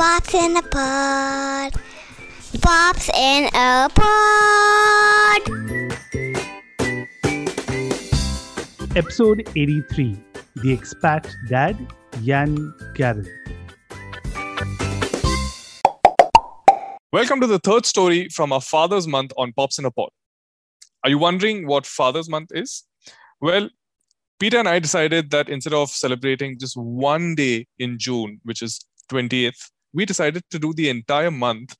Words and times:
Pops 0.00 0.32
in 0.32 0.56
a 0.56 0.62
pod. 0.62 1.74
Pops 2.62 3.10
in 3.10 3.50
a 3.52 3.86
pod. 3.94 5.42
Episode 8.96 9.46
83 9.54 10.16
The 10.56 10.74
Expat 10.74 11.30
Dad, 11.50 11.76
Jan 12.22 12.72
Garin. 12.94 13.28
Welcome 17.12 17.42
to 17.42 17.46
the 17.46 17.58
third 17.62 17.84
story 17.84 18.30
from 18.30 18.54
our 18.54 18.62
Father's 18.62 19.06
Month 19.06 19.32
on 19.36 19.52
Pops 19.52 19.78
in 19.78 19.84
a 19.84 19.90
Pod. 19.90 20.08
Are 21.04 21.10
you 21.10 21.18
wondering 21.18 21.66
what 21.66 21.84
Father's 21.84 22.30
Month 22.30 22.52
is? 22.54 22.84
Well, 23.42 23.68
Peter 24.38 24.56
and 24.56 24.66
I 24.66 24.78
decided 24.78 25.30
that 25.32 25.50
instead 25.50 25.74
of 25.74 25.90
celebrating 25.90 26.58
just 26.58 26.74
one 26.74 27.34
day 27.34 27.66
in 27.78 27.98
June, 27.98 28.40
which 28.44 28.62
is 28.62 28.82
20th, 29.12 29.68
we 29.92 30.04
decided 30.04 30.44
to 30.50 30.58
do 30.58 30.72
the 30.72 30.88
entire 30.88 31.30
month. 31.30 31.76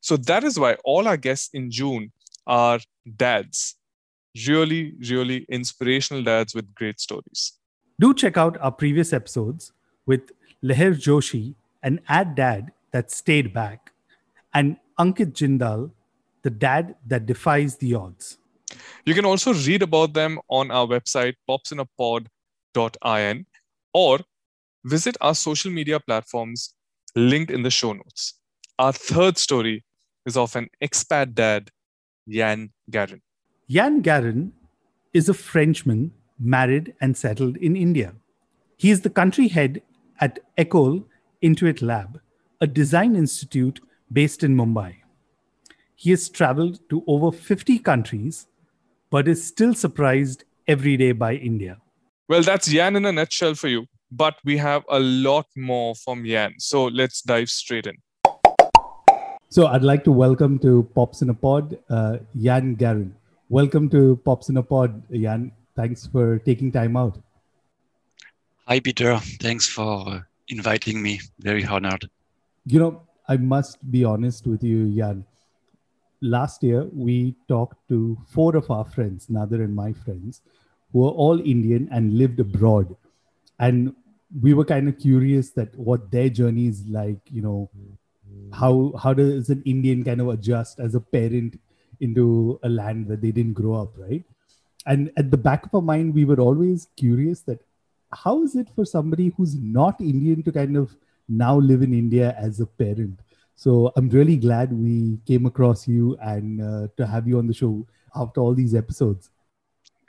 So 0.00 0.16
that 0.16 0.44
is 0.44 0.58
why 0.58 0.76
all 0.84 1.08
our 1.08 1.16
guests 1.16 1.50
in 1.52 1.70
June 1.70 2.12
are 2.46 2.80
dads. 3.16 3.76
Really, 4.46 4.94
really 5.08 5.46
inspirational 5.48 6.22
dads 6.22 6.54
with 6.54 6.74
great 6.74 7.00
stories. 7.00 7.52
Do 8.00 8.12
check 8.12 8.36
out 8.36 8.58
our 8.60 8.72
previous 8.72 9.12
episodes 9.12 9.72
with 10.06 10.32
Leher 10.62 10.94
Joshi, 10.94 11.54
an 11.82 12.00
ad 12.08 12.34
dad 12.34 12.72
that 12.92 13.10
stayed 13.10 13.54
back, 13.54 13.92
and 14.52 14.76
Ankit 14.98 15.32
Jindal, 15.32 15.92
the 16.42 16.50
dad 16.50 16.96
that 17.06 17.26
defies 17.26 17.76
the 17.76 17.94
odds. 17.94 18.38
You 19.04 19.14
can 19.14 19.24
also 19.24 19.52
read 19.54 19.82
about 19.82 20.14
them 20.14 20.38
on 20.48 20.70
our 20.70 20.86
website, 20.86 21.34
popsinapod.in, 21.48 23.46
or 23.92 24.20
visit 24.84 25.16
our 25.20 25.34
social 25.34 25.70
media 25.70 26.00
platforms 26.00 26.74
linked 27.14 27.50
in 27.50 27.62
the 27.62 27.70
show 27.70 27.92
notes. 27.92 28.34
Our 28.78 28.92
third 28.92 29.38
story 29.38 29.84
is 30.26 30.36
of 30.36 30.56
an 30.56 30.68
expat 30.82 31.34
dad, 31.34 31.70
Jan 32.28 32.70
Garin. 32.90 33.22
Jan 33.68 34.00
Garin 34.00 34.52
is 35.12 35.28
a 35.28 35.34
Frenchman 35.34 36.12
married 36.38 36.94
and 37.00 37.16
settled 37.16 37.56
in 37.58 37.76
India. 37.76 38.14
He 38.76 38.90
is 38.90 39.02
the 39.02 39.10
country 39.10 39.48
head 39.48 39.82
at 40.20 40.40
Ecole 40.58 41.04
Intuit 41.42 41.82
Lab, 41.82 42.20
a 42.60 42.66
design 42.66 43.14
institute 43.14 43.80
based 44.12 44.42
in 44.42 44.56
Mumbai. 44.56 44.96
He 45.94 46.10
has 46.10 46.28
traveled 46.28 46.80
to 46.90 47.04
over 47.06 47.30
50 47.30 47.78
countries, 47.78 48.46
but 49.10 49.28
is 49.28 49.46
still 49.46 49.74
surprised 49.74 50.44
every 50.66 50.96
day 50.96 51.12
by 51.12 51.34
India. 51.34 51.78
Well, 52.28 52.42
that's 52.42 52.66
Jan 52.66 52.96
in 52.96 53.04
a 53.04 53.12
nutshell 53.12 53.54
for 53.54 53.68
you, 53.68 53.86
but 54.16 54.36
we 54.44 54.56
have 54.56 54.84
a 54.90 55.00
lot 55.00 55.46
more 55.56 55.94
from 55.96 56.24
Jan. 56.24 56.54
So 56.58 56.84
let's 56.84 57.22
dive 57.22 57.48
straight 57.48 57.86
in. 57.86 57.96
So 59.48 59.66
I'd 59.66 59.82
like 59.82 60.04
to 60.04 60.12
welcome 60.12 60.58
to 60.60 60.88
Pops 60.94 61.22
in 61.22 61.30
a 61.30 61.34
Pod, 61.34 61.78
uh, 61.90 62.18
Jan 62.40 62.74
Garin. 62.74 63.14
Welcome 63.48 63.88
to 63.90 64.16
Pops 64.24 64.48
in 64.48 64.56
a 64.56 64.62
Pod, 64.62 65.02
Jan. 65.12 65.50
Thanks 65.74 66.06
for 66.06 66.38
taking 66.38 66.70
time 66.70 66.96
out. 66.96 67.18
Hi, 68.68 68.78
Peter. 68.78 69.18
Thanks 69.40 69.68
for 69.68 70.26
inviting 70.48 71.02
me. 71.02 71.20
Very 71.40 71.64
honored. 71.64 72.08
You 72.66 72.78
know, 72.78 73.02
I 73.28 73.36
must 73.36 73.78
be 73.90 74.04
honest 74.04 74.46
with 74.46 74.62
you, 74.62 74.94
Jan. 74.96 75.24
Last 76.20 76.62
year, 76.62 76.84
we 76.92 77.34
talked 77.48 77.88
to 77.88 78.16
four 78.28 78.56
of 78.56 78.70
our 78.70 78.84
friends, 78.84 79.26
Nader 79.26 79.62
and 79.64 79.74
my 79.74 79.92
friends, 79.92 80.40
who 80.92 81.04
are 81.04 81.10
all 81.10 81.40
Indian 81.40 81.88
and 81.90 82.16
lived 82.16 82.38
abroad. 82.40 82.94
And 83.58 83.94
we 84.40 84.54
were 84.54 84.64
kind 84.64 84.88
of 84.88 84.98
curious 84.98 85.50
that 85.50 85.76
what 85.76 86.10
their 86.10 86.28
journey 86.28 86.66
is 86.66 86.84
like, 86.88 87.20
you 87.30 87.42
know, 87.42 87.70
how 88.52 88.92
how 89.00 89.12
does 89.12 89.50
an 89.50 89.62
Indian 89.64 90.04
kind 90.04 90.20
of 90.20 90.28
adjust 90.28 90.80
as 90.80 90.94
a 90.94 91.00
parent 91.00 91.58
into 92.00 92.58
a 92.62 92.68
land 92.68 93.06
that 93.08 93.20
they 93.20 93.30
didn't 93.30 93.54
grow 93.54 93.74
up, 93.74 93.92
right? 93.96 94.24
And 94.86 95.10
at 95.16 95.30
the 95.30 95.36
back 95.36 95.66
of 95.66 95.74
our 95.74 95.82
mind, 95.82 96.14
we 96.14 96.24
were 96.24 96.40
always 96.40 96.88
curious 96.96 97.40
that 97.42 97.60
how 98.12 98.42
is 98.42 98.54
it 98.54 98.68
for 98.74 98.84
somebody 98.84 99.32
who's 99.36 99.56
not 99.56 100.00
Indian 100.00 100.42
to 100.42 100.52
kind 100.52 100.76
of 100.76 100.94
now 101.28 101.56
live 101.56 101.82
in 101.82 101.94
India 101.94 102.34
as 102.38 102.60
a 102.60 102.66
parent? 102.66 103.20
So 103.56 103.92
I'm 103.96 104.08
really 104.08 104.36
glad 104.36 104.72
we 104.72 105.18
came 105.26 105.46
across 105.46 105.86
you 105.88 106.16
and 106.20 106.60
uh, 106.60 106.88
to 106.96 107.06
have 107.06 107.26
you 107.28 107.38
on 107.38 107.46
the 107.46 107.54
show 107.54 107.86
after 108.14 108.40
all 108.40 108.54
these 108.54 108.74
episodes. 108.74 109.30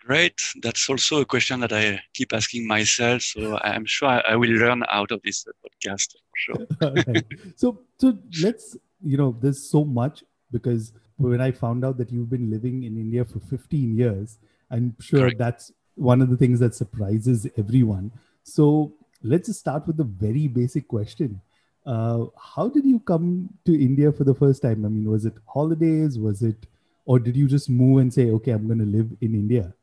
Great. 0.06 0.40
That's 0.62 0.88
also 0.88 1.22
a 1.22 1.26
question 1.26 1.60
that 1.62 1.74
I 1.74 2.00
keep 2.14 2.32
asking 2.32 2.68
myself. 2.68 3.24
So 3.24 3.58
I'm 3.64 3.86
sure 3.86 4.22
I 4.28 4.36
will 4.36 4.52
learn 4.52 4.84
out 4.92 5.12
of 5.12 5.20
this 5.24 5.46
podcast 5.64 6.14
for 6.30 6.38
sure. 6.38 6.94
right. 7.08 7.26
So, 7.56 7.80
so 7.98 8.16
let's, 8.40 8.78
you 9.04 9.18
know, 9.18 9.36
there's 9.42 9.68
so 9.68 9.84
much 9.84 10.24
because 10.52 10.94
when 11.18 11.42
I 11.42 11.52
found 11.52 11.84
out 11.84 11.98
that 11.98 12.12
you've 12.12 12.30
been 12.30 12.52
living 12.52 12.84
in 12.84 12.98
India 12.98 13.26
for 13.26 13.40
15 13.40 13.98
years, 13.98 14.38
I'm 14.70 14.96
sure 15.00 15.22
Correct. 15.22 15.40
that's 15.40 15.72
one 15.96 16.22
of 16.22 16.30
the 16.30 16.38
things 16.38 16.60
that 16.60 16.76
surprises 16.76 17.48
everyone. 17.58 18.12
So 18.44 18.94
let's 19.24 19.48
just 19.48 19.60
start 19.60 19.88
with 19.88 19.98
the 19.98 20.04
very 20.04 20.48
basic 20.48 20.88
question. 20.88 21.42
Uh, 21.84 22.26
how 22.38 22.68
did 22.68 22.86
you 22.86 23.00
come 23.00 23.50
to 23.66 23.74
India 23.74 24.12
for 24.12 24.24
the 24.24 24.36
first 24.36 24.62
time? 24.62 24.86
I 24.86 24.90
mean, 24.90 25.10
was 25.10 25.26
it 25.26 25.34
holidays? 25.48 26.20
Was 26.20 26.44
it, 26.44 26.68
or 27.06 27.18
did 27.18 27.36
you 27.36 27.48
just 27.48 27.72
move 27.72 28.02
and 28.02 28.14
say, 28.14 28.30
okay, 28.30 28.52
I'm 28.52 28.68
going 28.68 28.80
to 28.80 28.86
live 28.86 29.10
in 29.22 29.34
India? 29.34 29.74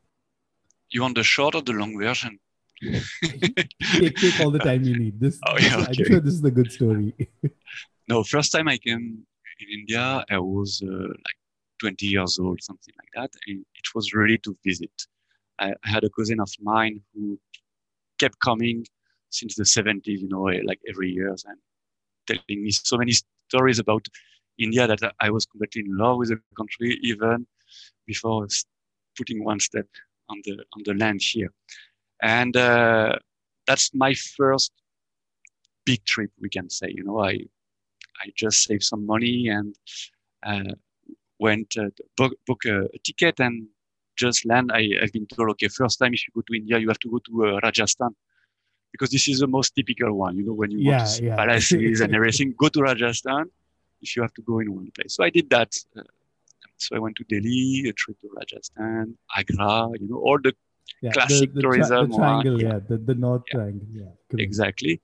You 0.92 1.02
want 1.02 1.16
the 1.16 1.22
short 1.22 1.54
or 1.54 1.62
the 1.62 1.72
long 1.72 1.98
version? 1.98 2.38
take, 4.00 4.20
take 4.20 4.40
all 4.40 4.50
the 4.50 4.60
time 4.60 4.82
you 4.82 4.94
need. 4.94 5.20
This, 5.20 5.40
Oh, 5.46 5.58
yeah, 5.58 5.76
I'm 5.78 5.92
okay. 5.92 6.04
sure 6.04 6.20
this 6.20 6.34
is 6.34 6.42
the 6.42 6.50
good 6.50 6.70
story. 6.72 7.14
No, 8.08 8.24
first 8.24 8.52
time 8.52 8.68
I 8.68 8.78
came 8.78 9.24
in 9.60 9.68
India, 9.80 10.24
I 10.28 10.38
was 10.38 10.82
uh, 10.84 11.08
like 11.26 11.38
20 11.80 12.06
years 12.06 12.38
old, 12.38 12.62
something 12.62 12.94
like 12.98 13.08
that. 13.14 13.30
And 13.46 13.60
it 13.74 13.94
was 13.94 14.12
really 14.12 14.38
to 14.38 14.56
visit. 14.66 14.90
I, 15.58 15.70
I 15.84 15.88
had 15.88 16.04
a 16.04 16.10
cousin 16.10 16.40
of 16.40 16.50
mine 16.60 17.00
who 17.14 17.38
kept 18.18 18.38
coming 18.40 18.84
since 19.30 19.54
the 19.54 19.64
70s, 19.64 20.20
you 20.20 20.28
know, 20.28 20.42
like 20.64 20.80
every 20.88 21.10
year 21.10 21.28
and 21.30 21.58
telling 22.26 22.62
me 22.64 22.70
so 22.72 22.96
many 22.98 23.12
stories 23.48 23.78
about 23.78 24.04
India 24.58 24.86
that 24.86 25.00
I 25.20 25.30
was 25.30 25.46
completely 25.46 25.82
in 25.88 25.96
love 25.96 26.18
with 26.18 26.28
the 26.30 26.40
country 26.56 26.98
even 27.02 27.46
before 28.06 28.46
putting 29.16 29.44
one 29.44 29.60
step 29.60 29.86
on 30.32 30.40
the 30.46 30.54
on 30.76 30.82
the 30.86 30.94
land 30.94 31.20
here. 31.32 31.52
And 32.22 32.56
uh, 32.56 33.16
that's 33.66 33.90
my 33.94 34.14
first 34.14 34.72
big 35.86 36.04
trip, 36.04 36.30
we 36.40 36.48
can 36.50 36.70
say. 36.70 36.88
You 36.94 37.04
know, 37.04 37.20
I 37.20 37.32
I 38.22 38.26
just 38.36 38.64
saved 38.64 38.84
some 38.84 39.06
money 39.06 39.48
and 39.48 39.74
uh, 40.46 40.74
went 41.38 41.76
uh, 41.78 41.90
book, 42.16 42.32
book 42.46 42.64
a, 42.66 42.84
a 42.94 42.98
ticket 43.04 43.40
and 43.40 43.68
just 44.16 44.46
land. 44.46 44.70
I, 44.74 44.90
I've 45.02 45.12
been 45.12 45.26
told, 45.26 45.44
okay, 45.44 45.62
first 45.68 45.92
time 45.92 46.08
if 46.08 46.18
you 46.20 46.26
go 46.34 46.36
to 46.40 46.50
India, 46.54 46.72
you 46.72 46.82
have 46.84 46.94
to 46.94 47.04
go 47.04 47.14
to 47.18 47.46
uh, 47.46 47.58
Rajasthan 47.62 48.14
because 48.92 49.10
this 49.10 49.28
is 49.28 49.40
the 49.40 49.46
most 49.48 49.74
typical 49.74 50.12
one. 50.16 50.36
You 50.36 50.44
know, 50.44 50.52
when 50.54 50.70
you 50.70 50.80
Yeah, 50.80 50.96
want 50.96 50.98
to 51.00 51.06
see 51.06 51.22
yeah. 51.22 51.36
palaces 51.36 52.00
and 52.00 52.14
everything, 52.14 52.54
go 52.58 52.68
to 52.68 52.80
Rajasthan 52.82 53.46
if 54.00 54.16
you 54.16 54.22
have 54.22 54.34
to 54.34 54.42
go 54.42 54.60
in 54.60 54.74
one 54.74 54.90
place. 54.94 55.14
So 55.16 55.24
I 55.24 55.30
did 55.30 55.50
that. 55.50 55.74
So 56.82 56.96
I 56.96 56.98
went 56.98 57.16
to 57.16 57.24
Delhi, 57.24 57.86
a 57.88 57.92
trip 57.92 58.18
to 58.20 58.28
Rajasthan, 58.36 59.16
Agra, 59.36 59.88
you 60.00 60.08
know, 60.08 60.20
all 60.28 60.38
the 60.42 60.54
Yeah, 61.02 61.12
Classic 61.12 61.48
the, 61.50 61.54
the, 61.54 61.60
tri- 61.62 61.62
tourism 61.62 62.08
the 62.08 62.16
one, 62.16 62.18
triangle, 62.20 62.60
yeah. 62.62 62.78
the, 62.88 62.96
the 62.98 63.14
north 63.14 63.44
Yeah. 63.48 63.54
triangle, 63.54 63.88
yeah. 64.00 64.12
correct. 64.28 64.42
exactly 64.48 64.94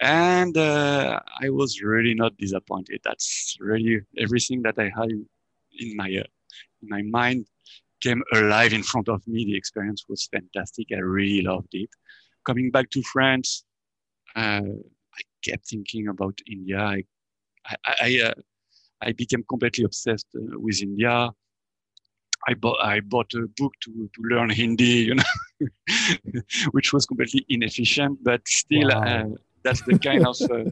and 0.00 0.56
uh, 0.56 1.20
i 1.44 1.48
was 1.58 1.80
really 1.82 2.14
not 2.22 2.36
disappointed 2.44 3.00
that's 3.04 3.56
really 3.60 4.00
everything 4.24 4.62
that 4.66 4.76
i 4.84 4.88
had 4.98 5.08
in, 5.16 5.24
in 5.82 5.96
my 5.96 6.08
uh, 6.22 6.28
in 6.82 6.88
my 6.96 7.02
mind 7.18 7.46
came 8.00 8.22
alive 8.38 8.72
in 8.78 8.82
front 8.82 9.08
of 9.08 9.20
me 9.32 9.44
the 9.44 9.56
experience 9.56 10.04
was 10.08 10.28
fantastic 10.36 10.86
i 10.92 10.98
really 11.18 11.42
loved 11.42 11.72
it 11.72 11.90
coming 12.48 12.68
back 12.76 12.90
to 12.90 13.00
france 13.12 13.64
uh, 14.42 14.70
i 15.18 15.22
kept 15.46 15.64
thinking 15.68 16.08
about 16.14 16.36
india 16.56 16.80
i 16.96 17.00
i 17.86 17.94
i, 18.08 18.10
uh, 18.28 18.34
I 19.02 19.12
became 19.12 19.42
completely 19.48 19.84
obsessed 19.84 20.28
uh, 20.36 20.58
with 20.58 20.82
india 20.82 21.30
I 22.48 22.54
bought 22.54 22.78
I 22.82 23.00
bought 23.00 23.32
a 23.34 23.46
book 23.56 23.72
to, 23.84 24.10
to 24.14 24.22
learn 24.22 24.50
Hindi, 24.50 24.84
you 24.84 25.14
know, 25.14 25.68
which 26.72 26.92
was 26.92 27.06
completely 27.06 27.46
inefficient, 27.48 28.18
but 28.22 28.40
still 28.46 28.88
Wow. 28.88 29.02
uh, 29.02 29.24
that's 29.62 29.82
the 29.82 29.98
kind 29.98 30.26
of 30.26 30.36
uh, 30.50 30.64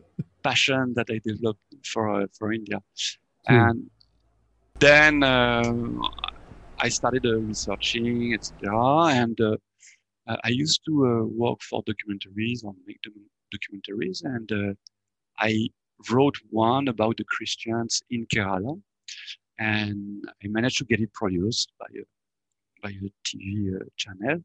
passion 0.43 0.95
that 0.97 1.07
I 1.11 1.21
developed 1.25 1.61
for 1.85 2.23
uh, 2.23 2.27
for 2.37 2.53
India. 2.53 2.79
Cool. 3.47 3.57
And 3.57 3.91
then 4.81 5.23
I 5.23 6.89
started 6.89 7.25
uh, 7.27 7.39
researching, 7.41 8.35
etc. 8.35 8.75
And 9.23 9.39
I 10.27 10.49
used 10.49 10.81
to 10.87 10.93
uh, 11.07 11.25
work 11.25 11.61
for 11.63 11.83
documentaries 11.85 12.65
on 12.65 12.75
make 12.87 13.01
documentaries, 13.55 14.25
and 14.25 14.51
uh, 14.53 14.75
I 15.39 15.69
wrote 16.11 16.37
one 16.51 16.89
about 16.89 17.17
the 17.17 17.25
Christians 17.25 18.03
in 18.11 18.27
Kerala, 18.27 18.81
and 19.59 20.25
I 20.43 20.49
managed 20.49 20.79
to 20.79 20.85
get 20.85 21.01
it 21.01 21.13
produced 21.13 21.73
by 21.79 21.87
a 21.95 22.05
by 22.83 22.91
a 22.91 23.11
TV 23.27 23.77
uh, 23.77 23.85
channel, 23.97 24.43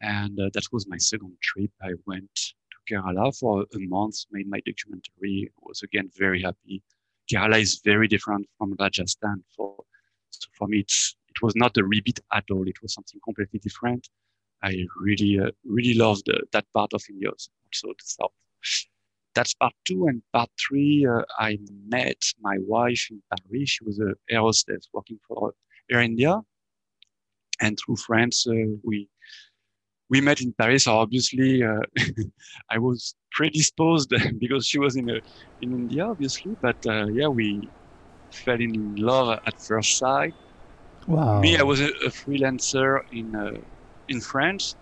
and 0.00 0.38
uh, 0.40 0.50
that 0.54 0.64
was 0.72 0.88
my 0.88 0.98
second 0.98 1.36
trip. 1.40 1.70
I 1.80 1.92
went 2.06 2.34
to 2.34 2.78
Kerala 2.88 3.36
for 3.38 3.62
a 3.62 3.78
month, 3.78 4.16
made 4.32 4.48
my 4.48 4.60
documentary, 4.66 5.50
was 5.60 5.82
again 5.82 6.10
very 6.16 6.42
happy. 6.42 6.82
Kerala 7.30 7.60
is 7.60 7.80
very 7.84 8.08
different 8.08 8.48
from 8.58 8.74
Rajasthan. 8.78 9.44
For, 9.56 9.76
so 10.30 10.48
for 10.58 10.66
me, 10.66 10.80
it's, 10.80 11.14
it 11.28 11.40
was 11.42 11.54
not 11.54 11.76
a 11.76 11.84
repeat 11.84 12.18
at 12.32 12.44
all. 12.50 12.66
It 12.66 12.82
was 12.82 12.94
something 12.94 13.20
completely 13.24 13.60
different. 13.60 14.08
I 14.62 14.86
really, 15.00 15.38
uh, 15.38 15.50
really 15.64 15.94
loved 15.94 16.28
uh, 16.28 16.38
that 16.52 16.66
part 16.74 16.92
of 16.92 17.02
India, 17.08 17.30
also 17.30 17.88
the 17.88 17.94
south. 18.04 18.32
That's 19.34 19.54
part 19.54 19.74
two. 19.86 20.06
And 20.06 20.22
part 20.32 20.50
three, 20.60 21.06
uh, 21.06 21.22
I 21.38 21.58
met 21.86 22.22
my 22.40 22.56
wife 22.60 23.08
in 23.10 23.22
Paris. 23.30 23.70
She 23.70 23.84
was 23.84 23.98
a 24.00 24.14
air 24.30 24.40
hostess 24.40 24.88
working 24.92 25.18
for 25.26 25.54
Air 25.90 26.00
India. 26.00 26.40
And 27.60 27.78
through 27.78 27.96
friends, 27.96 28.46
uh, 28.48 28.54
we 28.82 29.08
we 30.10 30.20
met 30.20 30.40
in 30.40 30.52
Paris. 30.52 30.84
So 30.84 30.96
obviously, 30.98 31.62
uh, 31.62 31.80
I 32.70 32.78
was 32.78 33.14
predisposed 33.30 34.12
because 34.38 34.66
she 34.66 34.78
was 34.78 34.96
in 34.96 35.08
uh, 35.10 35.20
in 35.60 35.72
India, 35.72 36.06
obviously. 36.06 36.56
But 36.60 36.76
uh, 36.86 37.06
yeah, 37.06 37.28
we 37.28 37.70
fell 38.32 38.60
in 38.60 38.94
love 38.96 39.38
at 39.46 39.54
first 39.60 39.98
sight. 39.98 40.34
Wow. 41.06 41.40
Me, 41.40 41.56
I 41.56 41.62
was 41.62 41.80
a, 41.80 41.88
a 42.06 42.10
freelancer 42.10 43.00
in 43.10 43.34
uh, 43.34 43.60
in 44.08 44.20
France, 44.20 44.76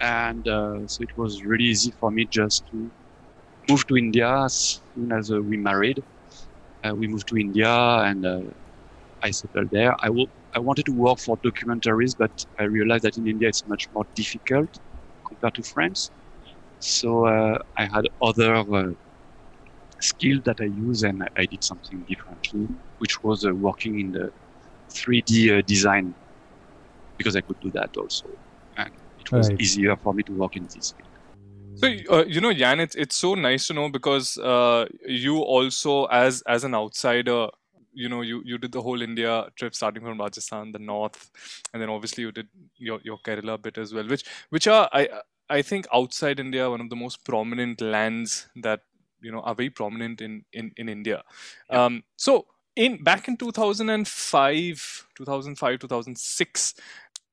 and 0.00 0.46
uh, 0.48 0.86
so 0.86 1.02
it 1.02 1.16
was 1.16 1.44
really 1.44 1.64
easy 1.64 1.92
for 1.92 2.10
me 2.10 2.26
just 2.26 2.66
to 2.70 2.90
move 3.72 3.86
to 3.88 3.96
India 3.96 4.30
as 4.44 4.82
soon 4.94 5.12
as 5.12 5.30
uh, 5.30 5.40
we 5.50 5.56
married. 5.58 5.98
we 7.00 7.06
moved 7.08 7.28
to 7.28 7.36
India, 7.36 7.70
and 8.10 8.24
I 9.22 9.30
settled 9.30 9.70
there. 9.70 9.94
I 10.02 10.10
will 10.10 10.28
I 10.54 10.60
wanted 10.60 10.86
to 10.86 10.92
work 10.92 11.18
for 11.18 11.36
documentaries, 11.38 12.14
but 12.18 12.32
I 12.58 12.64
realized 12.64 13.04
that 13.04 13.16
in 13.16 13.26
India 13.26 13.48
it's 13.48 13.66
much 13.66 13.84
more 13.92 14.04
difficult 14.14 14.70
compared 15.28 15.54
to 15.56 15.62
France. 15.62 16.10
So 16.78 17.26
uh, 17.26 17.58
I 17.76 17.84
had 17.86 18.04
other 18.20 18.54
uh, 18.56 18.90
skills 20.00 20.42
that 20.44 20.60
I 20.60 20.64
use, 20.66 21.02
and 21.02 21.22
I 21.36 21.46
did 21.46 21.64
something 21.64 22.04
differently, 22.08 22.68
which 22.98 23.22
was 23.22 23.44
uh, 23.44 23.54
working 23.54 23.98
in 24.00 24.12
the 24.12 24.30
3D 24.90 25.52
uh, 25.52 25.62
design 25.66 26.16
because 27.18 27.36
I 27.36 27.42
could 27.42 27.60
do 27.60 27.70
that 27.72 27.90
also, 27.96 28.28
and 28.76 28.94
it 29.18 29.32
was 29.34 29.50
Right. 29.50 29.60
easier 29.60 29.96
for 29.96 30.14
me 30.14 30.22
to 30.24 30.32
work 30.32 30.56
in 30.56 30.64
this 30.64 30.94
field. 30.96 31.11
So 31.74 31.88
uh, 32.10 32.24
you 32.26 32.40
know, 32.40 32.52
Jan, 32.52 32.80
it's 32.80 32.94
it's 32.94 33.16
so 33.16 33.34
nice 33.34 33.66
to 33.68 33.74
know 33.74 33.88
because 33.88 34.38
uh, 34.38 34.86
you 35.06 35.38
also, 35.38 36.04
as 36.06 36.42
as 36.42 36.64
an 36.64 36.74
outsider, 36.74 37.48
you 37.92 38.08
know, 38.08 38.20
you 38.22 38.42
you 38.44 38.58
did 38.58 38.72
the 38.72 38.82
whole 38.82 39.02
India 39.02 39.46
trip, 39.56 39.74
starting 39.74 40.02
from 40.02 40.18
Rajasthan, 40.20 40.72
the 40.72 40.78
north, 40.78 41.30
and 41.72 41.82
then 41.82 41.88
obviously 41.88 42.22
you 42.22 42.32
did 42.32 42.48
your 42.76 43.00
your 43.02 43.18
Kerala 43.18 43.60
bit 43.60 43.78
as 43.78 43.92
well, 43.92 44.06
which 44.06 44.24
which 44.50 44.66
are 44.68 44.88
I 44.92 45.08
I 45.48 45.62
think 45.62 45.86
outside 45.92 46.38
India 46.40 46.68
one 46.70 46.80
of 46.80 46.90
the 46.90 46.96
most 46.96 47.24
prominent 47.24 47.80
lands 47.80 48.48
that 48.56 48.80
you 49.20 49.32
know 49.32 49.40
are 49.40 49.54
very 49.54 49.70
prominent 49.70 50.20
in 50.20 50.44
in 50.52 50.72
in 50.76 50.88
India. 50.88 51.22
Um, 51.70 52.02
so 52.16 52.46
in 52.76 53.02
back 53.02 53.28
in 53.28 53.36
2005 53.36 55.06
2005 55.16 55.78
2006 55.80 56.74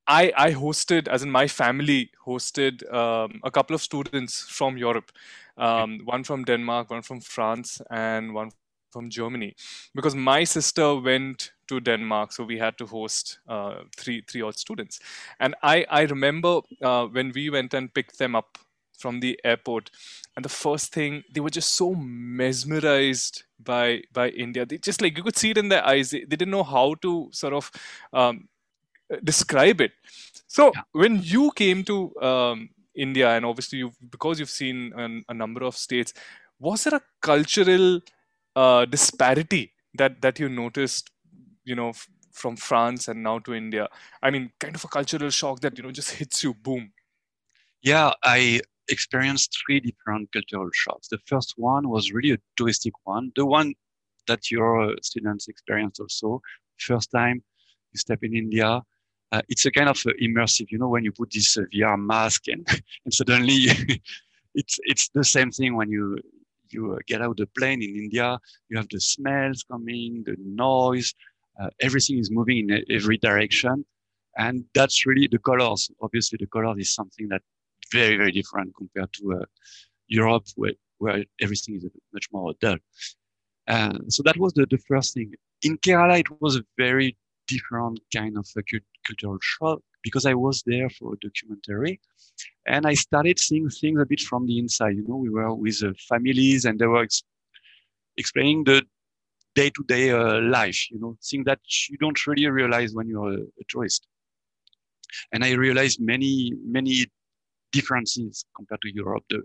I, 0.09 0.33
I 0.35 0.53
hosted, 0.53 1.07
as 1.07 1.21
in 1.21 1.29
my 1.29 1.47
family 1.47 2.09
hosted 2.25 2.91
um, 2.91 3.39
a 3.43 3.51
couple 3.51 3.75
of 3.75 3.81
students 3.81 4.41
from 4.41 4.75
Europe, 4.75 5.11
um, 5.55 5.99
one 6.03 6.23
from 6.23 6.43
Denmark, 6.45 6.89
one 6.89 7.03
from 7.03 7.21
France, 7.21 7.79
and 7.91 8.33
one 8.33 8.49
from 8.91 9.11
Germany, 9.11 9.55
because 9.93 10.15
my 10.15 10.43
sister 10.45 10.95
went 10.95 11.51
to 11.67 11.79
Denmark, 11.79 12.31
so 12.31 12.43
we 12.43 12.57
had 12.57 12.75
to 12.79 12.87
host 12.87 13.37
uh, 13.47 13.81
three 13.95 14.23
three 14.27 14.41
odd 14.41 14.57
students, 14.57 14.99
and 15.39 15.53
I 15.61 15.85
I 15.91 16.01
remember 16.01 16.61
uh, 16.81 17.05
when 17.05 17.31
we 17.35 17.51
went 17.51 17.75
and 17.75 17.93
picked 17.93 18.17
them 18.17 18.35
up 18.35 18.57
from 18.97 19.19
the 19.19 19.39
airport, 19.43 19.91
and 20.35 20.43
the 20.43 20.49
first 20.49 20.91
thing 20.91 21.23
they 21.31 21.39
were 21.39 21.51
just 21.51 21.75
so 21.75 21.93
mesmerized 21.93 23.43
by 23.59 24.01
by 24.11 24.29
India. 24.29 24.65
They 24.65 24.79
just 24.79 25.01
like 25.03 25.17
you 25.17 25.23
could 25.23 25.37
see 25.37 25.51
it 25.51 25.57
in 25.57 25.69
their 25.69 25.85
eyes. 25.85 26.09
They, 26.09 26.21
they 26.21 26.35
didn't 26.35 26.51
know 26.51 26.63
how 26.63 26.95
to 27.03 27.29
sort 27.31 27.53
of 27.53 27.71
um, 28.11 28.49
describe 29.23 29.81
it. 29.81 29.91
So 30.47 30.71
Yeah. 30.75 30.81
when 30.91 31.21
you 31.21 31.51
came 31.55 31.83
to 31.85 32.15
um, 32.21 32.69
India, 32.95 33.29
and 33.35 33.45
obviously 33.45 33.79
you 33.79 33.91
because 34.09 34.39
you've 34.39 34.49
seen 34.49 34.93
an, 34.95 35.23
a 35.29 35.33
number 35.33 35.63
of 35.63 35.75
states, 35.75 36.13
was 36.59 36.83
there 36.83 36.95
a 36.95 37.01
cultural 37.21 38.01
uh, 38.55 38.85
disparity 38.85 39.73
that 39.95 40.21
that 40.21 40.39
you 40.39 40.49
noticed? 40.49 41.11
You 41.63 41.75
know, 41.75 41.89
f- 41.89 42.07
from 42.31 42.55
France 42.55 43.07
and 43.07 43.21
now 43.23 43.39
to 43.39 43.53
India. 43.53 43.87
I 44.23 44.31
mean, 44.31 44.51
kind 44.59 44.75
of 44.75 44.83
a 44.83 44.87
cultural 44.87 45.29
shock 45.29 45.59
that 45.61 45.77
you 45.77 45.83
know 45.83 45.91
just 45.91 46.11
hits 46.11 46.43
you. 46.43 46.53
Boom. 46.53 46.91
Yeah, 47.81 48.13
I 48.23 48.61
experienced 48.89 49.55
three 49.65 49.79
different 49.79 50.31
cultural 50.31 50.69
shocks. 50.73 51.07
The 51.09 51.19
first 51.25 51.53
one 51.57 51.89
was 51.89 52.11
really 52.11 52.31
a 52.31 52.37
touristic 52.59 52.91
one, 53.03 53.31
the 53.35 53.45
one 53.45 53.73
that 54.27 54.51
your 54.51 54.95
students 55.01 55.47
experienced 55.47 55.99
also. 55.99 56.41
First 56.79 57.11
time 57.11 57.43
you 57.93 57.99
step 57.99 58.19
in 58.23 58.35
India, 58.35 58.81
uh, 59.31 59.41
it's 59.49 59.65
a 59.65 59.71
kind 59.71 59.89
of 59.89 59.97
uh, 60.05 60.11
immersive. 60.21 60.71
You 60.71 60.79
know, 60.79 60.87
when 60.87 61.03
you 61.03 61.11
put 61.11 61.31
this 61.31 61.57
uh, 61.57 61.61
VR 61.73 61.97
mask 61.97 62.47
and 62.47 62.67
and 63.05 63.13
suddenly 63.13 63.67
it's 64.55 64.79
it's 64.83 65.09
the 65.13 65.23
same 65.23 65.51
thing 65.51 65.75
when 65.75 65.89
you 65.89 66.17
you 66.69 66.93
uh, 66.93 66.97
get 67.07 67.21
out 67.21 67.37
the 67.37 67.47
plane 67.57 67.81
in 67.81 67.95
India. 67.95 68.39
You 68.69 68.77
have 68.77 68.89
the 68.89 68.99
smells 68.99 69.63
coming, 69.63 70.23
the 70.25 70.35
noise, 70.39 71.13
uh, 71.59 71.69
everything 71.81 72.17
is 72.19 72.31
moving 72.31 72.69
in 72.69 72.83
every 72.89 73.17
direction, 73.17 73.85
and 74.37 74.65
that's 74.73 75.05
really 75.05 75.27
the 75.27 75.39
colors. 75.39 75.89
Obviously, 76.01 76.37
the 76.39 76.47
colors 76.47 76.77
is 76.79 76.93
something 76.93 77.27
that 77.29 77.41
very 77.91 78.17
very 78.17 78.31
different 78.31 78.75
compared 78.75 79.11
to 79.13 79.41
uh, 79.41 79.45
Europe, 80.07 80.45
where 80.55 80.73
where 80.97 81.23
everything 81.39 81.75
is 81.75 81.85
much 82.13 82.27
more 82.31 82.53
dull. 82.59 82.77
So 84.09 84.23
that 84.23 84.37
was 84.37 84.53
the, 84.53 84.65
the 84.65 84.79
first 84.87 85.13
thing. 85.13 85.33
In 85.61 85.77
Kerala, 85.77 86.19
it 86.19 86.41
was 86.41 86.55
a 86.55 86.63
very 86.77 87.15
different 87.53 87.99
kind 88.15 88.37
of 88.37 88.45
cultural 89.07 89.39
shock 89.41 89.79
because 90.03 90.25
I 90.25 90.35
was 90.45 90.63
there 90.65 90.89
for 90.97 91.07
a 91.13 91.17
documentary, 91.27 91.99
and 92.65 92.85
I 92.85 92.93
started 92.93 93.37
seeing 93.39 93.69
things 93.69 93.99
a 94.01 94.05
bit 94.05 94.21
from 94.21 94.45
the 94.47 94.57
inside. 94.63 94.95
You 94.95 95.05
know, 95.07 95.19
we 95.25 95.29
were 95.29 95.53
with 95.53 95.83
uh, 95.83 95.91
families, 96.11 96.65
and 96.65 96.79
they 96.79 96.87
were 96.87 97.03
ex- 97.03 97.23
explaining 98.17 98.63
the 98.63 98.79
day-to-day 99.55 100.11
uh, 100.11 100.41
life. 100.41 100.79
You 100.91 100.99
know, 100.99 101.17
things 101.29 101.45
that 101.45 101.59
you 101.89 101.97
don't 101.97 102.19
really 102.27 102.47
realize 102.47 102.93
when 102.93 103.07
you're 103.11 103.33
a, 103.39 103.41
a 103.61 103.65
tourist. 103.67 104.07
And 105.33 105.43
I 105.43 105.51
realized 105.53 105.99
many 106.13 106.53
many 106.77 106.95
differences 107.71 108.45
compared 108.55 108.81
to 108.81 108.93
Europe. 108.93 109.25
The 109.29 109.41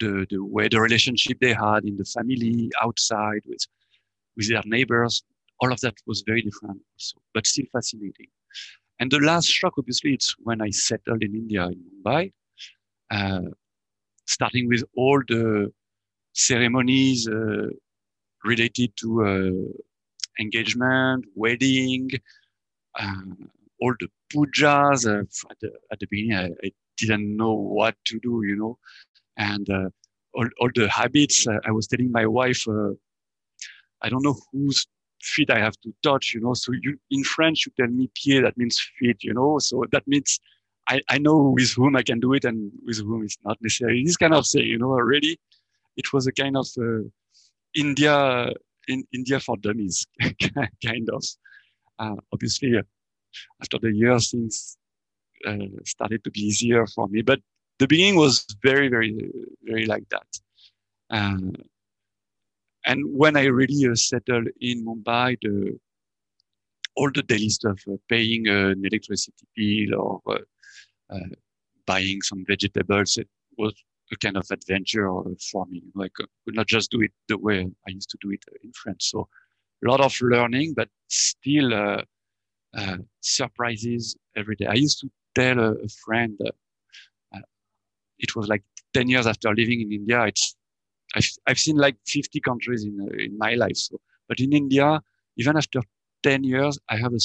the, 0.00 0.26
the 0.30 0.38
way 0.44 0.68
the 0.68 0.80
relationship 0.80 1.38
they 1.40 1.54
had 1.54 1.84
in 1.84 1.96
the 1.96 2.04
family, 2.04 2.70
outside 2.82 3.42
with 3.46 3.64
with 4.36 4.48
their 4.50 4.62
neighbors, 4.66 5.24
all 5.60 5.72
of 5.72 5.80
that 5.80 5.94
was 6.06 6.22
very 6.26 6.42
different, 6.42 6.80
also, 6.94 7.16
but 7.34 7.46
still 7.46 7.66
fascinating. 7.72 8.26
And 8.98 9.10
the 9.10 9.18
last 9.18 9.46
shock, 9.46 9.74
obviously, 9.78 10.14
it's 10.14 10.34
when 10.38 10.60
I 10.62 10.70
settled 10.70 11.22
in 11.22 11.34
India, 11.34 11.66
in 11.66 11.82
Mumbai, 11.84 12.32
uh, 13.10 13.42
starting 14.26 14.68
with 14.68 14.84
all 14.96 15.20
the 15.28 15.72
ceremonies 16.32 17.28
uh, 17.28 17.68
related 18.44 18.92
to 18.96 19.24
uh, 19.24 20.40
engagement, 20.40 21.24
wedding, 21.34 22.10
uh, 22.98 23.22
all 23.80 23.94
the 24.00 24.08
pujas. 24.32 25.06
Uh, 25.06 25.24
at, 25.50 25.56
the, 25.60 25.70
at 25.92 25.98
the 26.00 26.06
beginning, 26.10 26.36
I, 26.36 26.66
I 26.66 26.72
didn't 26.96 27.36
know 27.36 27.52
what 27.52 27.94
to 28.06 28.18
do, 28.20 28.42
you 28.44 28.56
know, 28.56 28.78
and 29.36 29.68
uh, 29.68 29.88
all, 30.34 30.48
all 30.60 30.70
the 30.74 30.88
habits. 30.88 31.46
I 31.46 31.70
was 31.70 31.86
telling 31.86 32.10
my 32.10 32.26
wife, 32.26 32.66
I 34.02 34.08
don't 34.08 34.22
know 34.22 34.36
whose 34.52 34.86
feet 35.26 35.50
I 35.50 35.58
have 35.58 35.76
to 35.82 35.94
touch, 36.02 36.32
you 36.34 36.40
know. 36.40 36.54
So 36.54 36.72
you, 36.72 36.98
in 37.10 37.24
French, 37.24 37.66
you 37.66 37.72
tell 37.76 37.92
me 37.92 38.10
pied, 38.14 38.44
that 38.44 38.56
means 38.56 38.78
feet, 38.98 39.22
you 39.22 39.34
know. 39.34 39.58
So 39.58 39.84
that 39.92 40.06
means 40.06 40.40
I, 40.88 41.00
I 41.08 41.18
know 41.18 41.54
with 41.54 41.72
whom 41.72 41.96
I 41.96 42.02
can 42.02 42.20
do 42.20 42.32
it 42.32 42.44
and 42.44 42.70
with 42.84 42.98
whom 42.98 43.24
it's 43.24 43.38
not 43.44 43.58
necessary. 43.60 44.02
This 44.04 44.16
kind 44.16 44.34
of 44.34 44.46
thing, 44.46 44.64
you 44.64 44.78
know, 44.78 44.92
already 44.92 45.38
it 45.96 46.12
was 46.12 46.26
a 46.26 46.32
kind 46.32 46.56
of 46.56 46.68
uh, 46.78 47.02
India, 47.74 48.50
in 48.88 49.04
India 49.12 49.40
for 49.40 49.56
dummies, 49.56 50.06
kind 50.84 51.08
of. 51.12 51.24
Uh, 51.98 52.16
obviously, 52.32 52.76
uh, 52.76 52.82
after 53.60 53.78
the 53.78 53.92
years, 53.92 54.30
things 54.30 54.76
uh, 55.46 55.56
started 55.84 56.22
to 56.24 56.30
be 56.30 56.40
easier 56.40 56.86
for 56.86 57.08
me. 57.08 57.22
But 57.22 57.40
the 57.78 57.86
beginning 57.86 58.16
was 58.16 58.46
very, 58.62 58.88
very, 58.88 59.30
very 59.62 59.86
like 59.86 60.08
that. 60.10 60.26
Uh, 61.10 61.52
and 62.86 63.02
when 63.12 63.36
I 63.36 63.44
really 63.44 63.90
uh, 63.90 63.94
settled 63.96 64.48
in 64.60 64.84
Mumbai, 64.86 65.36
the, 65.42 65.78
all 66.96 67.10
the 67.12 67.22
daily 67.22 67.48
stuff, 67.48 67.80
uh, 67.90 67.96
paying 68.08 68.46
an 68.46 68.82
electricity 68.84 69.46
bill 69.56 70.20
or 70.26 70.38
uh, 71.10 71.18
buying 71.86 72.22
some 72.22 72.44
vegetables, 72.46 73.18
it 73.18 73.28
was 73.58 73.74
a 74.12 74.16
kind 74.16 74.36
of 74.36 74.46
adventure 74.52 75.10
for 75.50 75.66
me. 75.66 75.82
Like, 75.94 76.12
I 76.20 76.24
could 76.44 76.54
not 76.54 76.68
just 76.68 76.90
do 76.92 77.00
it 77.02 77.12
the 77.28 77.38
way 77.38 77.66
I 77.86 77.90
used 77.90 78.10
to 78.10 78.18
do 78.20 78.30
it 78.30 78.44
in 78.62 78.72
France. 78.72 79.10
So, 79.10 79.28
a 79.84 79.90
lot 79.90 80.00
of 80.00 80.14
learning, 80.22 80.74
but 80.74 80.88
still 81.08 81.74
uh, 81.74 82.02
uh, 82.76 82.98
surprises 83.20 84.16
every 84.36 84.54
day. 84.56 84.66
I 84.66 84.74
used 84.74 85.00
to 85.00 85.10
tell 85.34 85.58
a, 85.58 85.72
a 85.72 85.88
friend, 86.04 86.38
it 88.18 88.34
was 88.34 88.48
like 88.48 88.62
10 88.94 89.08
years 89.08 89.26
after 89.26 89.54
living 89.54 89.82
in 89.82 89.92
India, 89.92 90.24
it's 90.24 90.55
I've, 91.14 91.28
I've 91.46 91.58
seen 91.58 91.76
like 91.76 91.96
50 92.06 92.40
countries 92.40 92.84
in 92.84 93.08
in 93.18 93.36
my 93.38 93.54
life. 93.54 93.76
So, 93.76 94.00
but 94.28 94.40
in 94.40 94.52
India, 94.52 95.00
even 95.36 95.56
after 95.56 95.80
10 96.22 96.44
years, 96.44 96.78
I 96.88 96.96
have 96.96 97.12
a, 97.12 97.20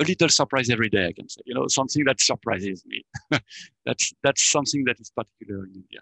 a 0.00 0.04
little 0.04 0.28
surprise 0.28 0.70
every 0.70 0.88
day. 0.88 1.06
I 1.06 1.12
can 1.12 1.28
say, 1.28 1.40
you 1.46 1.54
know, 1.54 1.66
something 1.68 2.04
that 2.04 2.20
surprises 2.20 2.84
me. 2.86 3.04
that's 3.86 4.12
that's 4.22 4.50
something 4.50 4.84
that 4.84 5.00
is 5.00 5.10
particular 5.10 5.64
in 5.64 5.74
India. 5.74 6.00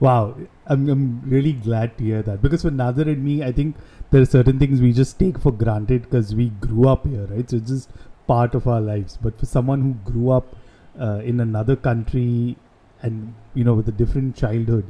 Wow, 0.00 0.36
I'm, 0.66 0.88
I'm 0.88 1.22
really 1.28 1.52
glad 1.52 1.98
to 1.98 2.04
hear 2.04 2.22
that 2.22 2.40
because 2.40 2.62
for 2.62 2.70
Nader 2.70 3.08
and 3.08 3.24
me, 3.24 3.42
I 3.42 3.50
think 3.50 3.74
there 4.10 4.22
are 4.22 4.26
certain 4.26 4.58
things 4.58 4.80
we 4.80 4.92
just 4.92 5.18
take 5.18 5.38
for 5.40 5.50
granted 5.50 6.02
because 6.02 6.36
we 6.36 6.50
grew 6.50 6.88
up 6.88 7.04
here, 7.04 7.26
right? 7.26 7.50
So 7.50 7.56
it's 7.56 7.68
just 7.68 7.90
part 8.28 8.54
of 8.54 8.68
our 8.68 8.80
lives. 8.80 9.18
But 9.20 9.38
for 9.38 9.46
someone 9.46 9.80
who 9.80 10.12
grew 10.12 10.30
up 10.30 10.54
uh, 11.00 11.20
in 11.24 11.40
another 11.40 11.74
country 11.74 12.56
and 13.02 13.34
you 13.54 13.64
know 13.64 13.74
with 13.74 13.88
a 13.88 13.92
different 13.92 14.36
childhood, 14.36 14.84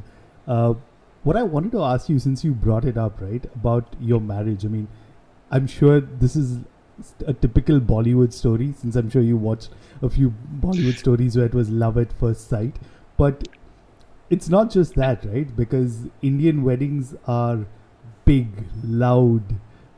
uh, 0.48 0.74
what 1.22 1.36
I 1.36 1.42
wanted 1.42 1.72
to 1.72 1.82
ask 1.82 2.08
you, 2.08 2.18
since 2.18 2.42
you 2.42 2.52
brought 2.52 2.84
it 2.84 2.96
up, 2.96 3.20
right, 3.20 3.44
about 3.54 3.94
your 4.00 4.20
marriage. 4.20 4.64
I 4.64 4.68
mean, 4.68 4.88
I'm 5.50 5.66
sure 5.66 6.00
this 6.00 6.34
is 6.36 6.60
a 7.26 7.32
typical 7.32 7.80
Bollywood 7.80 8.32
story, 8.32 8.74
since 8.76 8.96
I'm 8.96 9.10
sure 9.10 9.22
you 9.22 9.36
watched 9.36 9.68
a 10.02 10.08
few 10.08 10.32
Bollywood 10.60 10.98
stories 11.04 11.36
where 11.36 11.46
it 11.46 11.54
was 11.54 11.68
love 11.68 11.98
at 11.98 12.12
first 12.12 12.48
sight. 12.48 12.76
But 13.16 13.46
it's 14.30 14.48
not 14.48 14.70
just 14.70 14.94
that, 14.94 15.24
right? 15.24 15.54
Because 15.54 16.06
Indian 16.22 16.62
weddings 16.64 17.14
are 17.26 17.66
big, 18.24 18.48
loud. 18.84 19.42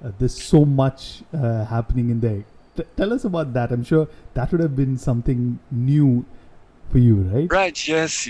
Uh, 0.04 0.12
there's 0.18 0.40
so 0.42 0.64
much 0.64 1.22
uh, 1.32 1.64
happening 1.64 2.10
in 2.10 2.20
there. 2.20 2.44
T- 2.76 2.84
tell 2.96 3.12
us 3.12 3.24
about 3.24 3.52
that. 3.54 3.72
I'm 3.72 3.84
sure 3.84 4.08
that 4.34 4.50
would 4.50 4.60
have 4.60 4.74
been 4.74 4.96
something 4.96 5.58
new 5.70 6.24
for 6.90 6.98
you, 6.98 7.16
right? 7.16 7.52
Right. 7.52 7.88
Yes, 7.88 8.28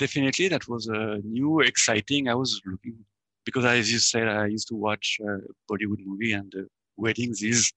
definitely. 0.00 0.48
That 0.48 0.66
was 0.66 0.88
uh, 0.88 1.18
new, 1.22 1.60
exciting. 1.60 2.28
I 2.28 2.34
was 2.34 2.60
looking 2.66 2.96
because, 3.44 3.64
as 3.64 3.92
you 3.92 3.98
said, 3.98 4.26
I 4.26 4.46
used 4.46 4.68
to 4.68 4.74
watch 4.74 5.20
uh, 5.22 5.40
Bollywood 5.70 6.02
movie, 6.04 6.32
and 6.32 6.52
uh, 6.56 6.62
weddings 6.96 7.42
is 7.42 7.72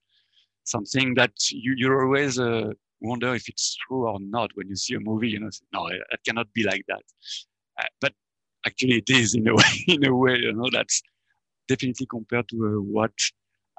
something 0.63 1.13
that 1.15 1.33
you 1.51 1.73
you 1.77 1.87
always 1.93 2.39
uh, 2.39 2.69
wonder 3.01 3.35
if 3.35 3.47
it's 3.47 3.75
true 3.83 4.07
or 4.07 4.19
not 4.19 4.49
when 4.55 4.67
you 4.69 4.75
see 4.75 4.95
a 4.95 4.99
movie. 4.99 5.29
You 5.29 5.41
know, 5.41 5.49
no, 5.73 5.87
it 5.87 6.21
cannot 6.25 6.51
be 6.53 6.63
like 6.63 6.85
that. 6.87 7.03
Uh, 7.79 7.91
but 8.01 8.13
actually, 8.65 8.97
it 9.03 9.09
is 9.09 9.35
in 9.35 9.47
a 9.47 9.55
way. 9.61 9.73
In 9.87 10.05
a 10.05 10.15
way, 10.15 10.37
you 10.45 10.53
know, 10.53 10.69
that's 10.71 11.01
definitely 11.67 12.07
compared 12.07 12.47
to 12.49 12.57
uh, 12.65 12.81
what 12.97 13.15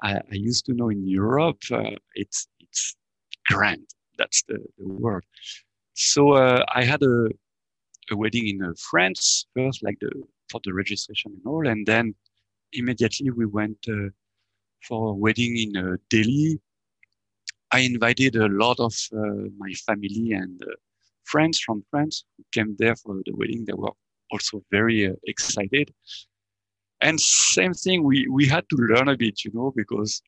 I, 0.03 0.15
I, 0.15 0.35
used 0.49 0.65
to 0.65 0.73
know 0.73 0.89
in 0.89 1.07
Europe. 1.07 1.61
it's 2.15 2.47
it's 2.59 2.95
grand. 3.49 3.87
That's 4.17 4.43
the, 4.47 4.57
the 4.77 4.87
word. 4.87 5.23
So 5.93 6.33
uh, 6.33 6.63
I 6.73 6.83
had 6.83 7.01
a, 7.03 7.29
a 8.11 8.15
wedding 8.15 8.47
in 8.47 8.63
uh, 8.63 8.73
France 8.77 9.45
first, 9.55 9.83
like 9.83 9.97
the 9.99 10.11
for 10.49 10.61
the 10.63 10.73
registration 10.73 11.31
and 11.33 11.41
all, 11.45 11.67
and 11.67 11.85
then 11.85 12.13
immediately 12.73 13.31
we 13.31 13.45
went 13.45 13.77
uh, 13.89 14.09
for 14.87 15.09
a 15.09 15.13
wedding 15.13 15.57
in 15.57 15.77
uh, 15.77 15.95
Delhi. 16.09 16.59
I 17.71 17.79
invited 17.79 18.35
a 18.35 18.47
lot 18.47 18.79
of 18.79 18.93
my 19.57 19.73
family 19.85 20.33
and 20.33 20.63
friends 21.23 21.59
from 21.59 21.83
France 21.89 22.23
who 22.37 22.43
came 22.53 22.75
there 22.77 22.95
for 22.95 23.15
the 23.25 23.33
wedding. 23.33 23.65
They 23.65 23.73
were 23.73 23.91
also 24.31 24.61
very 24.71 25.11
excited. 25.25 25.91
And 27.01 27.19
same 27.19 27.73
thing, 27.73 28.03
we 28.03 28.27
we 28.27 28.47
had 28.47 28.69
to 28.69 28.75
learn 28.77 29.09
a 29.09 29.17
bit, 29.17 29.43
you 29.43 29.51
know, 29.53 29.73
because 29.75 30.21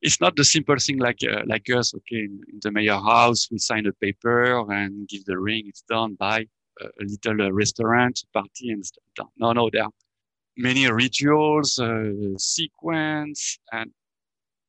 it's 0.00 0.20
not 0.20 0.36
the 0.36 0.44
simple 0.44 0.76
thing 0.78 0.98
like 0.98 1.18
uh, 1.22 1.42
like 1.46 1.68
us. 1.70 1.94
Okay, 1.94 2.24
in, 2.28 2.40
in, 2.52 2.60
the 2.62 2.70
mayor 2.70 3.00
house, 3.12 3.48
we 3.50 3.58
sign 3.58 3.86
a 3.86 3.92
paper 3.92 4.70
and 4.72 5.08
give 5.08 5.24
the 5.24 5.38
ring. 5.38 5.64
It's 5.66 5.84
done 5.88 6.14
by 6.14 6.46
a, 6.80 6.88
little 7.00 7.46
uh, 7.46 7.52
restaurant 7.52 8.22
party 8.32 8.70
and 8.70 8.84
stuff. 8.84 9.28
No, 9.38 9.52
no, 9.52 9.70
there 9.72 9.84
are 9.84 9.90
many 10.56 10.90
rituals, 10.90 11.78
uh, 11.78 12.10
sequence, 12.38 13.58
and 13.72 13.90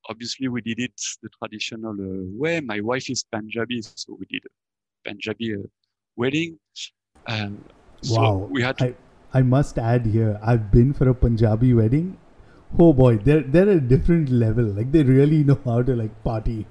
obviously 0.10 0.48
we 0.48 0.62
did 0.62 0.80
it 0.80 1.00
the 1.22 1.30
traditional 1.40 1.94
uh, 1.94 2.26
way. 2.38 2.62
My 2.62 2.80
wife 2.82 3.10
is 3.10 3.24
Punjabi, 3.32 3.82
so 3.82 4.18
we 4.20 4.26
did 4.30 4.44
a 4.46 5.10
Punjabi 5.10 5.56
uh, 5.56 5.68
wedding. 6.16 6.60
Um, 7.28 7.64
so 8.02 8.22
wow, 8.22 8.36
we 8.52 8.62
had. 8.62 8.78
To, 8.80 8.86
I, 8.86 8.96
I 9.34 9.42
must 9.42 9.78
add 9.78 10.06
here, 10.06 10.40
I've 10.44 10.72
been 10.72 10.94
for 10.94 11.10
a 11.10 11.14
Punjabi 11.14 11.74
wedding 11.74 12.18
oh 12.80 12.94
boy, 12.94 13.18
they're 13.18 13.42
they're 13.42 13.70
a 13.70 13.80
different 13.80 14.30
level. 14.30 14.66
Like 14.66 14.92
they 14.92 15.04
really 15.04 15.44
know 15.44 15.60
how 15.66 15.82
to 15.82 15.96
like 15.96 16.24
party. 16.24 16.66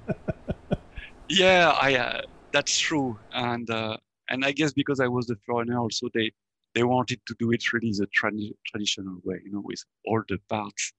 yeah, 1.29 1.77
I 1.81 1.95
uh, 1.97 2.23
that's 2.53 2.79
true, 2.79 3.19
and 3.33 3.69
uh, 3.71 3.97
and 4.29 4.45
I 4.45 4.53
guess 4.53 4.73
because 4.73 5.01
I 5.01 5.09
was 5.09 5.27
the 5.27 5.37
foreigner, 5.47 5.79
also 5.79 6.09
they 6.15 6.33
they 6.75 6.83
wanted 6.83 7.21
to 7.27 7.35
do 7.39 7.53
it 7.53 7.73
really 7.73 7.93
the 7.93 8.07
tra- 8.13 8.33
traditional 8.67 9.19
way, 9.23 9.41
you 9.45 9.53
know, 9.53 9.63
with 9.65 9.83
all 10.07 10.23
the 10.29 10.39
parts. 10.49 10.93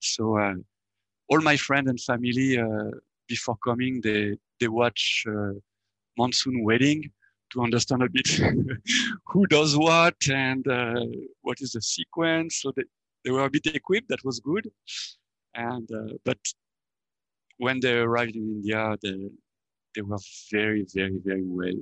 So 0.00 0.36
uh, 0.36 0.54
all 1.28 1.40
my 1.40 1.56
friends 1.56 1.88
and 1.88 2.00
family 2.00 2.58
uh, 2.58 2.90
before 3.28 3.56
coming, 3.64 4.00
they 4.02 4.36
they 4.60 4.68
watch 4.68 5.24
uh, 5.28 5.54
monsoon 6.18 6.62
wedding 6.64 7.10
to 7.52 7.62
understand 7.62 8.02
a 8.02 8.08
bit 8.08 8.28
who 9.26 9.46
does 9.46 9.76
what 9.76 10.16
and 10.30 10.66
uh, 10.68 11.04
what 11.42 11.58
is 11.60 11.72
the 11.72 11.82
sequence. 11.82 12.60
So 12.62 12.72
they, 12.74 12.84
they 13.24 13.30
were 13.30 13.44
a 13.44 13.50
bit 13.50 13.66
equipped. 13.66 14.08
That 14.08 14.24
was 14.24 14.40
good. 14.40 14.70
And 15.54 15.88
uh, 15.92 16.14
but 16.24 16.38
when 17.58 17.80
they 17.80 17.92
arrived 17.92 18.36
in 18.36 18.42
India, 18.42 18.96
they 19.02 19.30
they 19.94 20.02
were 20.02 20.18
very, 20.50 20.86
very, 20.94 21.18
very 21.24 21.44
well 21.44 21.78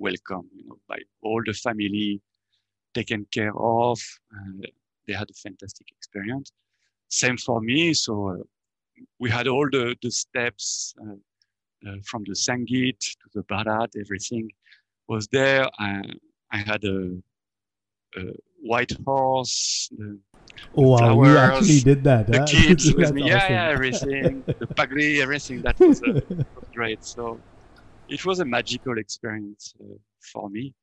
welcome. 0.00 0.48
You 0.56 0.64
know, 0.66 0.78
by 0.88 0.98
all 1.22 1.42
the 1.46 1.52
family, 1.52 2.20
taken 2.94 3.26
care 3.32 3.56
of. 3.56 3.98
Uh, 4.34 4.66
they 5.06 5.14
had 5.14 5.30
a 5.30 5.34
fantastic 5.34 5.86
experience. 5.96 6.52
Same 7.08 7.36
for 7.36 7.60
me. 7.60 7.94
So 7.94 8.12
uh, 8.30 8.42
we 9.18 9.30
had 9.30 9.46
all 9.48 9.68
the 9.70 9.96
the 10.02 10.10
steps 10.10 10.94
uh, 11.02 11.18
uh, 11.88 11.96
from 12.04 12.24
the 12.24 12.34
Sangeet 12.34 12.98
to 13.00 13.26
the 13.34 13.42
Baraat. 13.44 13.90
Everything 13.98 14.50
was 15.08 15.26
there. 15.28 15.64
I, 15.78 16.02
I 16.52 16.58
had 16.58 16.84
a, 16.84 16.98
a 18.16 18.22
white 18.60 18.92
horse. 19.06 19.88
The, 19.96 20.18
Oh 20.74 20.90
wow, 20.90 20.98
flowers, 20.98 21.18
we 21.18 21.36
actually 21.38 21.80
did 21.80 22.04
that. 22.04 22.26
The 22.26 22.38
huh? 22.38 22.46
kids 22.46 22.94
with 22.94 23.12
me, 23.14 23.22
yeah, 23.28 23.46
yeah, 23.50 23.68
everything, 23.70 24.44
the 24.46 24.66
pagri, 24.66 25.20
everything. 25.20 25.62
That 25.62 25.78
was, 25.80 26.02
uh, 26.02 26.12
was, 26.12 26.44
great. 26.74 27.04
So 27.04 27.40
it 28.10 28.24
was 28.24 28.40
a 28.40 28.44
magical 28.44 28.98
experience 28.98 29.74
uh, 29.80 29.98
for 30.32 30.50
me. 30.50 30.74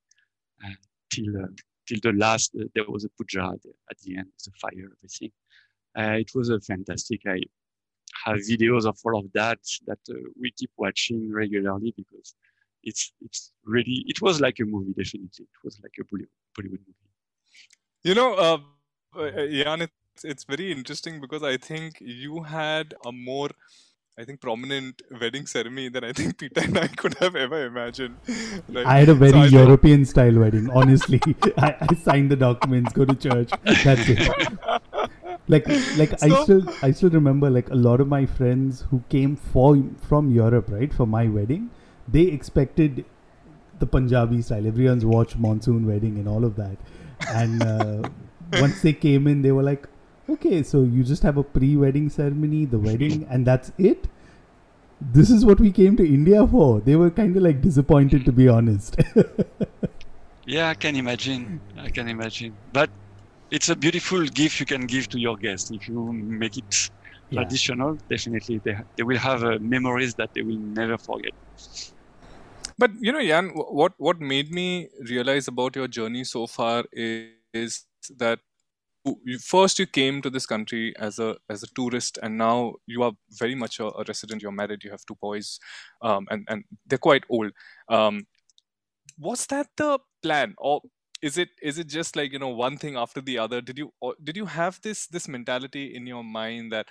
Uh, 0.63 0.69
till 1.13 1.37
uh, 1.43 1.47
till 1.87 1.99
the 2.01 2.13
last, 2.13 2.51
uh, 2.59 2.63
there 2.73 2.85
was 2.87 3.05
a 3.05 3.09
puja 3.09 3.51
at 3.91 3.97
the, 4.03 4.17
end, 4.17 4.27
the 4.43 4.51
fire, 4.61 4.89
everything. 4.97 5.31
Uh, 5.97 6.17
it 6.23 6.31
was 6.35 6.49
a 6.49 6.59
fantastic. 6.59 7.21
I 7.27 7.39
have 8.25 8.37
videos 8.37 8.85
of 8.85 8.97
all 9.05 9.19
of 9.19 9.25
that 9.33 9.59
that 9.85 9.99
we 10.41 10.51
keep 10.51 10.71
watching 10.77 11.31
regularly 11.31 11.93
because 11.95 12.35
it's 12.83 13.13
it's 13.21 13.51
really 13.65 14.03
it 14.07 14.21
was 14.21 14.41
like 14.41 14.59
a 14.59 14.65
movie. 14.65 14.93
Definitely, 14.97 15.45
it 15.45 15.59
was 15.63 15.79
like 15.83 15.95
a 15.99 16.03
Bollywood 16.03 16.83
movie. 16.89 17.11
You 18.03 18.15
know 18.15 18.33
uh, 18.35 18.57
Jan, 19.15 19.81
it's, 19.81 20.23
it's 20.23 20.43
very 20.43 20.71
interesting 20.71 21.19
because 21.19 21.43
I 21.43 21.57
think 21.57 21.97
you 21.99 22.43
had 22.43 22.93
a 23.05 23.11
more, 23.11 23.49
I 24.19 24.25
think, 24.25 24.41
prominent 24.41 25.01
wedding 25.21 25.45
ceremony 25.45 25.89
than 25.89 26.03
I 26.03 26.11
think 26.11 26.37
Peter 26.39 26.61
and 26.61 26.77
I 26.77 26.87
could 26.87 27.13
have 27.15 27.35
ever 27.35 27.65
imagined. 27.65 28.17
Like, 28.67 28.85
I 28.85 28.99
had 28.99 29.09
a 29.09 29.13
very 29.13 29.49
so 29.49 29.57
European 29.57 30.05
style 30.05 30.39
wedding. 30.39 30.69
Honestly, 30.71 31.21
I, 31.57 31.75
I 31.81 31.95
signed 31.95 32.31
the 32.31 32.35
documents, 32.35 32.93
go 32.93 33.05
to 33.05 33.15
church. 33.15 33.51
That's 33.83 34.09
it. 34.09 34.27
like 35.47 35.67
like 35.97 36.19
so, 36.19 36.25
I 36.25 36.43
still 36.43 36.63
I 36.81 36.91
still 36.91 37.09
remember 37.09 37.49
like 37.49 37.69
a 37.69 37.75
lot 37.75 38.01
of 38.01 38.07
my 38.07 38.25
friends 38.25 38.85
who 38.89 39.03
came 39.09 39.35
for 39.35 39.81
from 40.01 40.31
Europe 40.31 40.69
right 40.69 40.93
for 40.93 41.07
my 41.07 41.27
wedding 41.27 41.69
they 42.05 42.23
expected 42.23 43.05
the 43.79 43.85
Punjabi 43.85 44.41
style 44.41 44.67
everyone's 44.67 45.05
watched 45.05 45.37
monsoon 45.37 45.87
wedding 45.87 46.17
and 46.17 46.27
all 46.27 46.43
of 46.43 46.57
that 46.57 46.77
and 47.29 47.63
uh, 47.63 48.09
once 48.53 48.81
they 48.81 48.93
came 48.93 49.27
in, 49.27 49.41
they 49.41 49.51
were 49.51 49.63
like, 49.63 49.87
okay, 50.29 50.63
so 50.63 50.83
you 50.83 51.03
just 51.03 51.23
have 51.23 51.37
a 51.37 51.43
pre 51.43 51.75
wedding 51.75 52.09
ceremony, 52.09 52.65
the 52.65 52.79
wedding, 52.79 53.27
and 53.29 53.45
that's 53.45 53.71
it? 53.77 54.07
This 54.99 55.29
is 55.29 55.45
what 55.45 55.59
we 55.59 55.71
came 55.71 55.95
to 55.97 56.05
India 56.05 56.45
for. 56.47 56.79
They 56.79 56.95
were 56.95 57.11
kind 57.11 57.35
of 57.35 57.43
like 57.43 57.61
disappointed, 57.61 58.25
to 58.25 58.31
be 58.31 58.47
honest. 58.47 58.95
yeah, 60.45 60.69
I 60.69 60.73
can 60.73 60.95
imagine. 60.95 61.59
I 61.77 61.89
can 61.89 62.07
imagine. 62.07 62.55
But 62.73 62.89
it's 63.51 63.69
a 63.69 63.75
beautiful 63.75 64.25
gift 64.25 64.59
you 64.59 64.65
can 64.65 64.85
give 64.85 65.07
to 65.09 65.19
your 65.19 65.37
guests 65.37 65.71
if 65.71 65.87
you 65.87 66.11
make 66.11 66.57
it 66.57 66.89
yeah. 67.29 67.41
traditional. 67.41 67.97
Definitely, 68.09 68.59
they, 68.63 68.77
they 68.95 69.03
will 69.03 69.17
have 69.17 69.43
uh, 69.43 69.57
memories 69.59 70.15
that 70.15 70.33
they 70.33 70.41
will 70.41 70.57
never 70.57 70.97
forget. 70.97 71.33
But 72.77 72.91
you 72.99 73.11
know, 73.11 73.21
Jan, 73.21 73.49
what 73.49 73.93
what 73.97 74.19
made 74.19 74.51
me 74.51 74.89
realize 75.09 75.47
about 75.47 75.75
your 75.75 75.87
journey 75.87 76.23
so 76.23 76.47
far 76.47 76.85
is, 76.91 77.31
is 77.53 77.85
that 78.17 78.39
you, 78.39 78.46
first 79.41 79.79
you 79.79 79.85
came 79.87 80.21
to 80.21 80.29
this 80.29 80.45
country 80.45 80.93
as 80.97 81.19
a 81.19 81.35
as 81.49 81.63
a 81.63 81.67
tourist 81.75 82.17
and 82.21 82.37
now 82.37 82.73
you 82.85 83.03
are 83.03 83.13
very 83.31 83.55
much 83.55 83.79
a, 83.79 83.85
a 83.85 84.03
resident 84.07 84.41
you're 84.41 84.51
married 84.51 84.83
you 84.83 84.91
have 84.91 85.05
two 85.05 85.17
boys 85.21 85.59
um, 86.01 86.27
and 86.29 86.45
and 86.49 86.63
they're 86.85 86.97
quite 86.97 87.23
old. 87.29 87.51
Um, 87.89 88.27
was 89.19 89.45
that 89.47 89.67
the 89.77 89.99
plan 90.21 90.53
or 90.57 90.81
is 91.21 91.37
it 91.37 91.49
is 91.61 91.79
it 91.79 91.87
just 91.87 92.15
like 92.15 92.31
you 92.31 92.39
know 92.39 92.49
one 92.49 92.77
thing 92.77 92.95
after 92.95 93.21
the 93.21 93.37
other? 93.39 93.61
Did 93.61 93.77
you 93.77 93.91
did 94.23 94.37
you 94.37 94.45
have 94.45 94.79
this 94.81 95.07
this 95.07 95.27
mentality 95.27 95.95
in 95.95 96.05
your 96.05 96.23
mind 96.23 96.71
that 96.71 96.87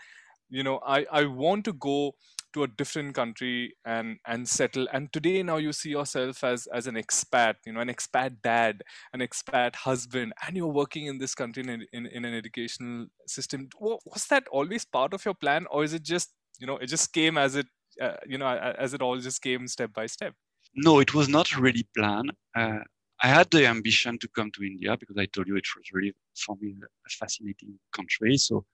you 0.48 0.62
know 0.62 0.80
i 0.86 1.04
i 1.10 1.24
want 1.24 1.64
to 1.64 1.72
go 1.72 2.14
to 2.56 2.62
a 2.62 2.68
different 2.68 3.14
country 3.14 3.74
and 3.84 4.18
and 4.26 4.48
settle 4.48 4.88
and 4.92 5.12
today 5.12 5.42
now 5.42 5.58
you 5.58 5.72
see 5.72 5.90
yourself 5.90 6.42
as 6.42 6.66
as 6.78 6.86
an 6.86 6.94
expat 6.94 7.56
you 7.66 7.72
know 7.72 7.80
an 7.80 7.88
expat 7.88 8.36
dad 8.42 8.82
an 9.12 9.20
expat 9.20 9.76
husband 9.76 10.32
and 10.46 10.56
you're 10.56 10.66
working 10.82 11.06
in 11.06 11.18
this 11.18 11.34
country 11.34 11.62
in, 11.62 11.86
in, 11.92 12.06
in 12.06 12.24
an 12.24 12.34
educational 12.34 13.06
system 13.26 13.68
was 13.80 14.26
that 14.28 14.48
always 14.50 14.84
part 14.84 15.12
of 15.12 15.24
your 15.24 15.34
plan 15.34 15.66
or 15.70 15.84
is 15.84 15.92
it 15.92 16.02
just 16.02 16.30
you 16.58 16.66
know 16.66 16.78
it 16.78 16.86
just 16.86 17.12
came 17.12 17.36
as 17.36 17.56
it 17.56 17.66
uh, 18.00 18.16
you 18.26 18.38
know 18.38 18.48
as 18.78 18.94
it 18.94 19.02
all 19.02 19.18
just 19.18 19.42
came 19.42 19.68
step 19.68 19.92
by 19.92 20.06
step 20.06 20.34
No, 20.74 21.00
it 21.00 21.14
was 21.14 21.28
not 21.28 21.56
really 21.56 21.86
planned. 21.96 22.32
Uh, 22.54 22.80
I 23.22 23.28
had 23.28 23.50
the 23.50 23.66
ambition 23.66 24.18
to 24.18 24.28
come 24.28 24.50
to 24.52 24.62
India 24.62 24.96
because 24.98 25.16
I 25.18 25.26
told 25.26 25.48
you 25.48 25.56
it 25.56 25.66
was 25.76 25.86
really 25.92 26.14
for 26.36 26.56
me 26.60 26.74
a 26.82 27.10
fascinating 27.10 27.78
country. 27.92 28.36
So 28.36 28.64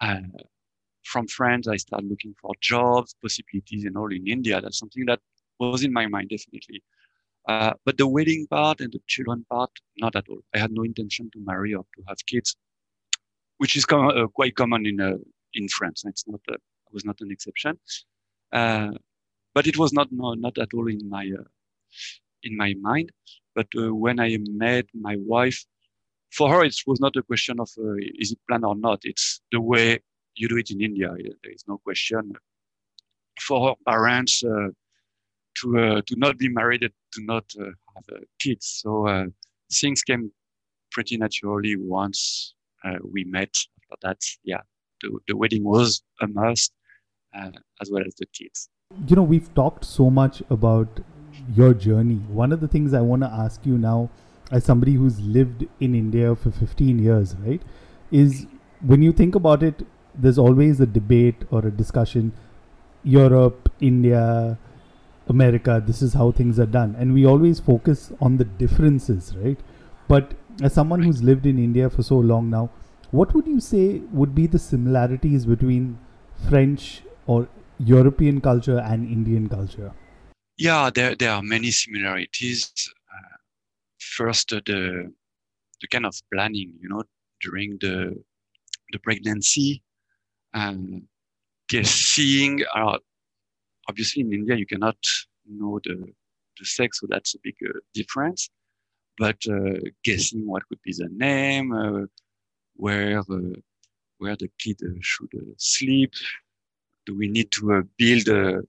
uh, 0.00 0.20
from 1.04 1.26
France, 1.26 1.68
I 1.68 1.76
started 1.76 2.08
looking 2.08 2.34
for 2.40 2.52
jobs, 2.60 3.14
possibilities, 3.20 3.84
and 3.84 3.96
all 3.96 4.12
in 4.12 4.26
India. 4.26 4.60
That's 4.60 4.78
something 4.78 5.04
that 5.06 5.20
was 5.58 5.84
in 5.84 5.92
my 5.92 6.06
mind 6.06 6.30
definitely. 6.30 6.82
Uh, 7.48 7.72
but 7.84 7.98
the 7.98 8.06
wedding 8.06 8.46
part 8.48 8.80
and 8.80 8.92
the 8.92 9.00
children 9.08 9.44
part, 9.50 9.70
not 9.98 10.14
at 10.14 10.24
all. 10.28 10.40
I 10.54 10.58
had 10.58 10.70
no 10.70 10.84
intention 10.84 11.28
to 11.32 11.40
marry 11.44 11.74
or 11.74 11.84
to 11.96 12.02
have 12.08 12.18
kids, 12.26 12.56
which 13.58 13.76
is 13.76 13.84
com- 13.84 14.08
uh, 14.08 14.28
quite 14.28 14.54
common 14.54 14.86
in 14.86 15.00
uh, 15.00 15.16
in 15.54 15.68
France. 15.68 16.04
It's 16.06 16.24
not 16.28 16.40
uh, 16.50 16.56
was 16.92 17.04
not 17.04 17.20
an 17.20 17.30
exception. 17.30 17.78
Uh, 18.52 18.92
but 19.54 19.66
it 19.66 19.76
was 19.76 19.92
not 19.92 20.08
no, 20.12 20.34
not 20.34 20.56
at 20.58 20.68
all 20.74 20.88
in 20.88 21.08
my 21.08 21.30
uh, 21.38 21.44
in 22.44 22.56
my 22.56 22.74
mind. 22.80 23.10
But 23.54 23.66
uh, 23.76 23.94
when 23.94 24.20
I 24.20 24.38
met 24.48 24.86
my 24.94 25.16
wife, 25.18 25.64
for 26.30 26.48
her 26.48 26.64
it 26.64 26.76
was 26.86 27.00
not 27.00 27.16
a 27.16 27.22
question 27.22 27.58
of 27.58 27.68
is 28.18 28.32
it 28.32 28.38
planned 28.46 28.64
or 28.64 28.76
not. 28.76 29.00
It's 29.02 29.40
the 29.50 29.60
way 29.60 30.00
you 30.34 30.48
do 30.48 30.56
it 30.56 30.70
in 30.70 30.80
India. 30.80 31.08
There 31.42 31.52
is 31.52 31.64
no 31.68 31.78
question. 31.78 32.32
For 33.40 33.76
parents 33.86 34.42
uh, 34.44 34.68
to 35.58 35.78
uh, 35.78 36.02
to 36.06 36.16
not 36.16 36.38
be 36.38 36.48
married, 36.48 36.80
to 36.80 37.24
not 37.24 37.44
uh, 37.60 37.64
have 37.94 38.04
uh, 38.12 38.20
kids. 38.38 38.80
So 38.82 39.06
uh, 39.06 39.26
things 39.72 40.02
came 40.02 40.30
pretty 40.90 41.16
naturally 41.16 41.76
once 41.76 42.54
uh, 42.84 42.98
we 43.12 43.24
met. 43.24 43.54
That, 44.02 44.18
yeah, 44.42 44.62
the, 45.02 45.18
the 45.28 45.36
wedding 45.36 45.64
was 45.64 46.02
a 46.20 46.26
must, 46.26 46.72
uh, 47.36 47.50
as 47.80 47.90
well 47.90 48.02
as 48.06 48.14
the 48.14 48.26
kids. 48.32 48.68
you 49.08 49.16
know 49.16 49.22
we've 49.22 49.52
talked 49.54 49.84
so 49.84 50.08
much 50.10 50.42
about 50.50 51.00
your 51.58 51.72
journey 51.84 52.16
one 52.40 52.52
of 52.52 52.60
the 52.64 52.68
things 52.68 52.92
i 52.94 53.00
want 53.10 53.22
to 53.22 53.28
ask 53.44 53.64
you 53.70 53.78
now 53.84 54.10
as 54.50 54.64
somebody 54.70 54.92
who's 55.02 55.18
lived 55.36 55.64
in 55.86 55.94
india 55.94 56.34
for 56.42 56.50
15 56.50 56.98
years 56.98 57.34
right 57.46 57.62
is 58.10 58.46
when 58.92 59.06
you 59.06 59.12
think 59.20 59.34
about 59.34 59.62
it 59.62 59.82
there's 60.14 60.38
always 60.38 60.80
a 60.80 60.86
debate 60.86 61.44
or 61.50 61.66
a 61.66 61.70
discussion 61.70 62.32
europe 63.04 63.68
india 63.80 64.58
america 65.28 65.82
this 65.86 66.02
is 66.02 66.12
how 66.14 66.30
things 66.30 66.58
are 66.58 66.66
done 66.66 66.94
and 66.98 67.14
we 67.14 67.24
always 67.24 67.60
focus 67.60 68.12
on 68.20 68.36
the 68.36 68.44
differences 68.44 69.34
right 69.36 69.58
but 70.08 70.34
as 70.62 70.72
someone 70.72 71.02
who's 71.02 71.22
lived 71.22 71.46
in 71.46 71.58
india 71.58 71.88
for 71.88 72.02
so 72.02 72.18
long 72.18 72.50
now 72.50 72.68
what 73.10 73.34
would 73.34 73.46
you 73.46 73.60
say 73.60 74.00
would 74.12 74.34
be 74.34 74.46
the 74.46 74.58
similarities 74.58 75.44
between 75.46 75.98
french 76.48 77.02
or 77.26 77.48
European 77.78 78.40
culture 78.40 78.78
and 78.78 79.10
Indian 79.10 79.48
culture? 79.48 79.92
Yeah, 80.56 80.90
there 80.90 81.14
there 81.14 81.32
are 81.32 81.42
many 81.42 81.70
similarities. 81.70 82.72
Uh, 83.12 83.36
first, 83.98 84.52
uh, 84.52 84.60
the 84.66 85.12
the 85.80 85.88
kind 85.88 86.06
of 86.06 86.14
planning, 86.32 86.74
you 86.80 86.88
know, 86.88 87.02
during 87.40 87.78
the 87.80 88.22
the 88.92 88.98
pregnancy, 88.98 89.82
and 90.54 91.02
guessing. 91.68 92.62
Uh, 92.74 92.98
obviously, 93.88 94.22
in 94.22 94.32
India, 94.32 94.56
you 94.56 94.66
cannot 94.66 94.98
know 95.46 95.80
the 95.84 96.12
the 96.58 96.64
sex, 96.64 97.00
so 97.00 97.06
that's 97.08 97.34
a 97.34 97.38
big 97.42 97.56
uh, 97.66 97.78
difference. 97.94 98.50
But 99.18 99.36
uh, 99.48 99.80
guessing 100.04 100.46
what 100.46 100.62
would 100.70 100.82
be 100.82 100.92
the 100.92 101.08
name, 101.10 101.72
uh, 101.72 102.06
where 102.76 103.22
where 104.18 104.36
the 104.36 104.50
kid 104.58 104.78
uh, 104.84 104.94
should 105.00 105.32
sleep, 105.56 106.12
do 107.06 107.16
we 107.16 107.28
need 107.28 107.50
to 107.52 107.88
build 107.98 108.28
a, 108.28 108.62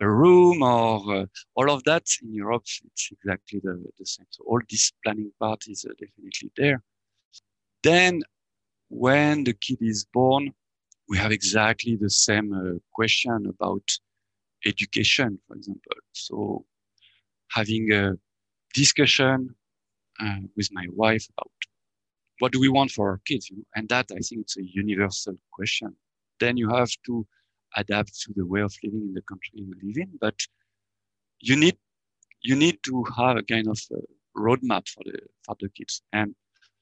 a 0.00 0.08
room 0.08 0.62
or 0.62 1.16
uh, 1.16 1.26
all 1.54 1.70
of 1.70 1.84
that 1.84 2.04
in 2.22 2.34
Europe? 2.34 2.64
It's 2.84 3.10
exactly 3.12 3.60
the, 3.62 3.82
the 3.98 4.06
same. 4.06 4.26
So 4.30 4.44
all 4.44 4.60
this 4.68 4.92
planning 5.04 5.30
part 5.38 5.68
is 5.68 5.84
uh, 5.84 5.92
definitely 5.98 6.50
there. 6.56 6.82
Then 7.82 8.22
when 8.88 9.44
the 9.44 9.52
kid 9.52 9.78
is 9.80 10.04
born, 10.12 10.52
we 11.08 11.16
have 11.18 11.32
exactly 11.32 11.96
the 11.96 12.10
same 12.10 12.52
uh, 12.52 12.78
question 12.92 13.46
about 13.48 13.82
education, 14.66 15.38
for 15.46 15.56
example. 15.56 15.96
So 16.12 16.64
having 17.50 17.92
a 17.92 18.14
discussion 18.74 19.54
uh, 20.20 20.40
with 20.56 20.68
my 20.72 20.86
wife 20.92 21.26
about 21.36 21.52
what 22.40 22.52
do 22.52 22.60
we 22.60 22.68
want 22.68 22.90
for 22.90 23.10
our 23.10 23.20
kids, 23.26 23.50
and 23.74 23.88
that 23.88 24.06
I 24.12 24.20
think 24.20 24.42
it's 24.42 24.56
a 24.56 24.64
universal 24.64 25.34
question. 25.52 25.96
Then 26.40 26.56
you 26.56 26.68
have 26.70 26.90
to 27.06 27.26
adapt 27.76 28.20
to 28.22 28.32
the 28.36 28.46
way 28.46 28.60
of 28.60 28.74
living 28.84 29.02
in 29.02 29.14
the 29.14 29.22
country 29.22 29.50
you 29.54 29.74
live 29.82 29.96
in. 29.96 30.10
But 30.20 30.40
you 31.40 31.56
need 31.56 31.76
you 32.42 32.54
need 32.54 32.78
to 32.84 33.04
have 33.16 33.36
a 33.36 33.42
kind 33.42 33.66
of 33.68 33.80
a 33.92 34.00
roadmap 34.38 34.88
for 34.88 35.02
the 35.04 35.18
for 35.44 35.56
the 35.60 35.68
kids, 35.70 36.02
and 36.12 36.34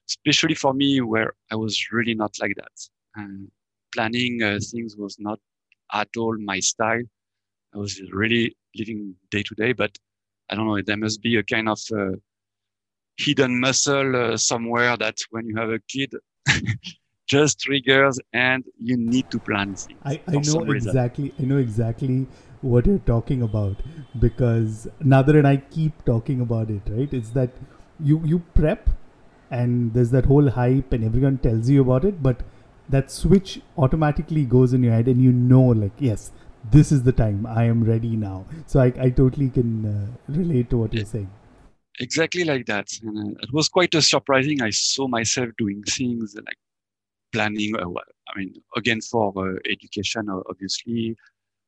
especially 0.09 0.55
for 0.55 0.73
me, 0.73 1.01
where 1.01 1.33
I 1.51 1.55
was 1.55 1.91
really 1.91 2.13
not 2.13 2.35
like 2.39 2.55
that. 2.57 2.89
And 3.15 3.49
planning 3.93 4.41
uh, 4.43 4.59
things 4.71 4.95
was 4.97 5.17
not 5.19 5.39
at 5.93 6.09
all 6.17 6.35
my 6.39 6.59
style. 6.59 7.03
I 7.73 7.77
was 7.77 8.01
really 8.11 8.55
living 8.75 9.15
day 9.31 9.43
to 9.43 9.55
day, 9.55 9.73
but 9.73 9.97
I 10.49 10.55
don't 10.55 10.67
know. 10.67 10.81
There 10.81 10.97
must 10.97 11.21
be 11.21 11.37
a 11.37 11.43
kind 11.43 11.69
of 11.69 11.79
uh, 11.95 12.15
hidden 13.17 13.59
muscle 13.59 14.15
uh, 14.15 14.37
somewhere 14.37 14.95
that 14.97 15.17
when 15.31 15.45
you 15.47 15.57
have 15.57 15.69
a 15.69 15.79
kid. 15.87 16.13
just 17.27 17.59
triggers 17.59 18.19
and 18.33 18.63
you 18.81 18.97
need 18.97 19.29
to 19.29 19.39
plan 19.39 19.75
things. 19.75 19.99
I, 20.03 20.21
I 20.27 20.37
know 20.37 20.63
exactly 20.71 21.33
I 21.39 21.43
know 21.43 21.57
exactly 21.57 22.25
what 22.61 22.85
you're 22.85 22.99
talking 22.99 23.41
about 23.41 23.75
because 24.19 24.87
Nader 25.03 25.37
and 25.37 25.47
I 25.47 25.57
keep 25.57 26.05
talking 26.05 26.41
about 26.41 26.69
it, 26.69 26.81
right? 26.87 27.13
It's 27.13 27.29
that 27.31 27.49
you 27.99 28.21
you 28.23 28.39
prep 28.55 28.89
and 29.51 29.93
there's 29.93 30.11
that 30.11 30.25
whole 30.25 30.49
hype 30.49 30.93
and 30.93 31.03
everyone 31.03 31.37
tells 31.37 31.69
you 31.69 31.81
about 31.81 32.05
it, 32.05 32.23
but 32.23 32.41
that 32.89 33.11
switch 33.11 33.61
automatically 33.77 34.45
goes 34.45 34.73
in 34.73 34.83
your 34.83 34.93
head 34.93 35.07
and 35.07 35.21
you 35.21 35.31
know 35.31 35.61
like 35.61 35.93
yes, 35.99 36.31
this 36.71 36.91
is 36.91 37.03
the 37.03 37.11
time. 37.11 37.45
I 37.45 37.63
am 37.65 37.83
ready 37.83 38.15
now. 38.15 38.45
So 38.65 38.79
I, 38.79 38.93
I 38.99 39.09
totally 39.09 39.49
can 39.49 39.85
uh, 39.85 40.07
relate 40.27 40.69
to 40.71 40.77
what 40.77 40.93
you're 40.93 41.05
saying. 41.05 41.29
exactly 41.99 42.43
like 42.43 42.65
that. 42.67 42.87
And 43.03 43.35
uh, 43.35 43.39
it 43.41 43.53
was 43.53 43.69
quite 43.69 43.95
a 43.95 44.01
surprising. 44.01 44.61
I 44.61 44.69
saw 44.71 45.07
myself 45.07 45.49
doing 45.57 45.83
things 45.83 46.35
like 46.35 46.57
planning. 47.31 47.75
Uh, 47.77 47.89
I 48.29 48.39
mean, 48.39 48.53
again 48.75 49.01
for 49.01 49.33
uh, 49.37 49.57
education, 49.69 50.27
obviously, 50.49 51.15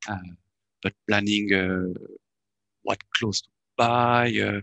uh, 0.07 0.17
but 0.83 0.93
planning 1.07 1.53
uh, 1.53 1.99
what 2.83 2.99
clothes 3.15 3.41
to 3.41 3.49
buy, 3.77 4.33
uh, 4.41 4.61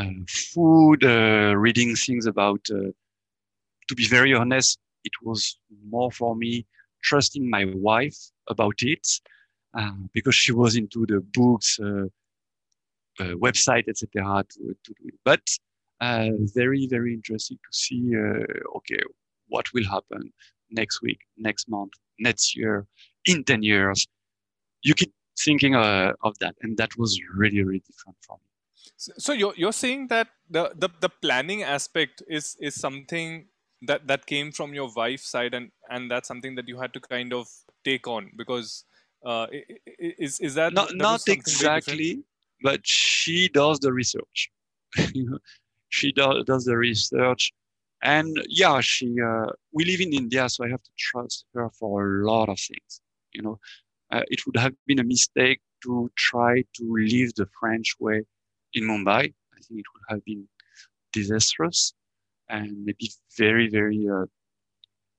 uh, 0.00 0.10
food, 0.28 1.04
uh, 1.04 1.54
reading 1.56 1.96
things 1.96 2.26
about. 2.26 2.60
Uh, 2.70 2.90
to 3.88 3.94
be 3.94 4.06
very 4.08 4.34
honest, 4.34 4.78
it 5.04 5.12
was 5.22 5.58
more 5.88 6.10
for 6.10 6.34
me 6.34 6.66
trusting 7.02 7.48
my 7.48 7.64
wife 7.74 8.18
about 8.48 8.80
it 8.80 9.06
uh, 9.78 9.92
because 10.12 10.34
she 10.34 10.52
was 10.52 10.76
into 10.76 11.06
the 11.06 11.20
books. 11.32 11.78
Uh, 11.80 12.06
uh, 13.20 13.34
website, 13.34 13.88
etc. 13.88 14.44
But 15.24 15.40
uh, 16.00 16.30
very, 16.54 16.86
very 16.88 17.14
interesting 17.14 17.58
to 17.58 17.76
see. 17.76 18.12
Uh, 18.14 18.76
okay, 18.78 18.98
what 19.48 19.72
will 19.72 19.84
happen 19.84 20.32
next 20.70 21.02
week, 21.02 21.20
next 21.36 21.68
month, 21.68 21.92
next 22.18 22.56
year, 22.56 22.86
in 23.26 23.44
ten 23.44 23.62
years? 23.62 24.06
You 24.82 24.94
keep 24.94 25.12
thinking 25.38 25.74
uh, 25.74 26.12
of 26.22 26.38
that, 26.40 26.56
and 26.62 26.76
that 26.76 26.98
was 26.98 27.18
really, 27.36 27.62
really 27.62 27.82
different 27.86 28.16
for 28.26 28.36
me. 28.36 28.50
So, 28.96 29.12
so 29.18 29.32
you're 29.32 29.54
you're 29.56 29.72
saying 29.72 30.08
that 30.08 30.28
the, 30.50 30.72
the 30.74 30.88
the 31.00 31.08
planning 31.08 31.62
aspect 31.62 32.22
is 32.28 32.56
is 32.60 32.74
something 32.74 33.46
that 33.82 34.06
that 34.06 34.26
came 34.26 34.52
from 34.52 34.74
your 34.74 34.90
wife's 34.94 35.28
side, 35.30 35.54
and 35.54 35.70
and 35.90 36.10
that's 36.10 36.28
something 36.28 36.54
that 36.56 36.68
you 36.68 36.78
had 36.80 36.92
to 36.94 37.00
kind 37.00 37.32
of 37.32 37.48
take 37.84 38.06
on 38.06 38.30
because 38.36 38.84
uh, 39.24 39.46
is 39.98 40.40
is 40.40 40.54
that 40.54 40.74
Not 40.74 40.88
that 40.88 40.96
not 40.96 41.12
was 41.12 41.24
something 41.24 41.54
very 41.58 41.70
different? 41.74 42.00
exactly, 42.00 42.22
but 42.62 42.80
she 42.86 43.48
does 43.48 43.78
the 43.80 43.92
research. 43.92 44.50
She 45.90 46.10
do, 46.10 46.42
does 46.44 46.64
the 46.64 46.76
research, 46.76 47.52
and 48.02 48.36
yeah, 48.48 48.80
she. 48.80 49.14
Uh, 49.20 49.46
we 49.72 49.84
live 49.84 50.00
in 50.00 50.12
India, 50.12 50.48
so 50.48 50.64
I 50.64 50.68
have 50.68 50.82
to 50.82 50.90
trust 50.98 51.44
her 51.54 51.70
for 51.70 52.22
a 52.22 52.26
lot 52.26 52.48
of 52.48 52.58
things. 52.58 53.00
You 53.32 53.42
know, 53.42 53.60
uh, 54.10 54.22
it 54.28 54.44
would 54.44 54.56
have 54.56 54.74
been 54.88 54.98
a 54.98 55.04
mistake 55.04 55.60
to 55.84 56.10
try 56.16 56.62
to 56.62 56.82
live 56.92 57.32
the 57.36 57.46
French 57.60 57.94
way 58.00 58.22
in 58.72 58.84
Mumbai. 58.84 59.22
I 59.56 59.60
think 59.62 59.78
it 59.80 59.86
would 59.94 60.02
have 60.08 60.24
been 60.24 60.48
disastrous 61.12 61.94
and 62.54 62.84
maybe 62.84 63.10
very, 63.36 63.68
very 63.68 64.02
uh, 64.16 64.26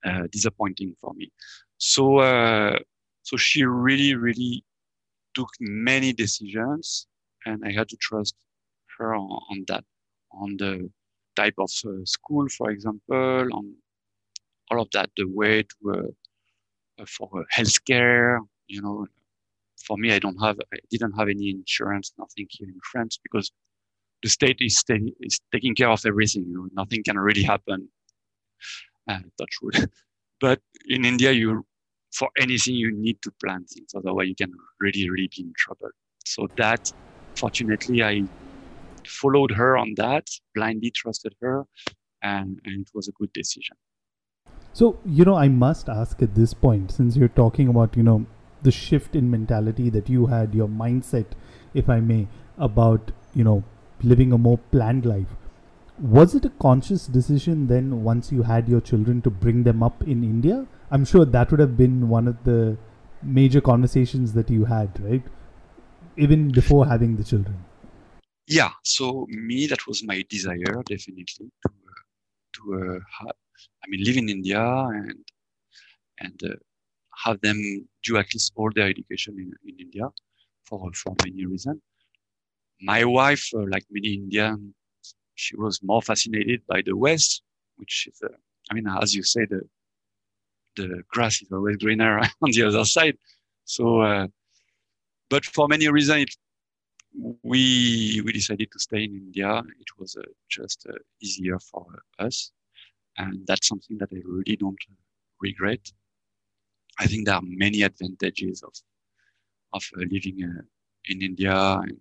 uh, 0.08 0.24
disappointing 0.32 0.94
for 1.00 1.12
me. 1.14 1.30
So, 1.78 2.18
uh, 2.18 2.78
so 3.22 3.36
she 3.36 3.64
really, 3.64 4.14
really 4.14 4.64
took 5.34 5.50
many 5.60 6.12
decisions, 6.12 7.06
and 7.44 7.62
I 7.68 7.72
had 7.72 7.88
to 7.90 7.96
trust 8.00 8.34
her 8.98 9.14
on, 9.14 9.28
on 9.50 9.64
that, 9.68 9.84
on 10.32 10.56
the 10.56 10.90
type 11.36 11.54
of 11.58 11.70
uh, 11.86 12.04
school, 12.04 12.48
for 12.48 12.70
example, 12.70 13.48
on 13.58 13.74
all 14.70 14.80
of 14.80 14.88
that, 14.92 15.10
the 15.16 15.28
way 15.28 15.62
to 15.62 16.14
uh, 16.98 17.04
for 17.06 17.44
healthcare, 17.54 18.38
you 18.68 18.80
know, 18.80 19.06
for 19.86 19.96
me, 19.98 20.12
I 20.12 20.18
don't 20.18 20.38
have, 20.42 20.56
I 20.72 20.78
didn't 20.90 21.12
have 21.12 21.28
any 21.28 21.50
insurance, 21.50 22.12
nothing 22.18 22.46
here 22.50 22.68
in 22.68 22.80
France 22.90 23.18
because 23.22 23.52
the 24.26 24.30
state 24.30 24.58
is, 24.60 24.82
is 25.20 25.38
taking 25.52 25.72
care 25.76 25.88
of 25.88 26.02
everything. 26.04 26.44
You 26.48 26.54
know, 26.56 26.68
nothing 26.72 27.04
can 27.04 27.16
really 27.16 27.44
happen. 27.44 27.88
Uh, 29.08 29.20
touch 29.38 29.54
wood. 29.62 29.88
but 30.40 30.60
in 30.88 31.04
India, 31.04 31.30
you, 31.30 31.64
for 32.12 32.28
anything, 32.36 32.74
you 32.74 32.90
need 32.90 33.22
to 33.22 33.30
plan 33.40 33.64
things. 33.72 33.90
Otherwise, 33.96 34.26
you 34.26 34.34
can 34.34 34.52
really, 34.80 35.08
really 35.08 35.30
be 35.36 35.42
in 35.42 35.52
trouble. 35.56 35.90
So 36.24 36.48
that, 36.56 36.92
fortunately, 37.36 38.02
I 38.02 38.24
followed 39.06 39.52
her 39.52 39.76
on 39.76 39.94
that, 39.96 40.26
blindly 40.56 40.90
trusted 40.90 41.36
her, 41.40 41.64
and, 42.22 42.60
and 42.64 42.80
it 42.80 42.90
was 42.94 43.06
a 43.06 43.12
good 43.12 43.32
decision. 43.32 43.76
So, 44.72 44.98
you 45.04 45.24
know, 45.24 45.36
I 45.36 45.46
must 45.46 45.88
ask 45.88 46.20
at 46.20 46.34
this 46.34 46.52
point, 46.52 46.90
since 46.90 47.14
you're 47.14 47.28
talking 47.28 47.68
about, 47.68 47.96
you 47.96 48.02
know, 48.02 48.26
the 48.62 48.72
shift 48.72 49.14
in 49.14 49.30
mentality 49.30 49.88
that 49.90 50.08
you 50.08 50.26
had, 50.26 50.52
your 50.52 50.66
mindset, 50.66 51.26
if 51.74 51.88
I 51.88 52.00
may, 52.00 52.26
about, 52.58 53.12
you 53.32 53.44
know, 53.44 53.62
living 54.02 54.32
a 54.32 54.38
more 54.38 54.58
planned 54.58 55.06
life. 55.06 55.28
Was 55.98 56.34
it 56.34 56.44
a 56.44 56.50
conscious 56.60 57.06
decision 57.06 57.66
then 57.68 58.02
once 58.04 58.30
you 58.30 58.42
had 58.42 58.68
your 58.68 58.80
children 58.80 59.22
to 59.22 59.30
bring 59.30 59.62
them 59.62 59.82
up 59.82 60.02
in 60.02 60.22
India? 60.22 60.66
I'm 60.90 61.04
sure 61.04 61.24
that 61.24 61.50
would 61.50 61.60
have 61.60 61.76
been 61.76 62.08
one 62.08 62.28
of 62.28 62.44
the 62.44 62.76
major 63.22 63.60
conversations 63.60 64.32
that 64.34 64.50
you 64.50 64.66
had, 64.66 64.90
right? 65.02 65.22
Even 66.16 66.50
before 66.50 66.86
having 66.86 67.16
the 67.16 67.24
children. 67.24 67.64
Yeah, 68.46 68.70
so 68.82 69.26
me, 69.28 69.66
that 69.66 69.86
was 69.86 70.04
my 70.04 70.24
desire, 70.28 70.82
definitely, 70.86 71.24
to, 71.34 71.68
uh, 71.68 72.02
to 72.54 72.74
uh, 72.74 72.98
have, 73.18 73.34
I 73.82 73.88
mean, 73.88 74.04
live 74.04 74.16
in 74.16 74.28
India 74.28 74.60
and 74.60 75.24
and 76.18 76.40
uh, 76.44 76.54
have 77.24 77.40
them 77.40 77.88
do 78.02 78.16
at 78.16 78.32
least 78.34 78.52
all 78.56 78.70
their 78.74 78.88
education 78.88 79.34
in, 79.38 79.52
in 79.70 79.80
India 79.80 80.08
for, 80.64 80.90
for 80.94 81.14
many 81.24 81.44
reasons. 81.46 81.80
My 82.80 83.04
wife, 83.04 83.48
uh, 83.54 83.64
like 83.68 83.84
many 83.90 84.14
Indians, 84.14 84.74
she 85.34 85.56
was 85.56 85.80
more 85.82 86.02
fascinated 86.02 86.62
by 86.66 86.82
the 86.84 86.96
West, 86.96 87.42
which 87.76 88.08
is, 88.10 88.20
uh, 88.22 88.34
I 88.70 88.74
mean, 88.74 88.86
as 89.00 89.14
you 89.14 89.22
say, 89.22 89.46
the, 89.46 89.60
the 90.76 91.02
grass 91.08 91.40
is 91.42 91.50
always 91.52 91.76
greener 91.76 92.18
on 92.42 92.50
the 92.52 92.62
other 92.62 92.84
side. 92.84 93.16
So, 93.64 94.00
uh, 94.00 94.26
but 95.30 95.44
for 95.44 95.68
many 95.68 95.88
reasons, 95.88 96.22
it, 96.22 96.36
we 97.42 98.20
we 98.24 98.32
decided 98.32 98.70
to 98.72 98.78
stay 98.78 99.04
in 99.04 99.14
India. 99.14 99.62
It 99.80 99.88
was 99.98 100.16
uh, 100.16 100.22
just 100.50 100.86
uh, 100.88 100.92
easier 101.20 101.58
for 101.58 101.86
us, 102.18 102.52
and 103.16 103.46
that's 103.46 103.68
something 103.68 103.96
that 103.98 104.10
I 104.12 104.20
really 104.24 104.56
don't 104.56 104.78
regret. 105.40 105.80
I 106.98 107.06
think 107.06 107.26
there 107.26 107.36
are 107.36 107.42
many 107.42 107.82
advantages 107.82 108.62
of 108.62 108.74
of 109.72 109.82
uh, 109.96 110.04
living 110.10 110.40
in 111.06 111.22
India 111.22 111.80
and 111.82 111.98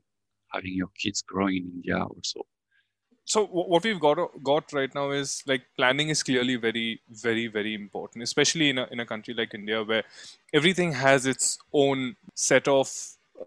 having 0.52 0.74
your 0.74 0.90
kids 0.98 1.22
growing 1.22 1.58
in 1.58 1.72
India 1.76 1.98
also. 2.04 2.46
So 3.28 3.46
what 3.48 3.84
we've 3.84 4.00
got 4.00 4.18
got 4.44 4.72
right 4.72 4.94
now 4.94 5.10
is 5.10 5.44
like 5.48 5.64
planning 5.76 6.10
is 6.10 6.22
clearly 6.22 6.58
very 6.58 7.02
very 7.10 7.48
very 7.48 7.74
important, 7.74 8.24
especially 8.24 8.70
in 8.70 8.78
a 8.78 8.88
in 8.92 9.00
a 9.00 9.06
country 9.06 9.34
like 9.34 9.56
India 9.56 9.84
where 9.84 10.04
everything 10.54 10.92
has 10.94 11.26
its 11.26 11.58
own 11.74 12.16
set 12.36 12.68
of 12.68 12.92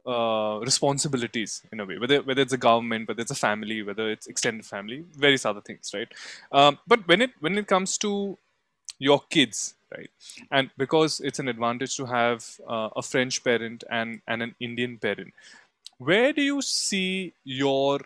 uh, 0.04 0.58
responsibilities 0.62 1.62
in 1.70 1.78
a 1.78 1.84
way, 1.84 1.96
whether 1.96 2.22
whether 2.22 2.42
it's 2.42 2.52
a 2.52 2.58
government, 2.58 3.06
whether 3.06 3.22
it's 3.22 3.30
a 3.30 3.36
family, 3.36 3.82
whether 3.82 4.10
it's 4.10 4.26
extended 4.26 4.66
family, 4.66 5.04
various 5.16 5.46
other 5.46 5.60
things, 5.60 5.92
right? 5.94 6.08
Um, 6.50 6.78
but 6.88 7.06
when 7.06 7.22
it 7.22 7.30
when 7.38 7.56
it 7.56 7.68
comes 7.68 7.96
to 7.98 8.36
your 8.98 9.20
kids 9.30 9.74
right 9.96 10.10
and 10.50 10.70
because 10.76 11.20
it's 11.20 11.38
an 11.38 11.48
advantage 11.48 11.96
to 11.96 12.04
have 12.06 12.44
uh, 12.68 12.88
a 12.96 13.02
french 13.02 13.42
parent 13.44 13.84
and 13.90 14.20
and 14.26 14.42
an 14.42 14.54
indian 14.60 14.98
parent 14.98 15.32
where 15.98 16.32
do 16.32 16.42
you 16.42 16.62
see 16.62 17.32
your 17.44 18.00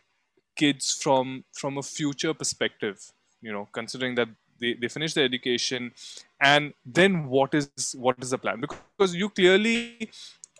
kids 0.56 0.92
from 1.02 1.44
from 1.52 1.78
a 1.78 1.82
future 1.82 2.34
perspective 2.34 3.12
you 3.40 3.52
know 3.52 3.68
considering 3.72 4.14
that 4.14 4.28
they, 4.60 4.74
they 4.74 4.88
finish 4.88 5.14
their 5.14 5.24
education 5.24 5.92
and 6.40 6.72
then 6.84 7.26
what 7.26 7.54
is 7.54 7.96
what 7.98 8.16
is 8.20 8.30
the 8.30 8.38
plan 8.38 8.60
because 8.60 9.14
you 9.14 9.28
clearly 9.28 10.10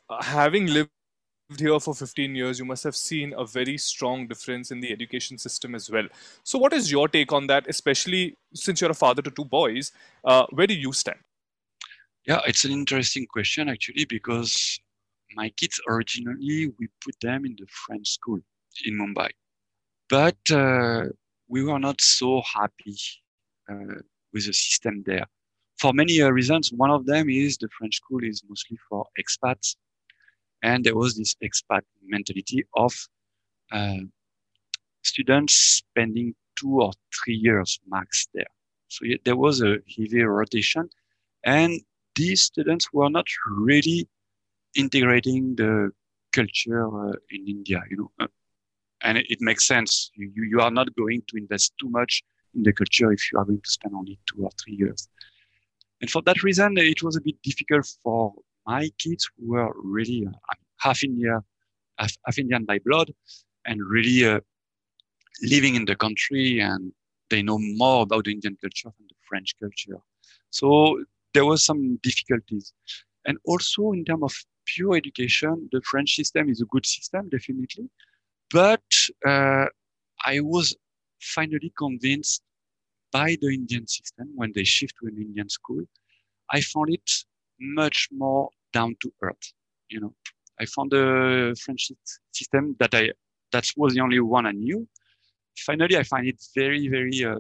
uh, 0.09 0.23
having 0.23 0.67
lived 0.67 0.91
here 1.59 1.79
for 1.81 1.95
15 1.95 2.35
years, 2.35 2.59
you 2.59 2.65
must 2.65 2.85
have 2.85 2.97
seen 2.97 3.35
a 3.37 3.45
very 3.45 3.77
strong 3.77 4.27
difference 4.27 4.71
in 4.71 4.81
the 4.81 4.91
education 4.91 5.39
system 5.39 5.75
as 5.75 5.91
well. 5.91 6.07
So, 6.45 6.59
what 6.59 6.73
is 6.73 6.91
your 6.91 7.09
take 7.09 7.33
on 7.33 7.47
that, 7.49 7.67
especially 7.69 8.37
since 8.55 8.81
you're 8.81 8.91
a 8.91 8.95
father 8.95 9.23
to 9.23 9.31
two 9.31 9.45
boys? 9.45 9.93
Uh, 10.25 10.47
where 10.51 10.67
do 10.67 10.75
you 10.75 10.93
stand? 10.93 11.19
Yeah, 12.27 12.41
it's 12.47 12.65
an 12.65 12.73
interesting 12.73 13.27
question 13.27 13.69
actually 13.69 14.05
because 14.05 14.81
my 15.37 15.49
kids 15.51 15.81
originally 15.89 16.73
we 16.79 16.89
put 17.05 17.15
them 17.21 17.45
in 17.45 17.57
the 17.59 17.67
French 17.87 18.09
school 18.09 18.41
in 18.85 18.95
Mumbai, 18.99 19.31
but 20.09 20.39
uh, 20.51 21.05
we 21.49 21.65
were 21.65 21.79
not 21.79 22.01
so 22.01 22.43
happy 22.55 22.97
uh, 23.71 24.01
with 24.33 24.47
the 24.47 24.53
system 24.53 25.03
there 25.07 25.27
for 25.79 25.93
many 25.93 26.21
uh, 26.23 26.31
reasons. 26.31 26.73
One 26.73 26.91
of 26.91 27.07
them 27.07 27.29
is 27.29 27.57
the 27.57 27.69
French 27.79 27.97
school 27.97 28.23
is 28.23 28.43
mostly 28.49 28.79
for 28.89 29.07
expats 29.19 29.77
and 30.63 30.85
there 30.85 30.97
was 30.97 31.17
this 31.17 31.35
expat 31.43 31.83
mentality 32.03 32.65
of 32.75 32.95
uh, 33.73 33.99
students 35.03 35.55
spending 35.55 36.35
two 36.57 36.81
or 36.83 36.93
three 37.15 37.35
years 37.35 37.81
max 37.89 38.29
there. 38.35 38.47
So 38.89 39.05
there 39.25 39.37
was 39.37 39.63
a 39.63 39.79
heavy 39.97 40.23
rotation, 40.23 40.89
and 41.45 41.81
these 42.15 42.43
students 42.43 42.93
were 42.93 43.11
not 43.11 43.27
really 43.49 44.09
integrating 44.75 45.55
the 45.57 45.91
culture 46.33 46.87
uh, 46.87 47.13
in 47.31 47.47
India, 47.49 47.83
you 47.91 47.97
know. 47.97 48.11
Uh, 48.21 48.27
and 49.03 49.19
it, 49.19 49.27
it, 49.29 49.41
makes 49.41 49.67
sense. 49.67 50.11
You, 50.15 50.45
you 50.45 50.61
are 50.61 50.71
not 50.71 50.95
going 50.97 51.23
to 51.29 51.37
invest 51.37 51.75
too 51.81 51.89
much 51.89 52.23
in 52.55 52.63
the 52.63 52.73
culture 52.73 53.13
if 53.13 53.33
you 53.33 53.39
are 53.39 53.45
going 53.45 53.61
to 53.61 53.71
spend 53.71 53.95
only 53.95 54.19
two 54.27 54.45
or 54.45 54.51
three 54.63 54.75
years. 54.75 55.09
And 56.01 56.11
for 56.11 56.23
that 56.23 56.43
reason, 56.43 56.77
it 56.79 57.03
was 57.03 57.17
a 57.17 57.21
bit 57.21 57.37
difficult 57.43 57.87
for 58.03 58.35
my 58.67 58.91
kids 58.99 59.29
who 59.37 59.53
were 59.53 59.73
really 59.83 60.27
uh, 60.27 60.55
half 60.79 61.03
India, 61.05 61.41
half, 61.99 62.13
half, 62.27 62.39
Indian 62.39 62.65
by 62.65 62.79
blood, 62.85 63.13
and 63.67 63.81
really 63.85 64.27
uh, 64.27 64.41
living 65.43 65.75
in 65.75 65.85
the 65.85 65.97
country, 65.97 66.61
and 66.61 66.93
they 67.31 67.43
know 67.43 67.59
more 67.59 68.03
about 68.03 68.25
the 68.25 68.33
Indian 68.33 68.57
culture 68.61 68.93
than 68.99 69.07
the 69.09 69.15
French 69.29 69.55
culture. 69.61 70.01
So 70.51 71.03
there 71.35 71.45
was 71.45 71.65
some 71.65 71.99
difficulties, 72.03 72.73
and 73.27 73.39
also 73.45 73.93
in 73.93 74.05
terms 74.05 74.23
of 74.25 74.35
pure 74.67 74.97
education, 74.97 75.69
the 75.73 75.81
French 75.83 76.15
system 76.15 76.49
is 76.49 76.61
a 76.61 76.67
good 76.67 76.87
system, 76.87 77.29
definitely, 77.29 77.89
but 78.51 78.83
uh, 79.27 79.67
I 80.25 80.41
was 80.41 80.75
finally 81.21 81.73
convinced 81.77 82.43
by 83.13 83.37
the 83.41 83.49
Indian 83.49 83.87
system 83.87 84.31
when 84.35 84.53
they 84.55 84.65
shift 84.65 84.95
to 85.01 85.09
an 85.09 85.17
Indian 85.21 85.49
school. 85.49 85.83
I 86.51 86.61
found 86.61 86.91
it 86.91 87.11
much 87.61 88.09
more 88.13 88.51
down 88.73 88.97
to 89.01 89.13
earth. 89.23 89.53
You 89.89 90.01
know, 90.01 90.15
I 90.61 90.67
found 90.67 90.91
the 90.91 91.57
French 91.63 91.93
system 92.33 92.77
that 92.81 92.95
I 92.95 93.11
that 93.53 93.67
was 93.77 93.95
the 93.95 94.01
only 94.01 94.21
one 94.21 94.47
I 94.47 94.53
knew. 94.53 94.89
Finally, 95.67 95.99
I 95.99 96.03
find 96.03 96.27
it 96.27 96.43
very 96.55 96.89
very 96.89 97.25
uh, 97.25 97.39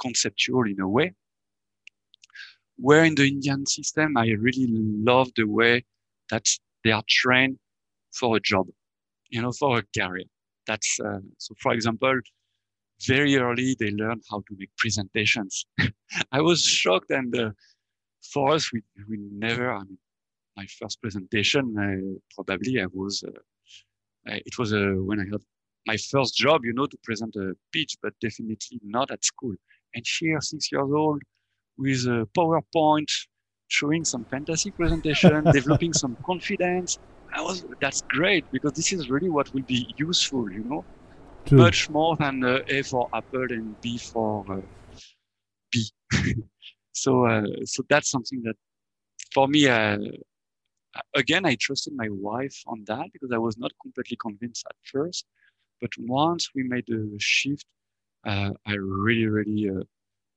conceptual 0.00 0.64
in 0.66 0.80
a 0.80 0.88
way. 0.88 1.12
Where 2.76 3.04
in 3.04 3.14
the 3.14 3.28
Indian 3.28 3.66
system, 3.66 4.16
I 4.16 4.28
really 4.30 4.66
love 4.70 5.30
the 5.36 5.44
way 5.44 5.84
that 6.30 6.46
they 6.84 6.92
are 6.92 7.02
trained 7.08 7.58
for 8.12 8.36
a 8.36 8.40
job, 8.40 8.66
you 9.30 9.42
know, 9.42 9.52
for 9.52 9.78
a 9.78 9.82
career. 9.98 10.24
That's 10.66 10.98
uh, 11.00 11.18
so. 11.38 11.54
For 11.60 11.72
example, 11.72 12.20
very 13.06 13.36
early 13.36 13.76
they 13.78 13.90
learn 13.90 14.20
how 14.30 14.38
to 14.40 14.56
make 14.58 14.70
presentations. 14.76 15.66
I 16.32 16.40
was 16.40 16.62
shocked, 16.62 17.10
and 17.10 17.34
uh, 17.36 17.50
for 18.32 18.52
us, 18.54 18.72
we 18.72 18.82
we 19.08 19.18
never. 19.32 19.72
I 19.72 19.82
mean, 19.84 19.98
my 20.56 20.66
first 20.66 21.00
presentation, 21.00 21.64
probably 22.34 22.80
I 22.80 22.86
was, 22.92 23.24
uh, 23.26 23.30
it 24.26 24.58
was 24.58 24.72
uh, 24.72 24.94
when 25.08 25.20
I 25.20 25.24
had 25.32 25.42
my 25.86 25.96
first 25.96 26.36
job, 26.36 26.64
you 26.64 26.72
know, 26.72 26.86
to 26.86 26.98
present 27.02 27.34
a 27.36 27.54
pitch, 27.72 27.96
but 28.02 28.12
definitely 28.20 28.78
not 28.82 29.10
at 29.10 29.24
school. 29.24 29.54
And 29.94 30.04
here, 30.18 30.40
six 30.40 30.70
years 30.70 30.90
old, 31.02 31.22
with 31.78 32.04
a 32.06 32.28
PowerPoint, 32.36 33.10
showing 33.70 34.04
some 34.04 34.24
fantasy 34.26 34.70
presentation, 34.72 35.44
developing 35.52 35.92
some 35.92 36.16
confidence. 36.26 36.98
I 37.34 37.40
was, 37.40 37.64
that's 37.80 38.02
great 38.10 38.44
because 38.52 38.72
this 38.72 38.92
is 38.92 39.08
really 39.08 39.30
what 39.30 39.52
will 39.54 39.62
be 39.66 39.94
useful, 39.96 40.50
you 40.50 40.64
know. 40.64 40.84
True. 41.46 41.58
much 41.58 41.88
more 41.88 42.16
than 42.16 42.44
uh, 42.44 42.58
A 42.68 42.82
for 42.82 43.08
apple 43.14 43.46
and 43.50 43.74
B 43.80 43.98
for 43.98 44.44
uh, 44.52 44.60
B. 45.72 45.90
so 46.92 47.24
uh, 47.24 47.46
so 47.64 47.82
that's 47.88 48.10
something 48.10 48.42
that 48.42 48.56
for 49.32 49.48
me 49.48 49.66
uh, 49.66 49.96
again 51.16 51.46
I 51.46 51.56
trusted 51.58 51.94
my 51.96 52.08
wife 52.10 52.62
on 52.66 52.84
that 52.88 53.06
because 53.12 53.30
I 53.32 53.38
was 53.38 53.56
not 53.56 53.72
completely 53.80 54.18
convinced 54.20 54.66
at 54.68 54.76
first, 54.84 55.24
but 55.80 55.90
once 55.98 56.50
we 56.54 56.62
made 56.62 56.84
the 56.86 57.10
shift, 57.18 57.66
uh, 58.26 58.50
I 58.66 58.74
really 58.74 59.26
really 59.26 59.70
uh, 59.70 59.84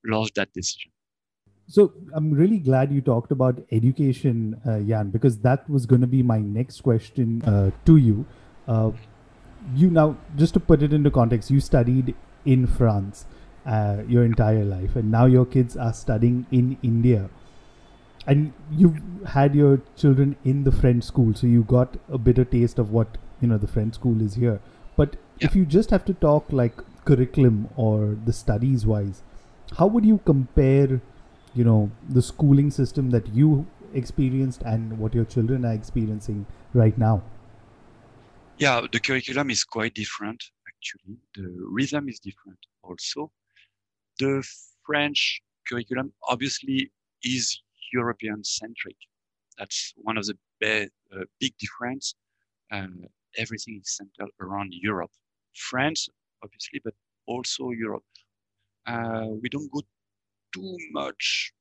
loved 0.06 0.36
that 0.36 0.54
decision. 0.54 0.93
So 1.68 1.94
I'm 2.14 2.32
really 2.32 2.60
glad 2.60 2.92
you 2.92 3.02
talked 3.02 3.32
about 3.32 3.60
education, 3.72 4.60
uh, 4.66 4.80
Jan, 4.80 5.10
because 5.10 5.38
that 5.40 5.68
was 5.70 5.86
going 5.86 6.02
to 6.02 6.08
be 6.08 6.22
my 6.22 6.40
next 6.40 6.82
question 6.82 7.42
uh, 7.44 7.72
to 7.86 7.98
you. 7.98 8.26
Uh, 8.68 8.92
you 9.76 9.90
now, 9.90 10.18
just 10.36 10.54
to 10.56 10.60
put 10.60 10.84
it 10.84 10.94
into 10.94 11.10
context, 11.10 11.50
you 11.50 11.60
studied 11.60 12.16
in 12.46 12.68
France 12.68 13.26
uh, 13.66 14.04
your 14.08 14.26
entire 14.26 14.66
life, 14.66 14.96
and 14.96 15.10
now 15.10 15.26
your 15.26 15.46
kids 15.46 15.78
are 15.78 15.94
studying 15.94 16.46
in 16.52 16.78
India, 16.84 17.30
and 18.28 18.54
you've 18.72 19.00
had 19.28 19.56
your 19.56 19.82
children 19.96 20.36
in 20.44 20.64
the 20.64 20.72
French 20.72 21.04
school, 21.04 21.34
so 21.34 21.48
you 21.48 21.64
got 21.64 21.98
a 22.10 22.18
bitter 22.18 22.46
taste 22.46 22.80
of 22.80 22.92
what 22.92 23.18
you 23.42 23.48
know 23.48 23.58
the 23.58 23.68
French 23.68 23.96
school 23.96 24.22
is 24.22 24.36
here. 24.36 24.60
But 24.96 25.16
if 25.40 25.56
you 25.56 25.66
just 25.66 25.90
have 25.90 26.06
to 26.06 26.14
talk 26.14 26.52
like 26.52 26.82
curriculum 27.06 27.70
or 27.76 28.18
the 28.26 28.34
studies 28.34 28.86
wise, 28.86 29.24
how 29.78 29.88
would 29.88 30.06
you 30.06 30.20
compare? 30.26 31.02
You 31.56 31.64
know 31.64 31.92
the 32.10 32.22
schooling 32.22 32.72
system 32.72 33.10
that 33.12 33.28
you 33.34 33.66
experienced 33.94 34.62
and 34.64 34.98
what 34.98 35.14
your 35.14 35.26
children 35.26 35.66
are 35.66 35.74
experiencing 35.74 36.46
right 36.74 36.98
now? 36.98 37.22
Yeah 38.58 38.82
the 38.92 39.00
curriculum 39.00 39.50
is 39.50 39.64
quite 39.64 39.94
different 39.94 40.44
actually. 40.68 41.18
The 41.36 41.48
rhythm 41.72 42.10
is 42.10 42.20
different 42.20 42.60
also. 42.84 43.32
The 44.20 44.44
french 44.86 45.42
curriculum 45.68 46.12
obviously 46.28 46.92
is 47.24 47.62
european 47.94 48.44
centric 48.44 48.98
that's 49.58 49.94
one 49.96 50.18
of 50.18 50.26
the 50.26 50.36
be- 50.60 50.90
uh, 51.16 51.24
big 51.40 51.54
difference 51.58 52.16
uh, 52.72 52.88
everything 53.38 53.80
is 53.82 53.96
centered 53.96 54.32
around 54.42 54.74
europe. 54.74 55.12
France 55.56 56.10
obviously 56.44 56.82
but 56.84 56.94
also 57.28 57.72
europe. 57.72 58.04
Uh, 58.86 59.28
we 59.42 59.48
don't 59.50 59.72
go 59.72 59.82
too 60.54 60.78
much 60.92 61.52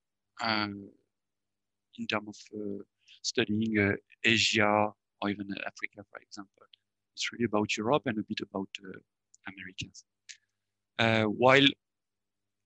um, 0.42 0.88
in 1.98 2.06
terms 2.06 2.28
of 2.28 2.60
uh, 2.60 2.82
studying 3.22 3.78
uh, 3.78 3.92
Asia 4.24 4.92
or 5.20 5.30
even 5.30 5.46
Africa, 5.66 6.04
for 6.10 6.20
example. 6.20 6.62
It's 7.14 7.30
really 7.32 7.44
about 7.44 7.76
Europe 7.76 8.02
and 8.06 8.18
a 8.18 8.22
bit 8.22 8.40
about 8.40 8.68
uh, 8.84 8.98
Americans. 9.52 10.04
while 11.44 11.68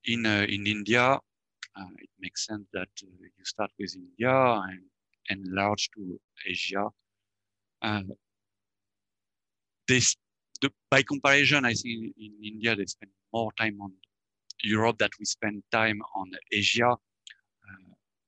in 0.04 0.26
in 0.26 0.66
India, 0.66 1.18
it 2.04 2.10
makes 2.20 2.46
sense 2.46 2.66
that 2.72 2.88
you 3.02 3.44
start 3.44 3.70
with 3.78 3.94
India 3.96 4.36
and 4.70 4.82
enlarge 5.30 5.90
to 5.94 6.20
Asia. 6.48 6.86
this 9.88 10.16
the, 10.62 10.70
by 10.90 11.02
comparison, 11.02 11.64
I 11.64 11.74
think 11.74 12.14
in 12.18 12.32
India 12.42 12.74
they 12.76 12.86
spend 12.86 13.12
more 13.32 13.52
time 13.58 13.78
on 13.80 13.92
Europe 14.62 14.98
that 14.98 15.10
we 15.18 15.24
spend 15.24 15.62
time 15.70 16.00
on 16.14 16.30
Asia, 16.52 16.90
uh, 16.90 16.96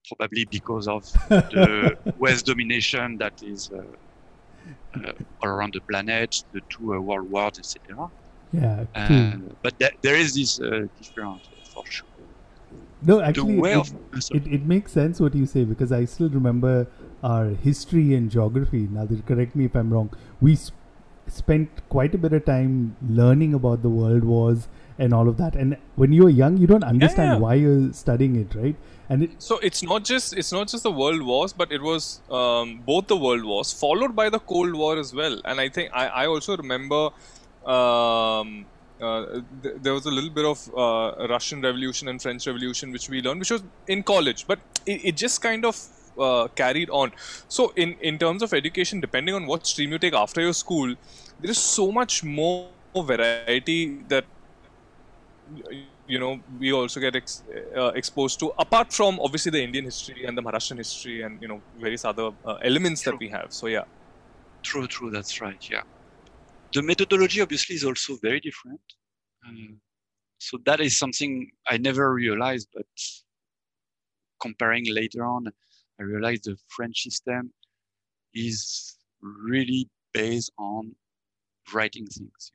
probably 0.06 0.44
because 0.46 0.88
of 0.88 1.04
the 1.28 1.96
West 2.18 2.46
domination 2.46 3.18
that 3.18 3.42
is 3.42 3.70
uh, 3.72 3.82
uh, 5.04 5.12
around 5.42 5.74
the 5.74 5.80
planet, 5.80 6.42
the 6.52 6.60
two 6.68 6.94
uh, 6.94 7.00
world 7.00 7.30
wars, 7.30 7.58
etc. 7.58 8.10
Yeah, 8.52 8.84
uh, 8.94 9.36
but 9.62 9.78
th- 9.78 9.94
there 10.02 10.16
is 10.16 10.34
this 10.34 10.60
uh, 10.60 10.86
difference 10.96 11.48
for 11.74 11.84
sure. 11.86 12.08
No, 13.02 13.20
actually, 13.20 13.58
it, 13.58 13.76
of, 13.76 13.92
it, 14.32 14.46
it, 14.46 14.62
makes 14.66 14.92
sense 14.92 15.20
what 15.20 15.34
you 15.34 15.46
say 15.46 15.64
because 15.64 15.92
I 15.92 16.04
still 16.04 16.28
remember 16.28 16.88
our 17.22 17.50
history 17.50 18.14
and 18.14 18.28
geography. 18.28 18.88
Now, 18.90 19.06
correct 19.24 19.54
me 19.54 19.66
if 19.66 19.76
I'm 19.76 19.92
wrong. 19.92 20.10
We 20.40 20.56
sp- 20.58 20.74
spent 21.28 21.68
quite 21.90 22.14
a 22.14 22.18
bit 22.18 22.32
of 22.32 22.44
time 22.44 22.96
learning 23.08 23.54
about 23.54 23.82
the 23.82 23.88
world 23.88 24.24
wars 24.24 24.66
and 24.98 25.14
all 25.14 25.28
of 25.28 25.36
that. 25.38 25.54
And 25.54 25.76
when 25.96 26.12
you're 26.12 26.28
young, 26.28 26.56
you 26.56 26.66
don't 26.66 26.84
understand 26.84 27.28
yeah, 27.28 27.34
yeah. 27.34 27.38
why 27.38 27.54
you're 27.54 27.92
studying 27.92 28.36
it, 28.36 28.54
right? 28.54 28.76
And 29.08 29.22
it, 29.24 29.30
so 29.38 29.58
it's 29.58 29.82
not 29.82 30.04
just 30.04 30.36
it's 30.36 30.52
not 30.52 30.68
just 30.68 30.82
the 30.82 30.92
world 30.92 31.22
wars, 31.22 31.52
but 31.52 31.72
it 31.72 31.80
was 31.80 32.20
um, 32.30 32.80
both 32.86 33.06
the 33.06 33.16
world 33.16 33.44
wars 33.44 33.72
followed 33.72 34.14
by 34.14 34.28
the 34.28 34.38
Cold 34.38 34.74
War 34.74 34.98
as 34.98 35.14
well. 35.14 35.40
And 35.44 35.60
I 35.60 35.68
think 35.68 35.90
I, 35.94 36.08
I 36.08 36.26
also 36.26 36.56
remember. 36.56 37.10
Um, 37.66 38.66
uh, 39.00 39.40
th- 39.62 39.76
there 39.80 39.94
was 39.94 40.06
a 40.06 40.10
little 40.10 40.30
bit 40.30 40.44
of 40.44 40.68
uh, 40.76 41.28
Russian 41.28 41.60
Revolution 41.62 42.08
and 42.08 42.20
French 42.20 42.48
Revolution, 42.48 42.90
which 42.90 43.08
we 43.08 43.22
learned, 43.22 43.38
which 43.38 43.52
was 43.52 43.62
in 43.86 44.02
college, 44.02 44.44
but 44.48 44.58
it, 44.86 45.04
it 45.04 45.16
just 45.16 45.40
kind 45.40 45.64
of 45.64 45.78
uh, 46.18 46.48
carried 46.48 46.90
on. 46.90 47.12
So, 47.46 47.72
in 47.76 47.94
in 48.00 48.18
terms 48.18 48.42
of 48.42 48.52
education, 48.52 48.98
depending 48.98 49.36
on 49.36 49.46
what 49.46 49.68
stream 49.68 49.92
you 49.92 49.98
take 49.98 50.14
after 50.14 50.40
your 50.40 50.52
school, 50.52 50.96
there 51.40 51.50
is 51.50 51.58
so 51.58 51.92
much 51.92 52.24
more 52.24 52.70
variety 52.96 54.00
that 54.08 54.24
you 56.06 56.18
know 56.18 56.38
we 56.58 56.72
also 56.72 57.00
get 57.00 57.16
ex- 57.16 57.42
uh, 57.76 57.92
exposed 57.94 58.38
to 58.40 58.52
apart 58.58 58.92
from 58.92 59.18
obviously 59.20 59.50
the 59.50 59.62
indian 59.62 59.84
history 59.84 60.24
and 60.26 60.36
the 60.36 60.42
maharashtrian 60.42 60.78
history 60.78 61.22
and 61.22 61.40
you 61.40 61.48
know 61.48 61.60
various 61.76 62.04
other 62.04 62.30
uh, 62.44 62.54
elements 62.62 63.02
true. 63.02 63.12
that 63.12 63.18
we 63.18 63.28
have. 63.28 63.48
So 63.50 63.66
yeah. 63.66 63.84
True 64.64 64.86
true. 64.86 65.10
That's 65.10 65.40
right. 65.40 65.62
Yeah. 65.70 65.82
The 66.74 66.82
methodology 66.82 67.40
obviously 67.40 67.76
is 67.76 67.84
also 67.84 68.16
very 68.22 68.40
different. 68.40 68.80
Um, 69.46 69.80
so 70.38 70.58
that 70.66 70.80
is 70.80 70.96
something 70.96 71.50
i 71.66 71.76
never 71.76 72.14
realized 72.14 72.68
but 72.72 72.86
comparing 74.40 74.84
later 74.94 75.24
on 75.24 75.48
i 76.00 76.02
realized 76.02 76.44
the 76.44 76.56
french 76.68 77.02
system 77.02 77.52
is 78.34 78.96
really 79.20 79.88
based 80.12 80.52
on 80.58 80.94
writing 81.72 82.06
things. 82.06 82.52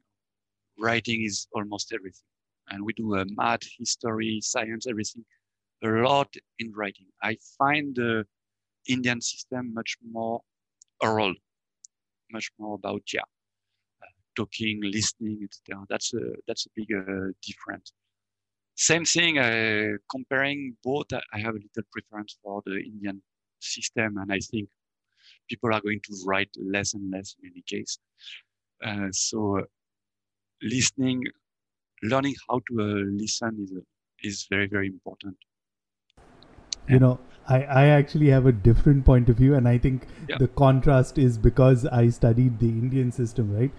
Writing 0.79 1.23
is 1.23 1.47
almost 1.53 1.93
everything 1.93 2.27
and 2.69 2.83
we 2.83 2.93
do 2.93 3.15
a 3.15 3.25
math, 3.35 3.61
history, 3.77 4.39
science, 4.41 4.87
everything, 4.87 5.23
a 5.83 5.87
lot 5.87 6.33
in 6.59 6.71
writing. 6.73 7.07
I 7.21 7.37
find 7.57 7.95
the 7.95 8.25
Indian 8.87 9.21
system 9.21 9.73
much 9.73 9.97
more 10.11 10.41
oral, 11.01 11.33
much 12.31 12.49
more 12.57 12.75
about 12.75 13.01
yeah, 13.13 13.21
uh, 14.01 14.07
talking, 14.35 14.79
listening, 14.81 15.39
etc. 15.43 15.83
That's 15.89 16.13
a 16.13 16.33
that's 16.47 16.65
a 16.65 16.69
big 16.75 16.89
uh, 16.95 17.31
difference. 17.45 17.93
Same 18.75 19.05
thing, 19.05 19.37
uh, 19.37 19.97
comparing 20.09 20.75
both, 20.83 21.13
I 21.13 21.39
have 21.39 21.55
a 21.55 21.59
little 21.59 21.83
preference 21.91 22.37
for 22.41 22.63
the 22.65 22.77
Indian 22.77 23.21
system, 23.59 24.17
and 24.17 24.33
I 24.33 24.39
think 24.39 24.69
people 25.47 25.71
are 25.73 25.81
going 25.81 26.01
to 26.05 26.13
write 26.25 26.49
less 26.57 26.93
and 26.95 27.11
less 27.11 27.35
in 27.41 27.51
any 27.51 27.63
case. 27.67 27.99
Uh, 28.83 29.09
so 29.11 29.63
listening 30.61 31.23
learning 32.03 32.35
how 32.49 32.61
to 32.69 32.81
uh, 32.81 32.85
listen 33.23 33.57
is 33.63 33.73
is 34.29 34.45
very 34.49 34.67
very 34.67 34.87
important. 34.87 35.35
You 36.89 36.99
know, 36.99 37.19
I, 37.47 37.63
I 37.63 37.85
actually 37.87 38.29
have 38.29 38.45
a 38.45 38.51
different 38.51 39.05
point 39.05 39.29
of 39.29 39.37
view, 39.37 39.55
and 39.55 39.67
I 39.67 39.77
think 39.77 40.05
yeah. 40.27 40.37
the 40.37 40.49
contrast 40.49 41.17
is 41.17 41.37
because 41.37 41.85
I 41.85 42.09
studied 42.09 42.59
the 42.59 42.67
Indian 42.67 43.11
system, 43.11 43.55
right? 43.57 43.71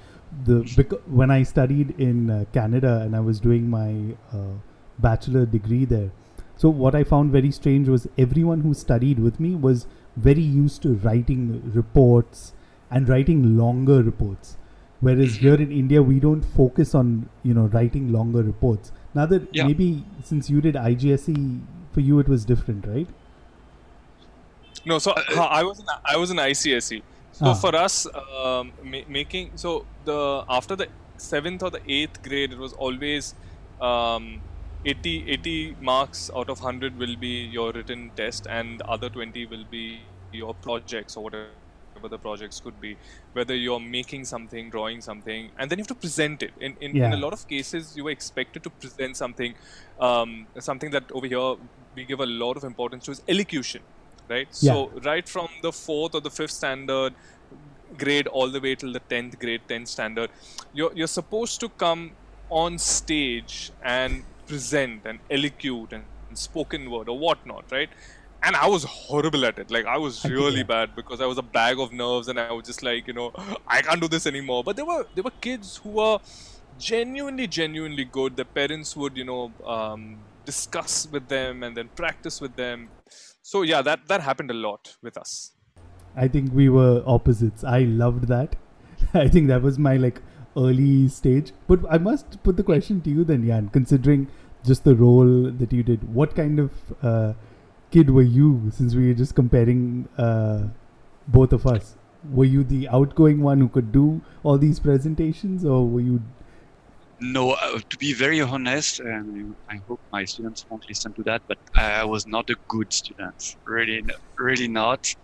The 0.45 0.61
because 0.77 1.01
when 1.07 1.31
I 1.31 1.43
studied 1.43 1.95
in 2.01 2.31
uh, 2.31 2.45
Canada 2.53 3.03
and 3.03 3.15
I 3.15 3.21
was 3.21 3.41
doing 3.41 3.69
my 3.69 4.17
uh, 4.33 4.55
bachelor 4.99 5.45
degree 5.45 5.85
there, 5.85 6.11
so 6.57 6.69
what 6.69 6.95
I 6.95 7.05
found 7.05 7.31
very 7.31 7.51
strange 7.51 7.89
was 7.89 8.09
everyone 8.17 8.61
who 8.63 8.75
studied 8.75 9.19
with 9.19 9.39
me 9.39 9.55
was 9.55 9.87
very 10.17 10.43
used 10.43 10.83
to 10.83 10.95
writing 10.95 11.63
reports 11.75 12.53
and 12.91 13.09
writing 13.09 13.57
longer 13.59 14.03
reports 14.03 14.57
whereas 15.07 15.33
mm-hmm. 15.33 15.47
here 15.47 15.61
in 15.67 15.73
india 15.81 16.03
we 16.11 16.19
don't 16.27 16.45
focus 16.59 16.95
on 17.01 17.13
you 17.43 17.55
know 17.59 17.67
writing 17.77 18.13
longer 18.13 18.43
reports 18.43 18.93
now 19.19 19.27
that 19.33 19.49
yeah. 19.53 19.67
maybe 19.67 20.05
since 20.31 20.51
you 20.51 20.61
did 20.67 20.75
IGCSE 20.75 21.61
for 21.93 22.01
you 22.01 22.19
it 22.21 22.29
was 22.35 22.45
different 22.45 22.87
right 22.87 23.09
no 24.93 24.99
so 24.99 25.13
uh, 25.13 25.49
i 25.61 25.63
was 25.63 25.81
in, 25.81 25.87
i 26.05 26.17
was 26.17 26.31
in 26.31 26.39
icse 26.47 27.03
so 27.33 27.47
ah. 27.47 27.55
for 27.55 27.75
us 27.75 28.07
um, 28.45 28.73
ma- 28.83 29.07
making 29.19 29.51
so 29.65 29.75
the 30.05 30.19
after 30.49 30.77
the 30.83 30.89
seventh 31.17 31.63
or 31.63 31.71
the 31.71 31.83
eighth 31.99 32.23
grade 32.23 32.53
it 32.53 32.59
was 32.59 32.73
always 32.75 33.35
um, 33.81 34.41
80 34.85 35.31
80 35.31 35.77
marks 35.81 36.31
out 36.37 36.51
of 36.51 36.61
100 36.61 36.99
will 36.99 37.17
be 37.17 37.35
your 37.59 37.73
written 37.73 38.11
test 38.17 38.47
and 38.47 38.81
the 38.81 38.87
other 38.97 39.09
20 39.09 39.47
will 39.47 39.65
be 39.71 40.01
your 40.33 40.55
projects 40.55 41.17
or 41.17 41.25
whatever 41.25 41.64
whatever 41.95 42.09
the 42.09 42.19
projects 42.19 42.61
could 42.61 42.81
be, 42.81 42.97
whether 43.33 43.55
you're 43.55 43.81
making 43.81 44.25
something, 44.25 44.71
drawing 44.71 45.01
something, 45.01 45.51
and 45.59 45.71
then 45.71 45.79
you 45.79 45.83
have 45.83 45.89
to 45.89 45.95
present 45.95 46.43
it. 46.43 46.53
In 46.61 46.77
in, 46.81 46.97
yeah. 46.97 47.07
in 47.07 47.13
a 47.13 47.17
lot 47.17 47.33
of 47.33 47.47
cases, 47.49 47.97
you 47.97 48.07
are 48.09 48.11
expected 48.11 48.63
to 48.65 48.71
present 48.71 49.17
something, 49.17 49.55
um, 50.01 50.47
something 50.59 50.91
that 50.91 51.11
over 51.13 51.27
here 51.27 51.57
we 51.95 52.05
give 52.05 52.21
a 52.21 52.27
lot 52.27 52.57
of 52.57 52.65
importance 52.65 53.05
to 53.05 53.13
is 53.13 53.23
elocution, 53.29 53.83
right? 54.29 54.49
Yeah. 54.61 54.73
So 54.73 54.91
right 55.05 55.29
from 55.29 55.49
the 55.63 55.73
fourth 55.73 56.15
or 56.15 56.21
the 56.21 56.31
fifth 56.31 56.51
standard, 56.51 57.15
grade 57.97 58.27
all 58.27 58.51
the 58.51 58.61
way 58.61 58.75
till 58.75 58.93
the 58.93 59.01
10th 59.01 59.39
grade 59.39 59.61
10th 59.69 59.87
standard 59.87 60.31
you're, 60.73 60.93
you're 60.97 61.07
supposed 61.21 61.61
to 61.61 61.69
come 61.69 62.11
on 62.51 62.77
stage 62.77 63.71
and 63.85 64.25
present 64.49 65.03
and 65.05 65.21
and, 65.31 65.93
and 65.93 66.05
spoken 66.33 66.91
word 66.91 67.09
or 67.09 67.17
whatnot 67.17 67.65
right 67.71 67.91
and 68.45 68.57
I 68.57 68.67
was 68.69 68.85
horrible 68.85 69.45
at 69.45 69.59
it. 69.59 69.71
Like 69.71 69.87
I 69.87 69.97
was 69.97 70.25
really 70.25 70.63
bad 70.63 70.95
because 70.95 71.21
I 71.21 71.27
was 71.27 71.39
a 71.39 71.43
bag 71.43 71.79
of 71.79 71.93
nerves, 71.93 72.29
and 72.29 72.39
I 72.39 72.53
was 72.53 72.67
just 72.67 72.83
like, 72.83 73.07
you 73.07 73.15
know, 73.15 73.33
I 73.67 73.83
can't 73.83 74.01
do 74.01 74.09
this 74.09 74.27
anymore. 74.27 74.63
But 74.63 74.77
there 74.77 74.85
were 74.85 75.07
there 75.15 75.25
were 75.25 75.39
kids 75.41 75.77
who 75.79 75.91
were 75.91 76.19
genuinely, 76.79 77.47
genuinely 77.47 78.05
good. 78.05 78.37
Their 78.37 78.45
parents 78.45 78.97
would, 78.97 79.17
you 79.17 79.25
know, 79.25 79.53
um, 79.65 80.19
discuss 80.45 81.09
with 81.11 81.29
them 81.29 81.63
and 81.63 81.77
then 81.77 81.89
practice 81.95 82.41
with 82.41 82.57
them. 82.57 82.89
So 83.43 83.63
yeah, 83.63 83.83
that 83.83 84.07
that 84.09 84.21
happened 84.21 84.51
a 84.51 84.55
lot 84.55 84.97
with 85.03 85.17
us. 85.17 85.53
I 86.17 86.29
think 86.29 86.53
we 86.53 86.69
were 86.69 87.03
opposites. 87.07 87.65
I 87.65 87.81
loved 87.81 88.29
that. 88.29 88.57
I 89.15 89.29
think 89.29 89.49
that 89.49 89.63
was 89.63 89.79
my 89.79 89.97
like 89.97 90.21
early 90.57 91.09
stage. 91.09 91.53
But 91.67 91.81
I 91.91 91.99
must 91.99 92.43
put 92.43 92.57
the 92.57 92.63
question 92.63 93.01
to 93.03 93.11
you 93.11 93.25
then, 93.25 93.47
Jan, 93.47 93.69
considering 93.71 94.29
just 94.65 94.85
the 94.85 94.95
role 94.95 95.51
that 95.51 95.73
you 95.73 95.83
did. 95.83 96.15
What 96.15 96.35
kind 96.37 96.59
of 96.59 96.71
uh, 97.03 97.33
kid 97.95 98.11
were 98.11 98.29
you? 98.37 98.49
Since 98.77 98.95
we 98.95 99.09
were 99.09 99.19
just 99.25 99.35
comparing 99.35 100.09
uh, 100.19 100.63
both 101.29 101.53
of 101.53 101.67
us, 101.67 101.97
were 102.39 102.51
you 102.55 102.65
the 102.65 102.89
outgoing 102.89 103.43
one 103.43 103.61
who 103.61 103.69
could 103.69 103.93
do 103.93 104.21
all 104.43 104.59
these 104.59 104.81
presentations, 104.81 105.65
or 105.65 105.87
were 105.87 106.01
you? 106.01 106.21
No, 107.21 107.53
uh, 107.53 107.79
to 107.91 107.97
be 108.05 108.13
very 108.13 108.41
honest, 108.41 109.01
and 109.01 109.55
I 109.71 109.77
hope 109.89 110.01
my 110.13 110.25
students 110.25 110.67
won't 110.69 110.89
listen 110.89 111.13
to 111.15 111.23
that, 111.29 111.43
but 111.47 111.59
I 111.77 112.05
was 112.05 112.27
not 112.27 112.51
a 112.51 112.57
good 112.69 112.93
student. 112.93 113.57
Really, 113.65 114.03
really 114.39 114.69
not. 114.69 115.15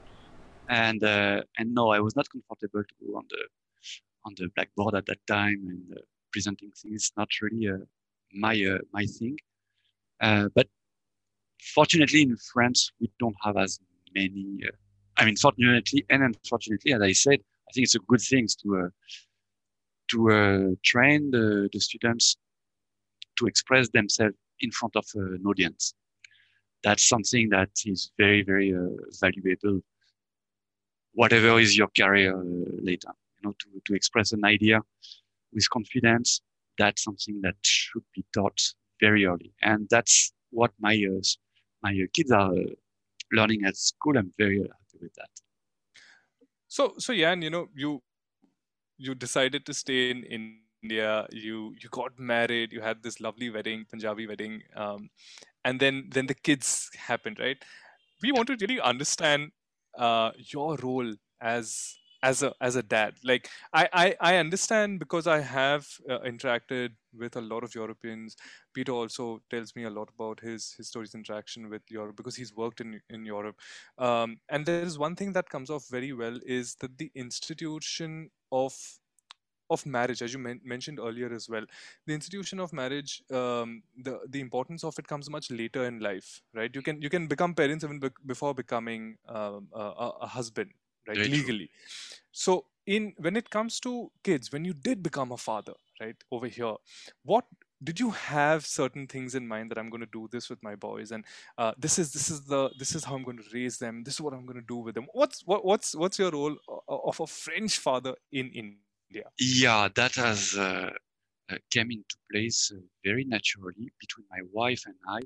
And 0.68 1.02
uh, 1.02 1.42
and 1.58 1.74
no, 1.74 1.90
I 1.90 2.00
was 2.06 2.14
not 2.14 2.30
comfortable 2.34 2.84
to 2.90 2.94
go 3.04 3.16
on 3.18 3.26
the 3.34 3.42
on 4.24 4.34
the 4.36 4.48
blackboard 4.54 4.94
at 4.94 5.06
that 5.06 5.26
time 5.26 5.60
and 5.72 5.98
uh, 5.98 6.02
presenting 6.32 6.70
things. 6.82 7.10
Not 7.16 7.28
really 7.42 7.68
uh, 7.68 7.78
my 8.32 8.54
uh, 8.74 8.78
my 8.92 9.04
thing. 9.18 9.36
But 10.20 10.68
fortunately, 11.74 12.22
in 12.22 12.36
France, 12.52 12.92
we 13.00 13.10
don't 13.18 13.36
have 13.42 13.56
as 13.56 13.78
many. 14.14 14.60
Uh, 14.66 14.70
I 15.16 15.24
mean, 15.24 15.36
fortunately 15.36 16.04
and 16.08 16.22
unfortunately, 16.22 16.92
as 16.92 17.02
I 17.02 17.12
said, 17.12 17.40
I 17.68 17.72
think 17.72 17.84
it's 17.84 17.94
a 17.94 18.00
good 18.08 18.20
thing 18.20 18.46
to 18.62 18.84
uh, 18.84 18.88
to 20.08 20.30
uh, 20.30 20.74
train 20.82 21.30
the, 21.30 21.68
the 21.72 21.80
students 21.80 22.36
to 23.38 23.46
express 23.46 23.88
themselves 23.90 24.34
in 24.60 24.70
front 24.70 24.96
of 24.96 25.04
uh, 25.16 25.20
an 25.20 25.44
audience. 25.46 25.94
That's 26.82 27.08
something 27.08 27.48
that 27.50 27.70
is 27.84 28.10
very, 28.18 28.42
very 28.42 28.74
uh, 28.74 28.88
valuable. 29.20 29.80
Whatever 31.12 31.60
is 31.60 31.76
your 31.76 31.88
career 31.96 32.34
later, 32.82 33.12
you 33.36 33.48
know, 33.48 33.54
to, 33.58 33.66
to 33.86 33.94
express 33.94 34.32
an 34.32 34.44
idea 34.44 34.80
with 35.52 35.68
confidence, 35.70 36.40
that's 36.78 37.02
something 37.02 37.40
that 37.42 37.56
should 37.62 38.04
be 38.14 38.24
taught 38.32 38.60
very 39.00 39.26
early. 39.26 39.52
And 39.62 39.88
that's 39.90 40.32
what 40.50 40.72
my 40.80 40.94
uh, 40.94 41.20
my 41.82 41.94
kids 42.12 42.30
are 42.30 42.52
uh, 42.52 42.74
learning 43.32 43.64
at 43.64 43.76
school. 43.76 44.16
I'm 44.16 44.32
very 44.38 44.58
happy 44.58 44.98
with 45.00 45.14
that. 45.14 45.30
So 46.68 46.94
so 46.98 47.14
Jan, 47.14 47.42
you 47.42 47.50
know, 47.50 47.68
you 47.74 48.02
you 48.98 49.14
decided 49.14 49.66
to 49.66 49.74
stay 49.74 50.10
in 50.10 50.24
India. 50.24 51.26
You 51.30 51.74
you 51.80 51.88
got 51.90 52.18
married. 52.18 52.72
You 52.72 52.80
had 52.80 53.02
this 53.02 53.20
lovely 53.20 53.50
wedding, 53.50 53.86
Punjabi 53.90 54.26
wedding, 54.26 54.62
um, 54.76 55.10
and 55.64 55.80
then 55.80 56.08
then 56.12 56.26
the 56.26 56.34
kids 56.34 56.90
happened, 56.96 57.38
right? 57.38 57.58
We 58.22 58.32
want 58.32 58.48
to 58.48 58.56
really 58.60 58.80
understand 58.80 59.52
uh, 59.98 60.32
your 60.36 60.76
role 60.76 61.14
as 61.40 61.96
as 62.22 62.42
a 62.42 62.54
as 62.60 62.76
a 62.76 62.82
dad. 62.82 63.14
Like 63.24 63.48
I 63.72 63.88
I, 63.92 64.16
I 64.20 64.36
understand 64.36 64.98
because 64.98 65.26
I 65.26 65.40
have 65.40 65.86
uh, 66.08 66.20
interacted 66.20 66.90
with 67.16 67.36
a 67.36 67.40
lot 67.40 67.64
of 67.64 67.74
Europeans. 67.74 68.36
Peter 68.74 68.92
also 68.92 69.42
tells 69.50 69.74
me 69.74 69.84
a 69.84 69.90
lot 69.90 70.10
about 70.14 70.40
his 70.40 70.72
his 70.76 70.88
stories 70.88 71.14
interaction 71.14 71.68
with 71.70 71.82
Europe 71.88 72.16
because 72.16 72.36
he's 72.36 72.54
worked 72.54 72.80
in 72.80 73.00
in 73.10 73.24
Europe. 73.24 73.56
Um, 73.98 74.38
and 74.48 74.66
there 74.66 74.82
is 74.82 74.98
one 74.98 75.16
thing 75.16 75.32
that 75.32 75.48
comes 75.48 75.70
off 75.70 75.86
very 75.88 76.12
well 76.12 76.38
is 76.44 76.74
that 76.76 76.98
the 76.98 77.10
institution 77.14 78.30
of 78.52 78.74
of 79.70 79.86
marriage 79.86 80.20
as 80.20 80.32
you 80.32 80.38
men- 80.38 80.60
mentioned 80.64 80.98
earlier 80.98 81.32
as 81.32 81.48
well 81.48 81.64
the 82.06 82.12
institution 82.12 82.58
of 82.58 82.72
marriage 82.72 83.22
um, 83.30 83.82
the 84.02 84.18
the 84.28 84.40
importance 84.40 84.82
of 84.82 84.98
it 84.98 85.06
comes 85.06 85.30
much 85.30 85.48
later 85.50 85.84
in 85.84 86.00
life 86.00 86.42
right 86.54 86.74
you 86.74 86.82
can 86.82 87.00
you 87.00 87.08
can 87.08 87.28
become 87.28 87.54
parents 87.54 87.84
even 87.84 88.00
bec 88.00 88.12
before 88.26 88.52
becoming 88.52 89.16
um, 89.28 89.68
a 89.72 90.10
a 90.22 90.26
husband 90.26 90.72
right 91.08 91.20
Very 91.20 91.30
true. 91.30 91.34
legally 91.34 91.70
so 92.32 92.66
in 92.86 93.14
when 93.18 93.36
it 93.36 93.50
comes 93.50 93.80
to 93.80 94.10
kids 94.24 94.52
when 94.52 94.64
you 94.64 94.72
did 94.74 95.02
become 95.02 95.32
a 95.32 95.36
father 95.36 95.74
right 96.00 96.16
over 96.30 96.46
here 96.46 96.74
what 97.24 97.44
did 97.82 97.98
you 98.00 98.10
have 98.10 98.66
certain 98.66 99.06
things 99.06 99.34
in 99.34 99.46
mind 99.46 99.70
that 99.70 99.78
i'm 99.78 99.90
going 99.90 100.00
to 100.00 100.14
do 100.18 100.28
this 100.32 100.50
with 100.50 100.62
my 100.62 100.74
boys 100.74 101.12
and 101.12 101.24
uh, 101.58 101.72
this 101.78 101.98
is 101.98 102.12
this 102.12 102.30
is 102.30 102.44
the 102.46 102.70
this 102.78 102.94
is 102.94 103.04
how 103.04 103.14
i'm 103.14 103.22
going 103.24 103.38
to 103.38 103.50
raise 103.54 103.78
them 103.78 104.02
this 104.04 104.14
is 104.14 104.20
what 104.20 104.34
i'm 104.34 104.46
going 104.46 104.60
to 104.60 104.66
do 104.66 104.76
with 104.76 104.94
them 104.94 105.06
what's 105.12 105.42
what, 105.46 105.64
what's 105.64 105.94
what's 105.94 106.18
your 106.18 106.30
role 106.30 106.56
o- 106.68 107.02
of 107.12 107.20
a 107.20 107.26
french 107.26 107.78
father 107.78 108.14
in 108.32 108.48
india 108.50 109.30
Yeah, 109.38 109.88
that 109.96 110.14
has 110.16 110.54
uh, 110.56 110.90
uh, 111.50 111.56
came 111.70 111.90
into 111.90 112.16
place 112.30 112.72
uh, 112.74 112.80
very 113.04 113.24
naturally 113.24 113.92
between 114.00 114.26
my 114.30 114.40
wife 114.52 114.84
and 114.86 114.94
I. 115.08 115.20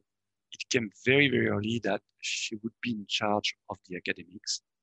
It 0.52 0.68
came 0.70 0.90
very, 1.04 1.28
very 1.28 1.48
early 1.48 1.80
that 1.84 2.02
she 2.22 2.56
would 2.62 2.72
be 2.82 2.92
in 2.92 3.06
charge 3.08 3.54
of 3.70 3.78
the 3.88 3.96
academics, 3.96 4.60
uh, 4.66 4.73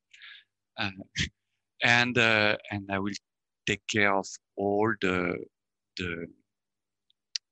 and 1.84 2.17
uh, 2.17 2.58
and 2.72 2.89
I 2.91 3.00
will 3.00 3.13
take 3.67 3.82
care 3.88 4.13
of 4.15 4.28
all 4.58 4.94
the 5.02 5.38
the 5.98 6.28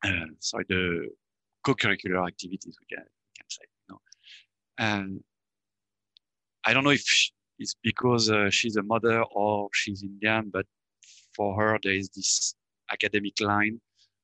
uh, 0.04 0.26
sorry 0.40 0.66
the 0.70 1.10
co-curricular 1.66 2.28
activities 2.28 2.78
we 2.80 2.96
can 2.96 3.06
we 3.06 3.32
can 3.38 3.50
say. 3.50 3.64
You 3.88 3.96
know, 3.96 4.02
and 4.78 5.24
I 6.66 6.74
don't 6.74 6.84
know 6.84 6.92
if 6.92 7.02
sh- 7.02 7.32
it's 7.60 7.76
because 7.84 8.30
uh, 8.30 8.50
she's 8.50 8.76
a 8.78 8.84
mother 8.84 9.24
or 9.24 9.70
she's 9.74 10.04
Indian, 10.04 10.50
but 10.52 10.66
for 11.36 11.56
her 11.62 11.80
there 11.84 11.94
is 11.94 12.10
this 12.10 12.56
academic 12.92 13.40
line 13.42 13.80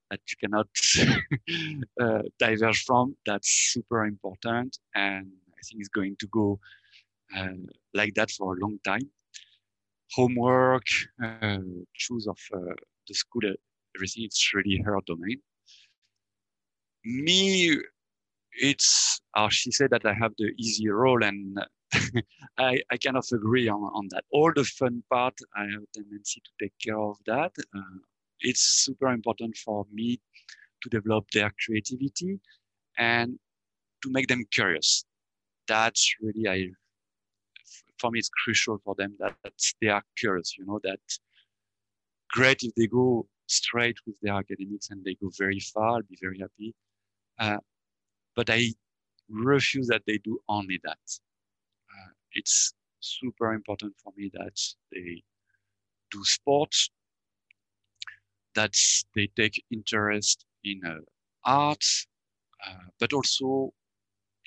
that 0.09 0.21
you 0.29 0.37
cannot 0.39 0.67
uh, 2.01 2.21
diverge 2.39 2.83
from. 2.83 3.15
That's 3.25 3.49
super 3.73 4.05
important, 4.05 4.77
and 4.95 5.27
I 5.49 5.61
think 5.67 5.79
it's 5.81 5.89
going 5.89 6.15
to 6.19 6.27
go 6.27 6.59
like 7.93 8.13
that 8.15 8.31
for 8.31 8.55
a 8.55 8.59
long 8.59 8.79
time. 8.83 9.09
Homework, 10.13 10.85
uh, 11.23 11.57
choose 11.95 12.27
of 12.27 12.37
uh, 12.53 12.73
the 13.07 13.13
school, 13.13 13.41
uh, 13.45 13.53
everything. 13.95 14.23
It's 14.23 14.53
really 14.53 14.81
her 14.85 14.97
domain. 15.05 15.41
Me, 17.03 17.77
it's. 18.53 19.19
Uh, 19.35 19.49
she 19.49 19.71
said 19.71 19.89
that 19.91 20.05
I 20.05 20.13
have 20.13 20.31
the 20.37 20.51
easy 20.57 20.87
role, 20.89 21.23
and 21.23 21.57
I, 22.57 22.81
I 22.91 22.97
kind 22.97 23.17
of 23.17 23.25
agree 23.33 23.67
on, 23.67 23.81
on 23.81 24.07
that. 24.11 24.23
All 24.31 24.51
the 24.55 24.63
fun 24.63 25.03
part, 25.11 25.33
I 25.55 25.63
have 25.63 25.83
a 25.83 25.99
tendency 25.99 26.41
to 26.41 26.51
take 26.61 26.73
care 26.83 26.99
of 26.99 27.17
that. 27.25 27.51
Uh, 27.75 27.99
it's 28.39 28.61
super 28.85 29.09
important 29.09 29.57
for 29.57 29.85
me 29.91 30.19
to 30.81 30.89
develop 30.89 31.25
their 31.31 31.51
creativity 31.65 32.39
and 32.97 33.37
to 34.03 34.11
make 34.11 34.27
them 34.27 34.45
curious. 34.51 35.05
That's 35.67 36.15
really, 36.21 36.47
I, 36.47 36.69
for 37.99 38.11
me, 38.11 38.19
it's 38.19 38.29
crucial 38.29 38.79
for 38.83 38.95
them 38.95 39.15
that, 39.19 39.35
that 39.43 39.53
they 39.81 39.87
are 39.87 40.03
curious, 40.17 40.57
you 40.57 40.65
know, 40.65 40.79
that 40.83 40.99
great 42.31 42.63
if 42.63 42.73
they 42.75 42.87
go 42.87 43.27
straight 43.47 43.97
with 44.05 44.15
their 44.21 44.33
academics 44.33 44.89
and 44.89 45.03
they 45.03 45.15
go 45.15 45.29
very 45.37 45.59
far, 45.59 45.95
I'll 45.97 46.01
be 46.03 46.17
very 46.21 46.39
happy. 46.39 46.73
Uh, 47.39 47.57
but 48.35 48.49
I 48.49 48.73
refuse 49.29 49.87
that 49.87 50.03
they 50.05 50.17
do 50.19 50.39
only 50.47 50.79
that 50.83 50.97
uh, 51.91 52.11
it's 52.33 52.73
super 52.99 53.53
important 53.53 53.93
for 54.03 54.13
me 54.17 54.31
that 54.33 54.59
they 54.91 55.23
do 56.11 56.23
sports, 56.23 56.89
that 58.55 58.73
they 59.15 59.27
take 59.35 59.63
interest 59.71 60.45
in 60.63 60.81
uh, 60.85 60.99
art, 61.45 61.83
uh, 62.67 62.85
but 62.99 63.13
also 63.13 63.73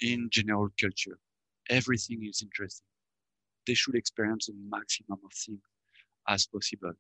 in 0.01 0.29
general 0.31 0.69
culture. 0.81 1.19
Everything 1.71 2.25
is 2.27 2.43
interesting. 2.43 2.87
They 3.69 3.75
should 3.75 3.95
experience 3.95 4.47
the 4.47 4.55
maximum 4.69 5.21
of 5.25 5.33
things 5.33 5.61
as 6.27 6.47
possible. 6.47 6.95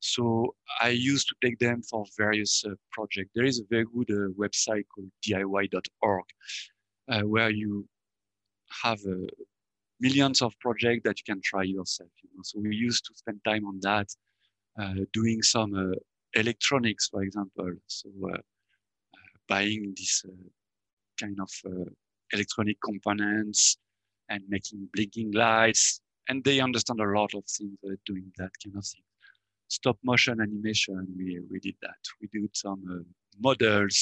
So 0.00 0.56
I 0.80 0.88
used 0.88 1.28
to 1.28 1.36
take 1.44 1.58
them 1.60 1.80
for 1.82 2.04
various 2.18 2.64
uh, 2.66 2.70
projects. 2.90 3.30
There 3.34 3.44
is 3.44 3.60
a 3.60 3.64
very 3.70 3.86
good 3.94 4.10
uh, 4.10 4.32
website 4.32 4.84
called 4.92 5.10
DIY.org 5.24 6.24
uh, 7.08 7.20
where 7.20 7.50
you 7.50 7.86
have 8.82 8.98
uh, 9.06 9.26
millions 10.00 10.42
of 10.42 10.58
projects 10.58 11.02
that 11.04 11.18
you 11.20 11.32
can 11.32 11.40
try 11.44 11.62
yourself. 11.62 12.10
You 12.24 12.30
know? 12.34 12.42
So 12.42 12.58
we 12.60 12.74
used 12.74 13.04
to 13.04 13.14
spend 13.14 13.40
time 13.44 13.64
on 13.64 13.78
that, 13.82 14.08
uh, 14.80 15.04
doing 15.12 15.40
some 15.42 15.72
uh, 15.74 15.94
electronics, 16.34 17.08
for 17.08 17.22
example. 17.22 17.72
So 17.86 18.08
buying 19.48 19.94
this 19.96 20.24
kind 21.20 21.38
of 21.38 21.50
electronic 22.32 22.78
components 22.82 23.76
and 24.32 24.42
making 24.48 24.88
blinking 24.94 25.30
lights, 25.32 26.00
and 26.28 26.42
they 26.44 26.58
understand 26.60 27.00
a 27.00 27.10
lot 27.18 27.32
of 27.34 27.44
things 27.56 27.78
uh, 27.86 27.96
doing 28.06 28.26
that 28.38 28.52
kind 28.62 28.76
of 28.76 28.84
thing. 28.92 29.06
Stop 29.68 29.98
motion 30.10 30.40
animation, 30.40 31.06
we 31.18 31.40
we 31.50 31.58
did 31.66 31.76
that. 31.86 32.02
We 32.20 32.26
did 32.32 32.56
some 32.64 32.82
uh, 32.94 33.04
models. 33.46 33.98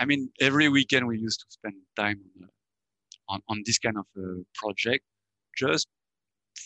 I 0.00 0.04
mean, 0.10 0.22
every 0.40 0.68
weekend 0.68 1.06
we 1.06 1.18
used 1.18 1.40
to 1.40 1.46
spend 1.58 1.76
time 1.96 2.20
on 2.36 2.44
uh, 2.44 2.52
on, 3.32 3.40
on 3.48 3.62
this 3.66 3.78
kind 3.78 3.98
of 4.02 4.06
uh, 4.18 4.42
project, 4.54 5.04
just 5.56 5.86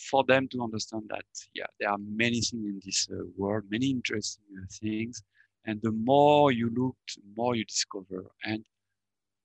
for 0.09 0.23
them 0.31 0.47
to 0.51 0.57
understand 0.67 1.03
that 1.09 1.25
yeah, 1.59 1.69
there 1.79 1.89
are 1.89 2.01
many 2.23 2.39
things 2.41 2.65
in 2.73 2.79
this 2.85 3.07
uh, 3.11 3.23
world, 3.37 3.63
many 3.69 3.87
interesting 3.97 4.43
uh, 4.57 4.65
things, 4.81 5.23
and 5.65 5.79
the 5.81 5.91
more 5.91 6.51
you 6.51 6.67
look, 6.75 6.97
the 7.17 7.29
more 7.37 7.55
you 7.55 7.65
discover. 7.65 8.21
And 8.43 8.63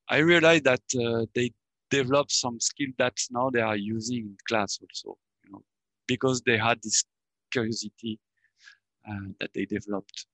I 0.09 0.19
realized 0.19 0.65
that 0.65 0.83
uh, 1.05 1.27
they 1.35 1.53
developed 1.91 2.33
some 2.33 2.59
skill 2.61 2.89
that 2.99 3.17
now 3.31 3.51
they 3.51 3.61
are 3.61 3.77
using 3.77 4.19
in 4.19 4.37
class 4.49 4.79
also, 4.81 5.19
you 5.45 5.53
know, 5.53 5.63
because 6.07 6.41
they 6.43 6.57
had 6.57 6.79
this 6.83 7.05
curiosity 7.53 8.19
uh, 9.09 9.29
that 9.41 9.51
they 9.55 9.65
developed 9.65 10.27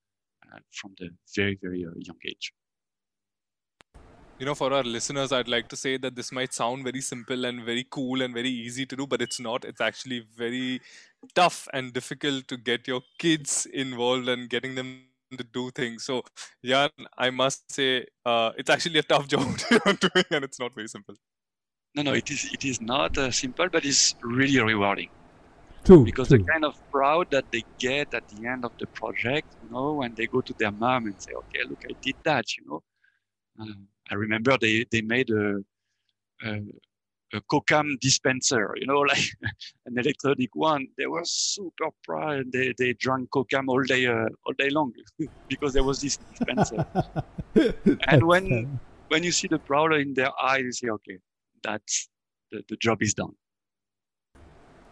uh, 0.53 0.59
from 0.71 0.93
the 0.99 1.09
very 1.35 1.57
very 1.61 1.85
uh, 1.85 1.91
young 1.97 2.17
age. 2.25 2.53
You 4.39 4.45
know 4.45 4.53
for 4.53 4.71
our 4.71 4.83
listeners 4.83 5.31
i'd 5.31 5.47
like 5.47 5.67
to 5.69 5.75
say 5.75 5.97
that 5.97 6.15
this 6.15 6.31
might 6.31 6.53
sound 6.53 6.83
very 6.83 7.01
simple 7.01 7.43
and 7.45 7.63
very 7.63 7.87
cool 7.89 8.21
and 8.21 8.35
very 8.35 8.49
easy 8.49 8.85
to 8.85 8.95
do 8.95 9.07
but 9.07 9.21
it's 9.21 9.39
not. 9.39 9.65
It's 9.65 9.81
actually 9.81 10.25
very 10.37 10.81
tough 11.33 11.67
and 11.73 11.91
difficult 11.91 12.47
to 12.49 12.57
get 12.57 12.87
your 12.87 13.01
kids 13.17 13.65
involved 13.73 14.29
and 14.29 14.47
getting 14.47 14.75
them 14.75 15.01
to 15.35 15.43
do 15.43 15.71
things. 15.71 16.05
So 16.05 16.23
yeah 16.61 16.87
i 17.17 17.29
must 17.31 17.71
say 17.71 18.05
uh, 18.25 18.51
it's 18.57 18.69
actually 18.69 18.99
a 18.99 19.03
tough 19.03 19.27
job 19.33 19.57
to 19.57 19.97
doing 19.99 20.25
and 20.31 20.43
it's 20.43 20.59
not 20.59 20.75
very 20.75 20.87
simple 20.87 21.15
no 21.97 22.03
no 22.07 22.13
it 22.13 22.29
is 22.29 22.41
it 22.57 22.63
is 22.71 22.79
not 22.79 23.17
uh, 23.17 23.29
simple 23.31 23.67
but 23.75 23.85
it's 23.85 24.15
really 24.23 24.61
rewarding 24.73 25.09
True. 25.85 26.03
because 26.05 26.27
true. 26.27 26.37
the 26.37 26.43
kind 26.51 26.65
of 26.65 26.75
proud 26.91 27.27
that 27.31 27.45
they 27.51 27.63
get 27.79 28.13
at 28.13 28.25
the 28.31 28.45
end 28.45 28.63
of 28.65 28.73
the 28.79 28.87
project 28.99 29.47
you 29.61 29.69
know 29.69 29.87
when 30.01 30.13
they 30.17 30.27
go 30.27 30.41
to 30.41 30.53
their 30.59 30.71
mom 30.71 31.05
and 31.07 31.15
say 31.25 31.33
okay 31.41 31.61
look 31.69 31.81
i 31.91 31.93
did 32.07 32.15
that 32.23 32.45
you 32.57 32.63
know 32.67 32.81
um, 33.59 33.87
I 34.09 34.15
remember 34.15 34.57
they 34.59 34.85
they 34.91 35.01
made 35.01 35.29
a, 35.29 35.57
a, 36.43 36.61
a 37.33 37.41
kokum 37.51 37.99
dispenser, 37.99 38.73
you 38.77 38.85
know, 38.85 38.99
like 39.13 39.29
an 39.85 39.97
electronic 39.97 40.55
one. 40.55 40.87
They 40.97 41.07
were 41.07 41.23
super 41.25 41.89
proud. 42.03 42.51
They 42.51 42.73
they 42.77 42.93
drank 42.93 43.29
kokum 43.29 43.67
all 43.67 43.83
day 43.83 44.05
uh, 44.07 44.29
all 44.45 44.53
day 44.57 44.69
long 44.69 44.93
because 45.49 45.73
there 45.73 45.83
was 45.83 45.99
this 45.99 46.17
dispenser. 46.17 46.85
and 48.07 48.23
when 48.23 48.79
when 49.09 49.23
you 49.23 49.31
see 49.31 49.47
the 49.47 49.59
pride 49.59 50.01
in 50.01 50.13
their 50.13 50.31
eyes, 50.41 50.63
you 50.63 50.71
say, 50.71 50.89
okay, 50.89 51.17
that's 51.67 52.09
the, 52.51 52.63
the 52.69 52.77
job 52.77 53.01
is 53.01 53.13
done. 53.13 53.35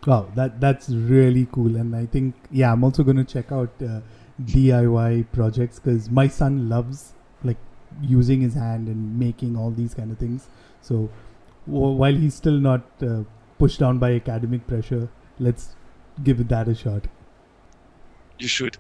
Wow, 0.06 0.32
that 0.36 0.60
that's 0.62 0.90
really 0.90 1.48
cool, 1.52 1.76
and 1.76 1.96
I 1.96 2.06
think 2.06 2.36
yeah, 2.52 2.72
I'm 2.72 2.84
also 2.84 3.04
going 3.04 3.18
to 3.18 3.24
check 3.24 3.52
out 3.52 3.72
uh, 3.82 4.02
DIY 4.44 5.24
projects 5.34 5.80
because 5.80 6.10
my 6.12 6.28
son 6.28 6.70
loves 6.70 7.14
like 7.44 7.58
using 8.02 8.42
his 8.42 8.54
hand 8.54 8.88
and 8.88 9.18
making 9.20 9.58
all 9.58 9.72
these 9.72 9.96
kind 9.96 10.12
of 10.12 10.20
things. 10.20 10.48
So 10.82 11.10
w- 11.68 11.96
while 12.04 12.14
he's 12.14 12.36
still 12.36 12.60
not 12.60 12.84
uh, 13.02 13.24
pushed 13.58 13.80
down 13.80 13.98
by 14.00 14.14
academic 14.14 14.68
pressure, 14.68 15.10
let's 15.40 15.76
give 16.24 16.48
that 16.50 16.68
a 16.68 16.76
shot. 16.76 17.08
You 18.40 18.48
should. 18.48 18.78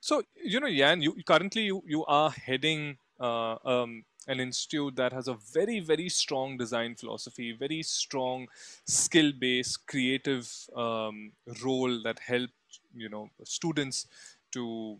So 0.00 0.22
you 0.42 0.60
know, 0.60 0.70
Jan, 0.70 1.02
you 1.02 1.14
currently 1.26 1.62
you 1.62 1.82
you 1.86 2.04
are 2.06 2.30
heading 2.30 2.98
uh, 3.20 3.56
um, 3.64 4.04
an 4.26 4.40
institute 4.40 4.96
that 4.96 5.12
has 5.12 5.28
a 5.28 5.34
very 5.34 5.80
very 5.80 6.08
strong 6.08 6.56
design 6.56 6.94
philosophy, 6.96 7.52
very 7.52 7.82
strong 7.82 8.48
skill 8.86 9.32
based 9.38 9.86
creative 9.86 10.50
um, 10.76 11.32
role 11.64 12.02
that 12.02 12.18
help 12.18 12.50
you 12.94 13.08
know 13.08 13.30
students 13.44 14.06
to 14.52 14.96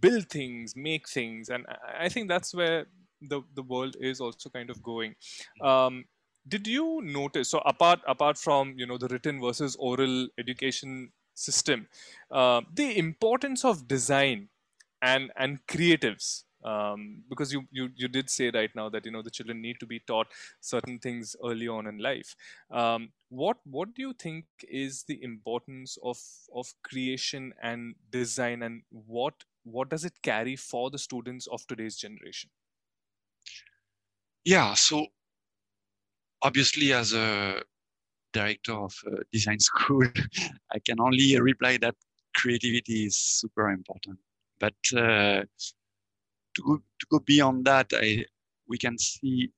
build 0.00 0.28
things, 0.28 0.76
make 0.76 1.08
things, 1.08 1.48
and 1.48 1.66
I- 1.68 2.04
I 2.04 2.08
think 2.08 2.28
that's 2.28 2.54
where 2.54 2.86
the 3.20 3.42
the 3.54 3.62
world 3.62 3.96
is 4.00 4.20
also 4.20 4.48
kind 4.50 4.70
of 4.70 4.82
going. 4.82 5.16
Um, 5.60 6.04
did 6.46 6.66
you 6.66 7.00
notice? 7.02 7.48
So 7.50 7.58
apart 7.60 8.00
apart 8.06 8.38
from 8.38 8.78
you 8.78 8.86
know 8.86 8.98
the 8.98 9.08
written 9.08 9.40
versus 9.40 9.76
oral 9.76 10.28
education 10.38 11.12
system, 11.34 11.88
uh, 12.30 12.62
the 12.72 12.96
importance 12.98 13.64
of 13.64 13.88
design 13.88 14.48
and 15.02 15.32
and 15.36 15.64
creatives 15.66 16.44
um, 16.72 17.22
because 17.28 17.52
you, 17.52 17.62
you 17.70 17.88
you 18.02 18.08
did 18.08 18.30
say 18.30 18.50
right 18.50 18.74
now 18.80 18.88
that 18.88 19.04
you 19.06 19.12
know 19.12 19.22
the 19.22 19.30
children 19.38 19.60
need 19.62 19.78
to 19.80 19.86
be 19.86 20.00
taught 20.00 20.28
certain 20.60 20.98
things 20.98 21.34
early 21.44 21.68
on 21.68 21.86
in 21.86 21.98
life 21.98 22.34
um, 22.70 23.12
what 23.28 23.58
what 23.64 23.94
do 23.94 24.02
you 24.02 24.12
think 24.12 24.46
is 24.68 25.04
the 25.04 25.22
importance 25.22 25.98
of 26.02 26.18
of 26.54 26.74
creation 26.82 27.52
and 27.62 27.94
design 28.10 28.62
and 28.62 28.82
what 28.90 29.44
what 29.64 29.88
does 29.88 30.04
it 30.04 30.22
carry 30.22 30.56
for 30.56 30.90
the 30.90 30.98
students 30.98 31.46
of 31.48 31.66
today's 31.66 31.96
generation 31.96 32.50
Yeah. 34.44 34.74
So 34.74 35.06
obviously, 36.42 36.92
as 36.92 37.12
a 37.12 37.62
director 38.32 38.74
of 38.74 38.94
a 39.06 39.24
design 39.32 39.60
school, 39.60 40.04
I 40.72 40.78
can 40.84 41.00
only 41.00 41.40
reply 41.40 41.78
that 41.78 41.96
creativity 42.36 43.06
is 43.06 43.16
super 43.16 43.70
important. 43.70 44.18
But 44.60 44.76
uh, 44.96 45.44
to 46.58 46.62
go 46.64 46.76
to 46.76 47.06
go 47.10 47.20
beyond 47.20 47.64
that, 47.66 47.86
I 47.94 48.24
we 48.68 48.78
can 48.78 48.98
see 48.98 49.50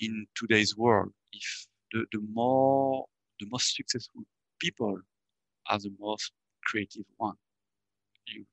in 0.00 0.26
today's 0.34 0.76
world 0.76 1.12
if 1.32 1.66
the, 1.92 2.04
the 2.12 2.20
more 2.32 3.06
the 3.40 3.46
most 3.50 3.74
successful 3.74 4.22
people 4.60 4.98
are 5.68 5.78
the 5.78 5.92
most 5.98 6.32
creative 6.64 7.04
one. 7.16 7.36
You 8.26 8.44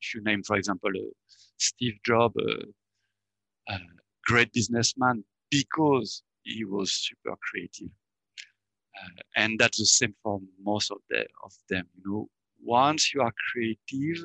if 0.00 0.14
you 0.14 0.22
name, 0.22 0.42
for 0.42 0.56
example, 0.56 0.90
uh, 0.96 1.10
Steve 1.58 1.98
Jobs, 2.06 2.36
uh, 2.38 3.74
a 3.74 3.78
great 4.26 4.52
businessman 4.52 5.24
because 5.50 6.22
he 6.42 6.64
was 6.64 6.92
super 6.92 7.36
creative. 7.50 7.90
Uh, 8.96 9.22
and 9.36 9.58
that's 9.58 9.78
the 9.78 9.86
same 9.86 10.14
for 10.22 10.40
most 10.62 10.90
of, 10.90 10.98
the, 11.10 11.20
of 11.44 11.52
them. 11.68 11.86
You 11.96 12.10
know, 12.10 12.28
once 12.62 13.12
you 13.14 13.20
are 13.22 13.32
creative, 13.52 14.24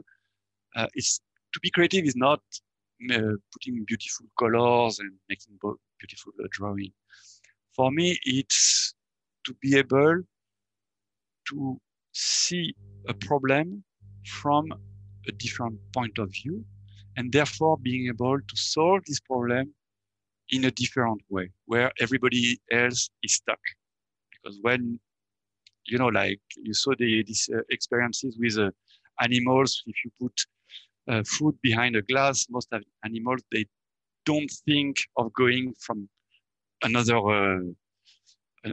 uh, 0.76 0.88
it's 0.94 1.20
to 1.54 1.60
be 1.62 1.72
creative 1.72 2.06
is 2.06 2.16
not 2.16 2.40
uh, 2.40 2.75
putting 3.10 3.84
beautiful 3.86 4.26
colors 4.40 5.00
and 5.00 5.12
making 5.30 5.58
beautiful 6.00 6.34
uh, 6.44 6.48
drawing. 6.52 6.92
For 7.76 7.92
me, 7.92 8.18
it's 8.24 8.94
to 9.46 9.54
be 9.62 9.78
able 9.78 10.22
to 11.50 11.80
see 12.14 12.74
a 13.08 13.14
problem 13.14 13.84
from 14.26 14.72
a 15.28 15.32
different 15.34 15.78
point 15.94 16.18
of 16.18 16.32
view 16.32 16.64
and 17.18 17.32
therefore 17.32 17.78
being 17.78 18.08
able 18.08 18.38
to 18.38 18.56
solve 18.56 19.02
this 19.06 19.20
problem 19.20 19.74
in 20.50 20.66
a 20.66 20.72
different 20.72 21.22
way 21.30 21.50
where 21.66 21.92
everybody 22.00 22.60
else 22.72 23.10
is 23.24 23.34
stuck 23.34 23.60
because 24.32 24.60
when 24.62 25.00
you 25.88 25.98
know 25.98 26.08
like 26.08 26.40
you 26.58 26.74
saw 26.74 26.94
the 27.00 27.24
these 27.24 27.50
uh, 27.56 27.62
experiences 27.70 28.38
with 28.40 28.58
uh, 28.58 28.70
animals 29.22 29.84
if 29.88 29.96
you 30.04 30.12
put 30.20 30.46
uh, 31.08 31.24
food 31.24 31.56
behind 31.62 31.96
a 31.96 32.02
glass. 32.02 32.48
Most 32.50 32.68
of 32.72 32.84
animals 33.04 33.42
they 33.52 33.66
don't 34.26 34.52
think 34.66 34.98
of 35.18 35.32
going 35.34 35.74
from 35.80 36.10
another 36.84 37.18
uh, 37.18 37.60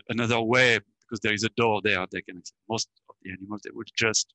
another 0.09 0.41
way 0.41 0.79
because 1.01 1.21
there 1.21 1.35
is 1.35 1.45
a 1.45 1.51
door 1.51 1.81
there. 1.83 2.07
They 2.11 2.23
can 2.23 2.43
most 2.69 2.89
of 3.09 3.17
the 3.23 3.33
animals 3.33 3.63
they 3.65 3.71
would 3.75 3.91
just 3.97 4.33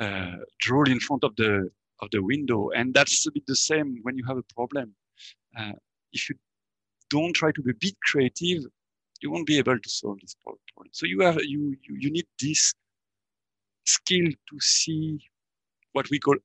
uh, 0.00 0.36
drool 0.60 0.90
in 0.90 1.00
front 1.00 1.24
of 1.24 1.36
the 1.36 1.70
of 2.00 2.08
the 2.10 2.22
window. 2.22 2.70
And 2.70 2.92
that's 2.94 3.26
a 3.26 3.32
bit 3.32 3.46
the 3.46 3.56
same 3.56 3.98
when 4.02 4.16
you 4.16 4.24
have 4.26 4.38
a 4.38 4.54
problem. 4.54 4.94
Uh, 5.58 5.72
if 6.12 6.28
you 6.28 6.36
don't 7.10 7.34
try 7.34 7.52
to 7.52 7.62
be 7.62 7.70
a 7.70 7.74
bit 7.74 7.94
creative 8.10 8.64
you 9.22 9.30
won't 9.30 9.46
be 9.46 9.58
able 9.58 9.78
to 9.78 9.88
solve 9.88 10.18
this 10.20 10.34
problem. 10.42 10.90
So 10.92 11.06
you 11.06 11.20
have 11.20 11.38
you 11.42 11.76
you, 11.84 11.96
you 11.98 12.10
need 12.10 12.26
this 12.40 12.74
skill 13.84 14.26
to 14.26 14.60
see 14.60 15.18
what 15.92 16.10
we 16.10 16.18
call 16.18 16.36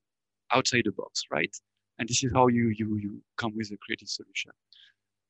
outside 0.53 0.83
the 0.85 0.91
box 0.91 1.23
right? 1.31 1.55
And 1.99 2.07
this 2.07 2.23
is 2.23 2.31
how 2.33 2.47
you 2.47 2.69
you 2.69 2.97
you 2.97 3.21
come 3.37 3.53
with 3.55 3.71
a 3.71 3.77
creative 3.77 4.09
solution. 4.09 4.51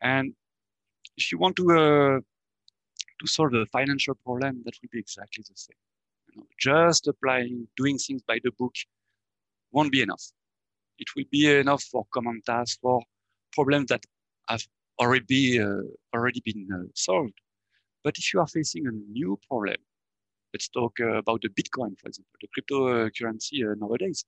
And 0.01 0.33
if 1.17 1.31
you 1.31 1.37
want 1.37 1.55
to 1.57 1.65
uh, 1.71 2.19
to 3.19 3.27
solve 3.27 3.53
a 3.53 3.65
financial 3.67 4.15
problem 4.25 4.61
that 4.65 4.73
will 4.81 4.89
be 4.91 4.99
exactly 4.99 5.43
the 5.47 5.55
same. 5.55 5.77
You 6.31 6.41
know, 6.41 6.47
just 6.59 7.07
applying 7.07 7.67
doing 7.77 7.97
things 7.97 8.21
by 8.23 8.39
the 8.43 8.51
book 8.59 8.75
won't 9.71 9.91
be 9.91 10.01
enough. 10.01 10.23
It 10.99 11.07
will 11.15 11.25
be 11.31 11.49
enough 11.51 11.83
for 11.83 12.05
common 12.13 12.41
tasks 12.45 12.79
for 12.81 13.01
problems 13.53 13.89
that 13.89 14.03
have 14.49 14.63
already 14.99 15.25
be, 15.27 15.59
uh, 15.61 15.81
already 16.15 16.41
been 16.45 16.67
uh, 16.73 16.87
solved. 16.95 17.33
But 18.03 18.17
if 18.17 18.33
you 18.33 18.39
are 18.39 18.47
facing 18.47 18.87
a 18.87 18.91
new 18.91 19.39
problem 19.49 19.77
let's 20.53 20.69
talk 20.69 20.93
uh, 20.99 21.13
about 21.23 21.41
the 21.41 21.49
bitcoin 21.49 21.97
for 21.99 22.07
example 22.07 22.37
the 22.41 22.47
cryptocurrency 22.53 23.69
uh, 23.69 23.75
nowadays 23.77 24.25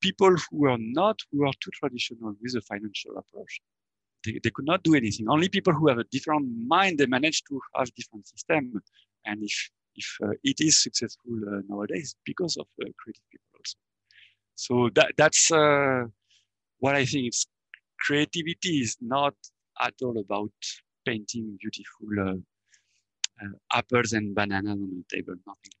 people 0.00 0.34
who 0.50 0.66
are 0.66 0.78
not 0.78 1.18
who 1.32 1.46
are 1.46 1.52
too 1.60 1.70
traditional 1.80 2.34
with 2.42 2.54
a 2.54 2.62
financial 2.62 3.16
approach 3.18 3.60
they, 4.24 4.38
they 4.42 4.50
could 4.50 4.66
not 4.66 4.82
do 4.82 4.94
anything. 4.94 5.28
Only 5.28 5.48
people 5.48 5.72
who 5.72 5.88
have 5.88 5.98
a 5.98 6.04
different 6.04 6.48
mind, 6.66 6.98
they 6.98 7.06
manage 7.06 7.42
to 7.44 7.60
have 7.76 7.92
different 7.94 8.26
system. 8.26 8.82
And 9.24 9.42
if, 9.42 9.70
if 9.96 10.16
uh, 10.22 10.32
it 10.44 10.60
is 10.60 10.82
successful 10.82 11.32
uh, 11.46 11.60
nowadays 11.68 12.14
because 12.24 12.56
of 12.56 12.66
uh, 12.82 12.88
creative 12.98 13.22
people 13.30 13.48
also. 13.58 13.78
So 14.54 14.90
that, 14.94 15.12
that's 15.16 15.50
uh, 15.52 16.04
what 16.78 16.94
I 16.94 17.04
think 17.04 17.28
it's 17.28 17.46
creativity 18.00 18.80
is 18.80 18.96
not 19.00 19.34
at 19.80 19.94
all 20.02 20.18
about 20.18 20.52
painting 21.06 21.58
beautiful 21.60 22.08
uh, 22.20 23.44
uh, 23.44 23.78
apples 23.78 24.12
and 24.12 24.34
bananas 24.34 24.72
on 24.72 25.04
the 25.10 25.16
table, 25.16 25.34
nothing. 25.46 25.77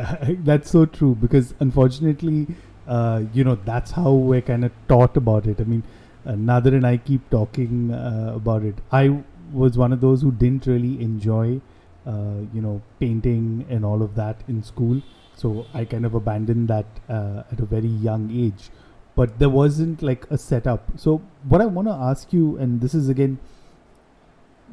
that's 0.44 0.70
so 0.70 0.86
true 0.86 1.14
because 1.14 1.54
unfortunately, 1.60 2.46
uh, 2.86 3.22
you 3.32 3.44
know, 3.44 3.56
that's 3.64 3.90
how 3.90 4.12
we're 4.12 4.40
kind 4.40 4.64
of 4.64 4.72
taught 4.88 5.16
about 5.16 5.46
it. 5.46 5.60
I 5.60 5.64
mean, 5.64 5.82
uh, 6.26 6.32
Nader 6.32 6.68
and 6.68 6.86
I 6.86 6.96
keep 6.96 7.28
talking 7.30 7.92
uh, 7.92 8.32
about 8.34 8.62
it. 8.62 8.76
I 8.90 9.22
was 9.52 9.76
one 9.76 9.92
of 9.92 10.00
those 10.00 10.22
who 10.22 10.32
didn't 10.32 10.66
really 10.66 11.00
enjoy, 11.02 11.60
uh, 12.06 12.40
you 12.52 12.62
know, 12.62 12.80
painting 13.00 13.66
and 13.68 13.84
all 13.84 14.02
of 14.02 14.14
that 14.14 14.40
in 14.48 14.62
school. 14.62 15.02
So 15.34 15.66
I 15.74 15.84
kind 15.84 16.06
of 16.06 16.14
abandoned 16.14 16.68
that 16.68 16.86
uh, 17.08 17.42
at 17.50 17.60
a 17.60 17.64
very 17.64 17.88
young 17.88 18.30
age. 18.32 18.70
But 19.14 19.38
there 19.38 19.50
wasn't 19.50 20.02
like 20.02 20.26
a 20.30 20.38
setup. 20.38 20.88
So 20.96 21.20
what 21.48 21.60
I 21.60 21.66
want 21.66 21.88
to 21.88 21.94
ask 21.94 22.32
you, 22.32 22.56
and 22.56 22.80
this 22.80 22.94
is 22.94 23.08
again 23.08 23.38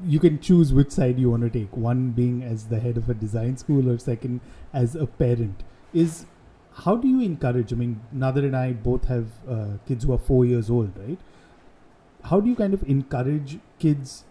you 0.06 0.20
can 0.20 0.39
choose 0.39 0.74
which 0.74 0.91
side 0.91 1.20
you 1.20 1.30
want 1.30 1.43
to 1.43 1.50
take. 1.50 1.76
One 1.76 2.12
being 2.12 2.43
as 2.43 2.68
the 2.68 2.80
head 2.80 2.97
of 2.97 3.10
a 3.10 3.14
design 3.14 3.58
school 3.58 3.89
or 3.89 3.97
second 3.97 4.41
as 4.74 4.95
a 4.95 5.06
parent. 5.06 5.64
Is 5.93 6.26
how 6.86 6.95
do 6.95 7.08
you 7.08 7.20
encourage 7.22 7.74
i 7.74 7.76
mean 7.76 8.00
nader 8.16 8.43
and 8.45 8.56
i 8.56 8.72
both 8.72 9.06
have 9.06 9.26
uh, 9.50 9.78
kids 9.88 10.06
who 10.06 10.14
are 10.14 10.20
four 10.20 10.45
years 10.45 10.70
old 10.70 10.97
right? 10.97 11.20
How 12.24 12.39
do 12.39 12.50
you 12.50 12.56
kind 12.56 12.74
of 12.74 12.84
encourage 12.84 13.60
kids 13.80 14.24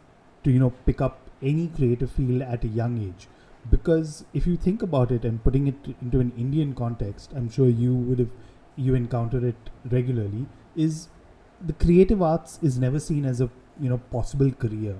to 0.45 0.51
you 0.51 0.59
know 0.59 0.71
pick 0.87 1.01
up 1.01 1.31
any 1.43 1.69
creative 1.69 2.11
field 2.11 2.43
at 2.43 2.65
a 2.65 2.69
young 2.69 2.99
age? 2.99 3.29
Because 3.71 4.25
if 4.33 4.47
you 4.47 4.57
think 4.57 4.83
about 4.83 5.11
it 5.11 5.25
and 5.25 5.43
putting 5.43 5.67
it 5.67 5.95
into 6.01 6.21
an 6.21 6.33
indian 6.39 6.75
context 6.75 7.33
i'm 7.37 7.51
sure 7.51 7.69
you 7.69 7.95
would 7.95 8.19
have 8.19 8.31
you 8.77 8.95
encounter 8.95 9.45
it 9.47 9.71
regularly 9.91 10.47
is 10.77 11.09
the 11.67 11.73
creative 11.73 12.23
arts 12.23 12.59
is 12.63 12.79
never 12.79 13.01
seen 13.01 13.25
as 13.25 13.41
a 13.41 13.51
you 13.81 13.89
know 13.89 13.99
possible 14.13 14.51
career 14.53 14.97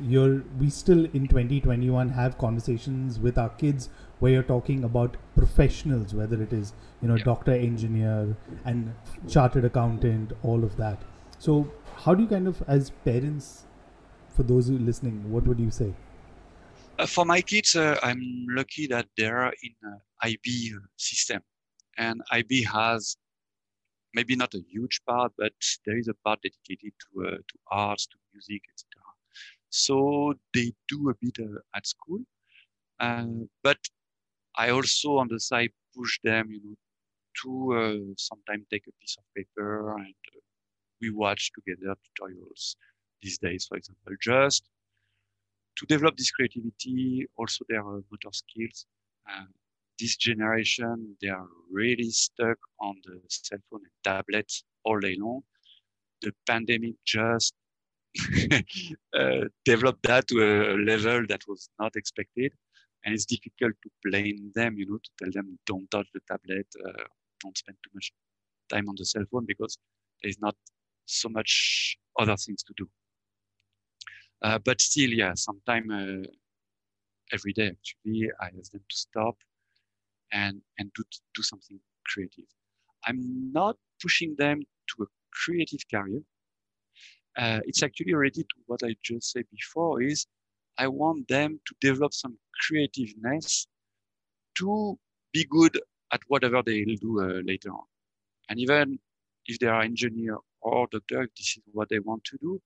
you're 0.00 0.42
we 0.58 0.70
still 0.70 1.04
in 1.12 1.28
2021 1.28 2.08
have 2.10 2.38
conversations 2.38 3.18
with 3.18 3.36
our 3.36 3.50
kids 3.50 3.88
where 4.20 4.32
you're 4.32 4.42
talking 4.42 4.84
about 4.84 5.16
professionals 5.36 6.14
whether 6.14 6.42
it 6.42 6.52
is 6.52 6.72
you 7.02 7.08
know 7.08 7.16
yeah. 7.16 7.24
doctor 7.24 7.52
engineer 7.52 8.36
and 8.64 8.94
chartered 9.28 9.64
accountant 9.64 10.32
all 10.42 10.64
of 10.64 10.76
that. 10.76 11.02
So 11.38 11.70
how 11.96 12.14
do 12.14 12.22
you 12.22 12.28
kind 12.28 12.48
of 12.48 12.62
as 12.66 12.90
parents 13.04 13.64
for 14.30 14.42
those 14.42 14.68
who 14.68 14.76
are 14.76 14.80
listening 14.80 15.30
what 15.30 15.46
would 15.46 15.60
you 15.60 15.70
say? 15.70 15.92
Uh, 16.98 17.06
for 17.06 17.24
my 17.24 17.40
kids 17.40 17.76
uh, 17.76 17.98
i'm 18.02 18.46
lucky 18.50 18.86
that 18.86 19.06
they're 19.16 19.52
in 19.62 19.74
uh, 19.86 19.98
ib 20.24 20.72
system. 20.96 21.42
And 21.98 22.22
ib 22.32 22.64
has 22.64 23.16
maybe 24.14 24.36
not 24.36 24.54
a 24.54 24.62
huge 24.70 25.00
part 25.06 25.32
but 25.36 25.52
there 25.84 25.98
is 25.98 26.08
a 26.08 26.14
part 26.24 26.40
dedicated 26.42 26.92
to 27.00 27.26
uh, 27.26 27.30
to 27.30 27.58
arts 27.70 28.06
to 28.06 28.16
music 28.32 28.62
etc 28.72 29.01
so 29.72 30.34
they 30.52 30.72
do 30.86 31.08
a 31.10 31.14
bit 31.20 31.38
uh, 31.40 31.58
at 31.74 31.86
school. 31.86 32.20
Uh, 33.00 33.26
but 33.62 33.78
I 34.56 34.68
also 34.70 35.16
on 35.16 35.28
the 35.28 35.40
side 35.40 35.70
push 35.96 36.20
them, 36.22 36.50
you 36.52 36.60
know, 36.62 36.76
to 37.42 37.50
uh, 37.74 38.14
sometimes 38.18 38.66
take 38.70 38.86
a 38.86 38.92
piece 39.00 39.16
of 39.16 39.24
paper 39.34 39.96
and 39.96 40.14
uh, 40.36 40.40
we 41.00 41.10
watch 41.10 41.50
together 41.54 41.96
tutorials 42.04 42.76
these 43.22 43.38
days, 43.38 43.66
for 43.66 43.78
example, 43.78 44.12
just 44.20 44.68
to 45.76 45.86
develop 45.86 46.16
this 46.16 46.30
creativity, 46.30 47.26
also 47.36 47.64
their 47.68 47.82
motor 47.82 48.32
skills. 48.32 48.86
This 49.98 50.16
generation, 50.16 51.16
they 51.22 51.28
are 51.28 51.46
really 51.70 52.10
stuck 52.10 52.58
on 52.80 52.96
the 53.04 53.20
cell 53.28 53.58
phone 53.70 53.80
and 53.84 53.92
tablets 54.04 54.64
all 54.84 54.98
day 55.00 55.16
long. 55.18 55.42
The 56.20 56.32
pandemic 56.46 56.94
just 57.04 57.54
uh, 59.18 59.44
developed 59.64 60.02
that 60.04 60.28
to 60.28 60.36
a 60.42 60.76
level 60.76 61.24
that 61.28 61.42
was 61.48 61.68
not 61.78 61.96
expected. 61.96 62.52
And 63.04 63.14
it's 63.14 63.26
difficult 63.26 63.74
to 63.82 63.90
blame 64.04 64.52
them, 64.54 64.76
you 64.78 64.86
know, 64.86 64.98
to 64.98 65.10
tell 65.18 65.32
them 65.32 65.58
don't 65.66 65.90
touch 65.90 66.06
the 66.14 66.20
tablet, 66.28 66.66
uh, 66.86 67.04
don't 67.42 67.58
spend 67.58 67.76
too 67.82 67.90
much 67.94 68.12
time 68.70 68.88
on 68.88 68.94
the 68.98 69.04
cell 69.04 69.24
phone 69.30 69.44
because 69.46 69.78
there's 70.22 70.40
not 70.40 70.56
so 71.06 71.28
much 71.28 71.98
other 72.18 72.36
things 72.36 72.62
to 72.62 72.72
do. 72.76 72.88
Uh, 74.42 74.58
but 74.58 74.80
still, 74.80 75.10
yeah, 75.10 75.32
sometime 75.34 75.90
uh, 75.90 76.26
every 77.32 77.52
day 77.52 77.68
actually, 77.68 78.30
I 78.40 78.46
ask 78.58 78.72
them 78.72 78.82
to 78.88 78.96
stop 78.96 79.36
and 80.32 80.60
and 80.78 80.92
do 80.94 81.02
do 81.34 81.42
something 81.42 81.78
creative. 82.06 82.46
I'm 83.06 83.52
not 83.52 83.76
pushing 84.00 84.34
them 84.38 84.62
to 84.96 85.02
a 85.04 85.06
creative 85.32 85.80
career 85.90 86.20
uh, 87.36 87.60
it's 87.64 87.82
actually 87.82 88.14
related 88.14 88.46
to 88.50 88.56
what 88.66 88.82
I 88.82 88.94
just 89.02 89.32
said 89.32 89.44
before 89.50 90.02
is 90.02 90.26
I 90.78 90.88
want 90.88 91.28
them 91.28 91.60
to 91.66 91.74
develop 91.80 92.12
some 92.14 92.36
creativeness 92.66 93.66
to 94.58 94.98
be 95.32 95.44
good 95.48 95.80
at 96.12 96.20
whatever 96.28 96.62
they'll 96.64 96.96
do 97.00 97.20
uh, 97.20 97.40
later 97.44 97.70
on. 97.70 97.84
And 98.48 98.58
even 98.58 98.98
if 99.46 99.58
they 99.58 99.66
are 99.66 99.82
engineer 99.82 100.36
or 100.60 100.86
doctor, 100.90 101.28
this 101.36 101.56
is 101.56 101.62
what 101.72 101.88
they 101.88 101.98
want 101.98 102.24
to 102.24 102.38
do, 102.38 102.60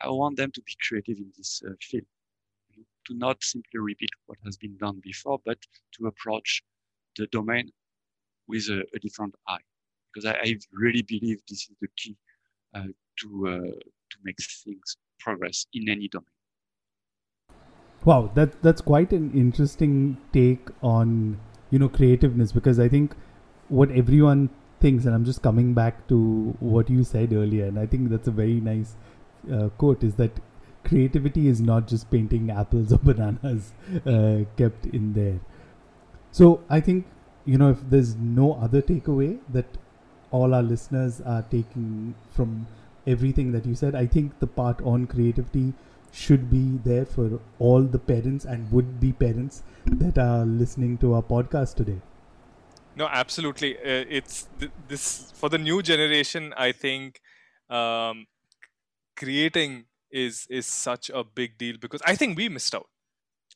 I 0.00 0.08
want 0.08 0.36
them 0.36 0.50
to 0.52 0.62
be 0.62 0.72
creative 0.86 1.18
in 1.18 1.30
this 1.36 1.62
uh, 1.66 1.72
field, 1.80 2.04
to 3.06 3.14
not 3.14 3.42
simply 3.42 3.80
repeat 3.80 4.10
what 4.26 4.38
has 4.44 4.56
been 4.56 4.76
done 4.78 5.00
before, 5.02 5.38
but 5.44 5.58
to 5.98 6.06
approach 6.06 6.62
the 7.16 7.26
domain 7.26 7.70
with 8.48 8.68
a, 8.70 8.82
a 8.94 8.98
different 8.98 9.34
eye. 9.46 9.58
Because 10.12 10.26
I, 10.26 10.38
I, 10.42 10.56
really 10.72 11.02
believe 11.02 11.40
this 11.48 11.68
is 11.70 11.76
the 11.80 11.88
key 11.96 12.16
uh, 12.74 12.88
to 13.20 13.48
uh, 13.48 13.70
to 14.10 14.16
make 14.24 14.36
things 14.64 14.96
progress 15.18 15.66
in 15.72 15.88
any 15.88 16.08
domain. 16.08 16.26
Wow, 18.04 18.30
that 18.34 18.62
that's 18.62 18.80
quite 18.80 19.12
an 19.12 19.32
interesting 19.32 20.16
take 20.32 20.68
on 20.82 21.38
you 21.70 21.78
know 21.78 21.88
creativeness 21.88 22.52
because 22.52 22.78
I 22.78 22.88
think 22.88 23.14
what 23.68 23.90
everyone 23.90 24.50
thinks, 24.80 25.04
and 25.04 25.14
I'm 25.14 25.24
just 25.24 25.42
coming 25.42 25.74
back 25.74 26.08
to 26.08 26.56
what 26.60 26.88
you 26.88 27.04
said 27.04 27.32
earlier, 27.32 27.66
and 27.66 27.78
I 27.78 27.86
think 27.86 28.08
that's 28.08 28.28
a 28.28 28.30
very 28.30 28.60
nice 28.60 28.96
uh, 29.52 29.68
quote, 29.78 30.02
is 30.02 30.14
that 30.14 30.40
creativity 30.84 31.46
is 31.48 31.60
not 31.60 31.86
just 31.86 32.10
painting 32.10 32.50
apples 32.50 32.92
or 32.96 32.98
bananas 32.98 33.72
uh, 34.06 34.44
kept 34.56 34.86
in 34.86 35.12
there. 35.12 35.40
So 36.32 36.62
I 36.70 36.80
think 36.80 37.06
you 37.44 37.58
know 37.58 37.70
if 37.70 37.88
there's 37.90 38.14
no 38.16 38.54
other 38.54 38.80
takeaway 38.80 39.38
that 39.50 39.66
all 40.30 40.54
our 40.54 40.62
listeners 40.62 41.20
are 41.20 41.42
taking 41.42 42.14
from 42.30 42.66
everything 43.06 43.52
that 43.52 43.66
you 43.66 43.74
said. 43.74 43.94
I 43.94 44.06
think 44.06 44.38
the 44.40 44.46
part 44.46 44.80
on 44.82 45.06
creativity 45.06 45.72
should 46.12 46.50
be 46.50 46.78
there 46.84 47.04
for 47.04 47.40
all 47.58 47.82
the 47.82 47.98
parents 47.98 48.44
and 48.44 48.70
would 48.72 49.00
be 49.00 49.12
parents 49.12 49.62
that 49.86 50.18
are 50.18 50.44
listening 50.44 50.98
to 50.98 51.14
our 51.14 51.22
podcast 51.22 51.74
today. 51.76 52.00
No, 52.96 53.06
absolutely. 53.06 53.76
Uh, 53.78 54.04
it's 54.08 54.48
th- 54.58 54.72
this 54.88 55.32
for 55.34 55.48
the 55.48 55.58
new 55.58 55.82
generation. 55.82 56.52
I 56.56 56.72
think 56.72 57.20
um, 57.68 58.26
creating 59.16 59.84
is 60.10 60.46
is 60.50 60.66
such 60.66 61.10
a 61.10 61.22
big 61.22 61.56
deal 61.56 61.76
because 61.80 62.02
I 62.04 62.16
think 62.16 62.36
we 62.36 62.48
missed 62.48 62.74
out 62.74 62.88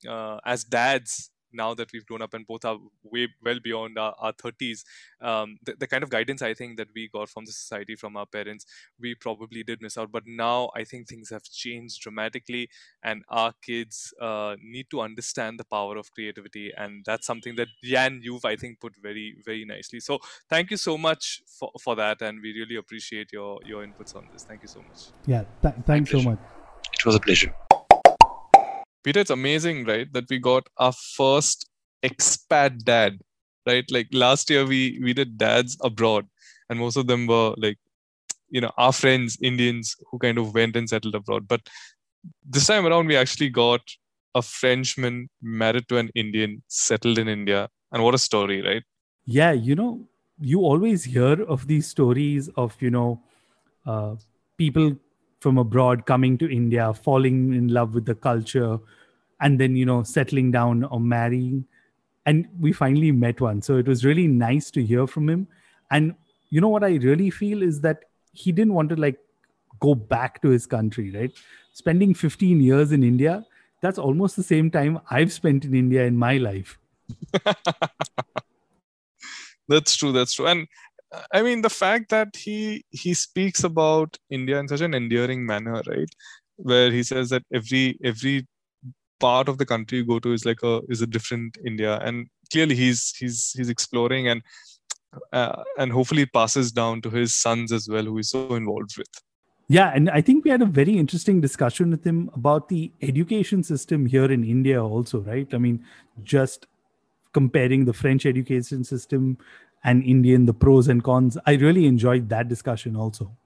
uh, 0.08 0.38
as 0.44 0.64
dads 0.64 1.30
now 1.54 1.74
that 1.74 1.92
we've 1.92 2.06
grown 2.06 2.22
up 2.22 2.34
and 2.34 2.46
both 2.46 2.64
are 2.64 2.78
way 3.02 3.28
well 3.42 3.58
beyond 3.62 3.98
our, 3.98 4.14
our 4.18 4.32
30s 4.32 4.84
um, 5.20 5.56
the, 5.64 5.74
the, 5.78 5.86
kind 5.86 6.02
of 6.02 6.10
guidance 6.10 6.42
i 6.42 6.52
think 6.52 6.76
that 6.76 6.88
we 6.94 7.08
got 7.08 7.28
from 7.28 7.44
the 7.44 7.52
society 7.52 7.94
from 7.94 8.16
our 8.16 8.26
parents 8.26 8.66
we 9.00 9.14
probably 9.14 9.62
did 9.62 9.80
miss 9.80 9.96
out. 9.98 10.10
But 10.12 10.24
now 10.26 10.70
i 10.74 10.84
think 10.84 11.08
things 11.08 11.30
have 11.30 11.44
changed 11.44 12.02
dramatically 12.02 12.68
and 13.02 13.22
our 13.28 13.52
kids 13.62 14.12
uh, 14.20 14.56
need 14.62 14.86
to 14.90 15.00
understand 15.00 15.58
the 15.58 15.64
power 15.64 15.96
of 15.96 16.10
creativity 16.12 16.72
and 16.76 17.04
that's 17.04 17.26
something 17.26 17.54
that 17.56 17.68
jan 17.82 18.20
you've 18.22 18.44
i 18.44 18.56
think 18.56 18.80
put 18.80 18.94
very 18.96 19.36
very 19.44 19.64
nicely. 19.64 20.00
So 20.00 20.18
thank 20.48 20.70
you 20.70 20.76
so 20.76 20.96
much 20.98 21.42
for, 21.58 21.70
for 21.80 21.94
that 21.96 22.22
and 22.22 22.40
we 22.42 22.52
really 22.52 22.76
appreciate 22.76 23.32
your 23.32 23.60
your 23.64 23.86
inputs 23.86 24.16
on 24.16 24.28
this. 24.32 24.44
Thank 24.44 24.62
you 24.62 24.68
so 24.68 24.80
much. 24.80 25.00
Yeah 25.26 25.44
th- 25.62 25.74
thanks 25.86 26.10
so 26.10 26.22
much. 26.22 26.38
It 26.98 27.06
was 27.06 27.14
a 27.14 27.20
pleasure 27.20 27.54
Peter, 29.04 29.20
it's 29.20 29.30
amazing, 29.30 29.84
right, 29.84 30.10
that 30.12 30.24
we 30.30 30.38
got 30.38 30.66
our 30.78 30.92
first 30.92 31.68
expat 32.02 32.82
dad, 32.84 33.18
right? 33.66 33.84
Like 33.90 34.08
last 34.12 34.50
year 34.50 34.64
we 34.64 34.98
we 35.02 35.12
did 35.12 35.36
dads 35.38 35.76
abroad, 35.82 36.26
and 36.68 36.78
most 36.78 36.96
of 36.96 37.06
them 37.06 37.26
were 37.26 37.54
like, 37.56 37.78
you 38.48 38.60
know, 38.60 38.72
our 38.78 38.92
friends 38.92 39.38
Indians 39.42 39.94
who 40.10 40.18
kind 40.18 40.38
of 40.38 40.54
went 40.54 40.76
and 40.76 40.88
settled 40.88 41.14
abroad. 41.14 41.46
But 41.46 41.60
this 42.48 42.66
time 42.66 42.86
around, 42.86 43.06
we 43.06 43.16
actually 43.16 43.50
got 43.50 43.80
a 44.34 44.42
Frenchman 44.42 45.28
married 45.42 45.88
to 45.88 45.98
an 45.98 46.10
Indian, 46.14 46.62
settled 46.68 47.18
in 47.18 47.28
India, 47.28 47.68
and 47.92 48.02
what 48.02 48.14
a 48.14 48.18
story, 48.18 48.62
right? 48.62 48.82
Yeah, 49.26 49.52
you 49.52 49.74
know, 49.74 50.06
you 50.40 50.60
always 50.60 51.04
hear 51.04 51.42
of 51.42 51.66
these 51.66 51.86
stories 51.86 52.48
of 52.56 52.80
you 52.80 52.90
know, 52.90 53.20
uh, 53.86 54.16
people 54.56 54.96
from 55.44 55.58
abroad 55.58 56.06
coming 56.06 56.38
to 56.38 56.50
India, 56.50 56.92
falling 56.94 57.52
in 57.52 57.68
love 57.68 57.94
with 57.94 58.06
the 58.06 58.14
culture, 58.14 58.78
and 59.42 59.60
then 59.60 59.76
you 59.76 59.84
know 59.84 60.02
settling 60.02 60.50
down 60.50 60.84
or 60.84 60.98
marrying. 60.98 61.66
And 62.24 62.46
we 62.58 62.72
finally 62.72 63.12
met 63.12 63.42
one, 63.42 63.60
so 63.60 63.76
it 63.76 63.86
was 63.86 64.04
really 64.06 64.26
nice 64.26 64.70
to 64.76 64.82
hear 64.92 65.06
from 65.06 65.28
him. 65.28 65.46
And 65.90 66.14
you 66.48 66.62
know 66.62 66.70
what 66.76 66.82
I 66.82 66.94
really 67.08 67.28
feel 67.28 67.62
is 67.62 67.82
that 67.82 68.06
he 68.32 68.52
didn't 68.52 68.72
want 68.72 68.88
to 68.94 68.96
like 68.96 69.18
go 69.80 69.94
back 69.94 70.40
to 70.42 70.48
his 70.48 70.64
country, 70.64 71.10
right? 71.10 71.30
Spending 71.74 72.14
15 72.14 72.62
years 72.62 72.92
in 72.92 73.02
India, 73.02 73.44
that's 73.82 73.98
almost 73.98 74.36
the 74.36 74.42
same 74.42 74.70
time 74.70 74.98
I've 75.10 75.32
spent 75.32 75.66
in 75.66 75.74
India 75.74 76.04
in 76.04 76.16
my 76.16 76.38
life. 76.38 76.78
that's 79.68 79.94
true. 79.94 80.12
That's 80.12 80.32
true. 80.32 80.46
And 80.46 80.68
I 81.32 81.42
mean, 81.42 81.62
the 81.62 81.70
fact 81.70 82.10
that 82.10 82.36
he 82.36 82.84
he 82.90 83.14
speaks 83.14 83.64
about 83.64 84.18
India 84.30 84.58
in 84.58 84.68
such 84.68 84.80
an 84.80 84.94
endearing 84.94 85.44
manner, 85.46 85.82
right? 85.86 86.08
Where 86.56 86.90
he 86.90 87.02
says 87.02 87.30
that 87.30 87.42
every 87.52 87.98
every 88.04 88.46
part 89.20 89.48
of 89.48 89.58
the 89.58 89.66
country 89.66 89.98
you 89.98 90.06
go 90.06 90.18
to 90.18 90.32
is 90.32 90.44
like 90.44 90.62
a 90.62 90.80
is 90.88 91.02
a 91.02 91.06
different 91.06 91.58
India, 91.66 91.98
and 91.98 92.28
clearly 92.52 92.74
he's 92.74 93.14
he's 93.16 93.52
he's 93.56 93.68
exploring 93.68 94.28
and 94.28 94.42
uh, 95.32 95.62
and 95.78 95.92
hopefully 95.92 96.22
it 96.22 96.32
passes 96.32 96.72
down 96.72 97.00
to 97.02 97.10
his 97.10 97.34
sons 97.34 97.72
as 97.72 97.88
well, 97.88 98.04
who 98.04 98.16
he's 98.16 98.30
so 98.30 98.54
involved 98.54 98.96
with. 98.98 99.08
Yeah, 99.68 99.92
and 99.94 100.10
I 100.10 100.20
think 100.20 100.44
we 100.44 100.50
had 100.50 100.60
a 100.60 100.66
very 100.66 100.98
interesting 100.98 101.40
discussion 101.40 101.90
with 101.90 102.04
him 102.04 102.30
about 102.34 102.68
the 102.68 102.92
education 103.00 103.62
system 103.62 104.06
here 104.06 104.30
in 104.30 104.44
India, 104.44 104.84
also, 104.84 105.20
right? 105.20 105.52
I 105.54 105.58
mean, 105.58 105.84
just 106.22 106.66
comparing 107.32 107.84
the 107.84 107.92
French 107.92 108.26
education 108.26 108.84
system 108.84 109.38
and 109.84 110.02
Indian, 110.04 110.46
the 110.46 110.54
pros 110.54 110.88
and 110.88 111.04
cons. 111.04 111.38
I 111.46 111.54
really 111.54 111.86
enjoyed 111.86 112.28
that 112.30 112.48
discussion 112.48 112.96
also. 112.96 113.36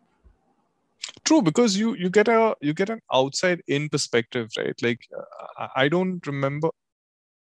True, 1.25 1.43
because 1.43 1.77
you 1.77 1.95
you 1.95 2.11
get 2.11 2.29
a 2.29 2.55
you 2.61 2.75
get 2.75 2.91
an 2.91 3.01
outside 3.13 3.63
in 3.67 3.89
perspective, 3.89 4.49
right? 4.59 4.75
Like 4.83 5.01
uh, 5.19 5.69
I 5.77 5.89
don't 5.89 6.27
remember 6.27 6.71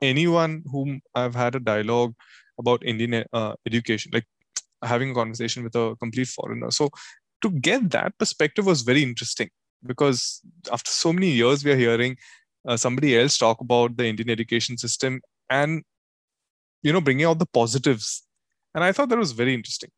anyone 0.02 0.64
whom 0.72 1.02
I've 1.16 1.36
had 1.36 1.56
a 1.56 1.60
dialogue 1.60 2.16
about 2.60 2.86
Indian 2.86 3.26
uh, 3.34 3.56
education, 3.68 4.12
like 4.14 4.28
having 4.84 5.12
a 5.12 5.16
conversation 5.16 5.64
with 5.64 5.76
a 5.76 5.96
complete 6.00 6.28
foreigner. 6.30 6.72
So 6.72 6.90
to 7.42 7.52
get 7.52 7.92
that 7.92 8.18
perspective 8.20 8.66
was 8.66 8.84
very 8.84 9.04
interesting 9.04 9.50
because 9.86 10.42
after 10.72 10.92
so 10.92 11.14
many 11.14 11.32
years 11.32 11.64
we 11.66 11.72
are 11.72 11.78
hearing 11.78 12.18
uh, 12.68 12.78
somebody 12.78 13.20
else 13.20 13.38
talk 13.38 13.62
about 13.62 13.98
the 13.98 14.06
Indian 14.08 14.30
education 14.30 14.78
system 14.78 15.22
and 15.50 15.84
you 16.84 16.94
know 16.94 17.02
bringing 17.02 17.26
out 17.26 17.40
the 17.40 17.46
positives 17.46 18.24
and 18.76 18.84
i 18.84 18.92
thought 18.92 19.10
that 19.10 19.18
was 19.18 19.32
very 19.32 19.54
interesting. 19.54 19.90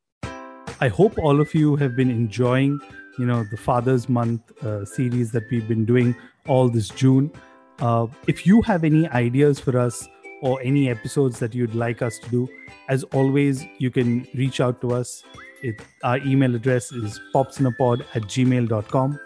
I 0.81 0.87
hope 0.89 1.17
all 1.17 1.39
of 1.39 1.53
you 1.53 1.75
have 1.77 1.95
been 1.95 2.09
enjoying 2.09 2.79
you 3.17 3.25
know 3.25 3.43
the 3.51 3.57
father's 3.57 4.09
month 4.09 4.41
uh, 4.63 4.83
series 4.85 5.31
that 5.31 5.43
we've 5.49 5.67
been 5.67 5.85
doing 5.85 6.15
all 6.47 6.69
this 6.69 6.89
june. 6.89 7.31
Uh, 7.79 8.07
if 8.27 8.45
you 8.45 8.61
have 8.63 8.83
any 8.83 9.07
ideas 9.09 9.59
for 9.59 9.77
us 9.77 10.07
or 10.43 10.61
any 10.61 10.89
episodes 10.89 11.39
that 11.39 11.55
you'd 11.55 11.73
like 11.73 12.01
us 12.01 12.19
to 12.19 12.29
do 12.29 12.49
as 12.89 13.03
always 13.19 13.65
you 13.77 13.89
can 13.89 14.27
reach 14.35 14.59
out 14.59 14.81
to 14.81 14.91
us. 14.93 15.23
It, 15.61 15.81
our 16.03 16.17
email 16.17 16.53
address 16.55 16.91
is 16.91 17.19
popsinapod 17.33 18.01
at 18.13 18.23
gmail.com 18.23 19.19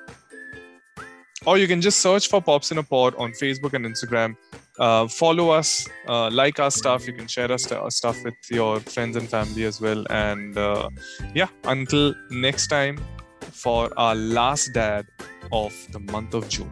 or 1.48 1.58
you 1.58 1.68
can 1.68 1.82
just 1.82 2.00
search 2.00 2.28
for 2.28 2.40
pops 2.40 2.72
in 2.72 2.78
a 2.78 2.84
pod 2.84 3.16
on 3.16 3.32
facebook 3.32 3.74
and 3.74 3.84
instagram 3.86 4.38
uh, 4.80 5.08
follow 5.08 5.50
us, 5.50 5.88
uh, 6.08 6.30
like 6.32 6.60
our 6.60 6.72
stuff. 6.72 7.08
You 7.08 7.14
can 7.14 7.28
share 7.28 7.52
our, 7.52 7.58
st- 7.58 7.82
our, 7.82 7.92
stuff 7.92 8.18
with 8.24 8.36
your 8.50 8.80
friends 8.80 9.16
and 9.16 9.28
family 9.30 9.64
as 9.66 9.82
well. 9.82 10.06
And 10.10 10.58
uh, 10.58 10.90
yeah, 11.34 11.48
until 11.64 12.14
next 12.30 12.68
time 12.68 12.98
for 13.42 13.92
our 13.98 14.16
last 14.16 14.74
dad 14.74 15.08
of 15.52 15.74
the 15.92 16.00
month 16.00 16.34
of 16.34 16.48
June. 16.50 16.72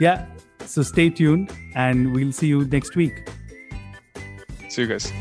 Yeah, 0.00 0.26
so 0.66 0.82
stay 0.82 1.10
tuned 1.10 1.52
and 1.74 2.12
we'll 2.12 2.32
see 2.32 2.48
you 2.48 2.64
next 2.64 2.96
week. 2.96 3.28
See 4.68 4.82
you 4.82 4.88
guys. 4.88 5.12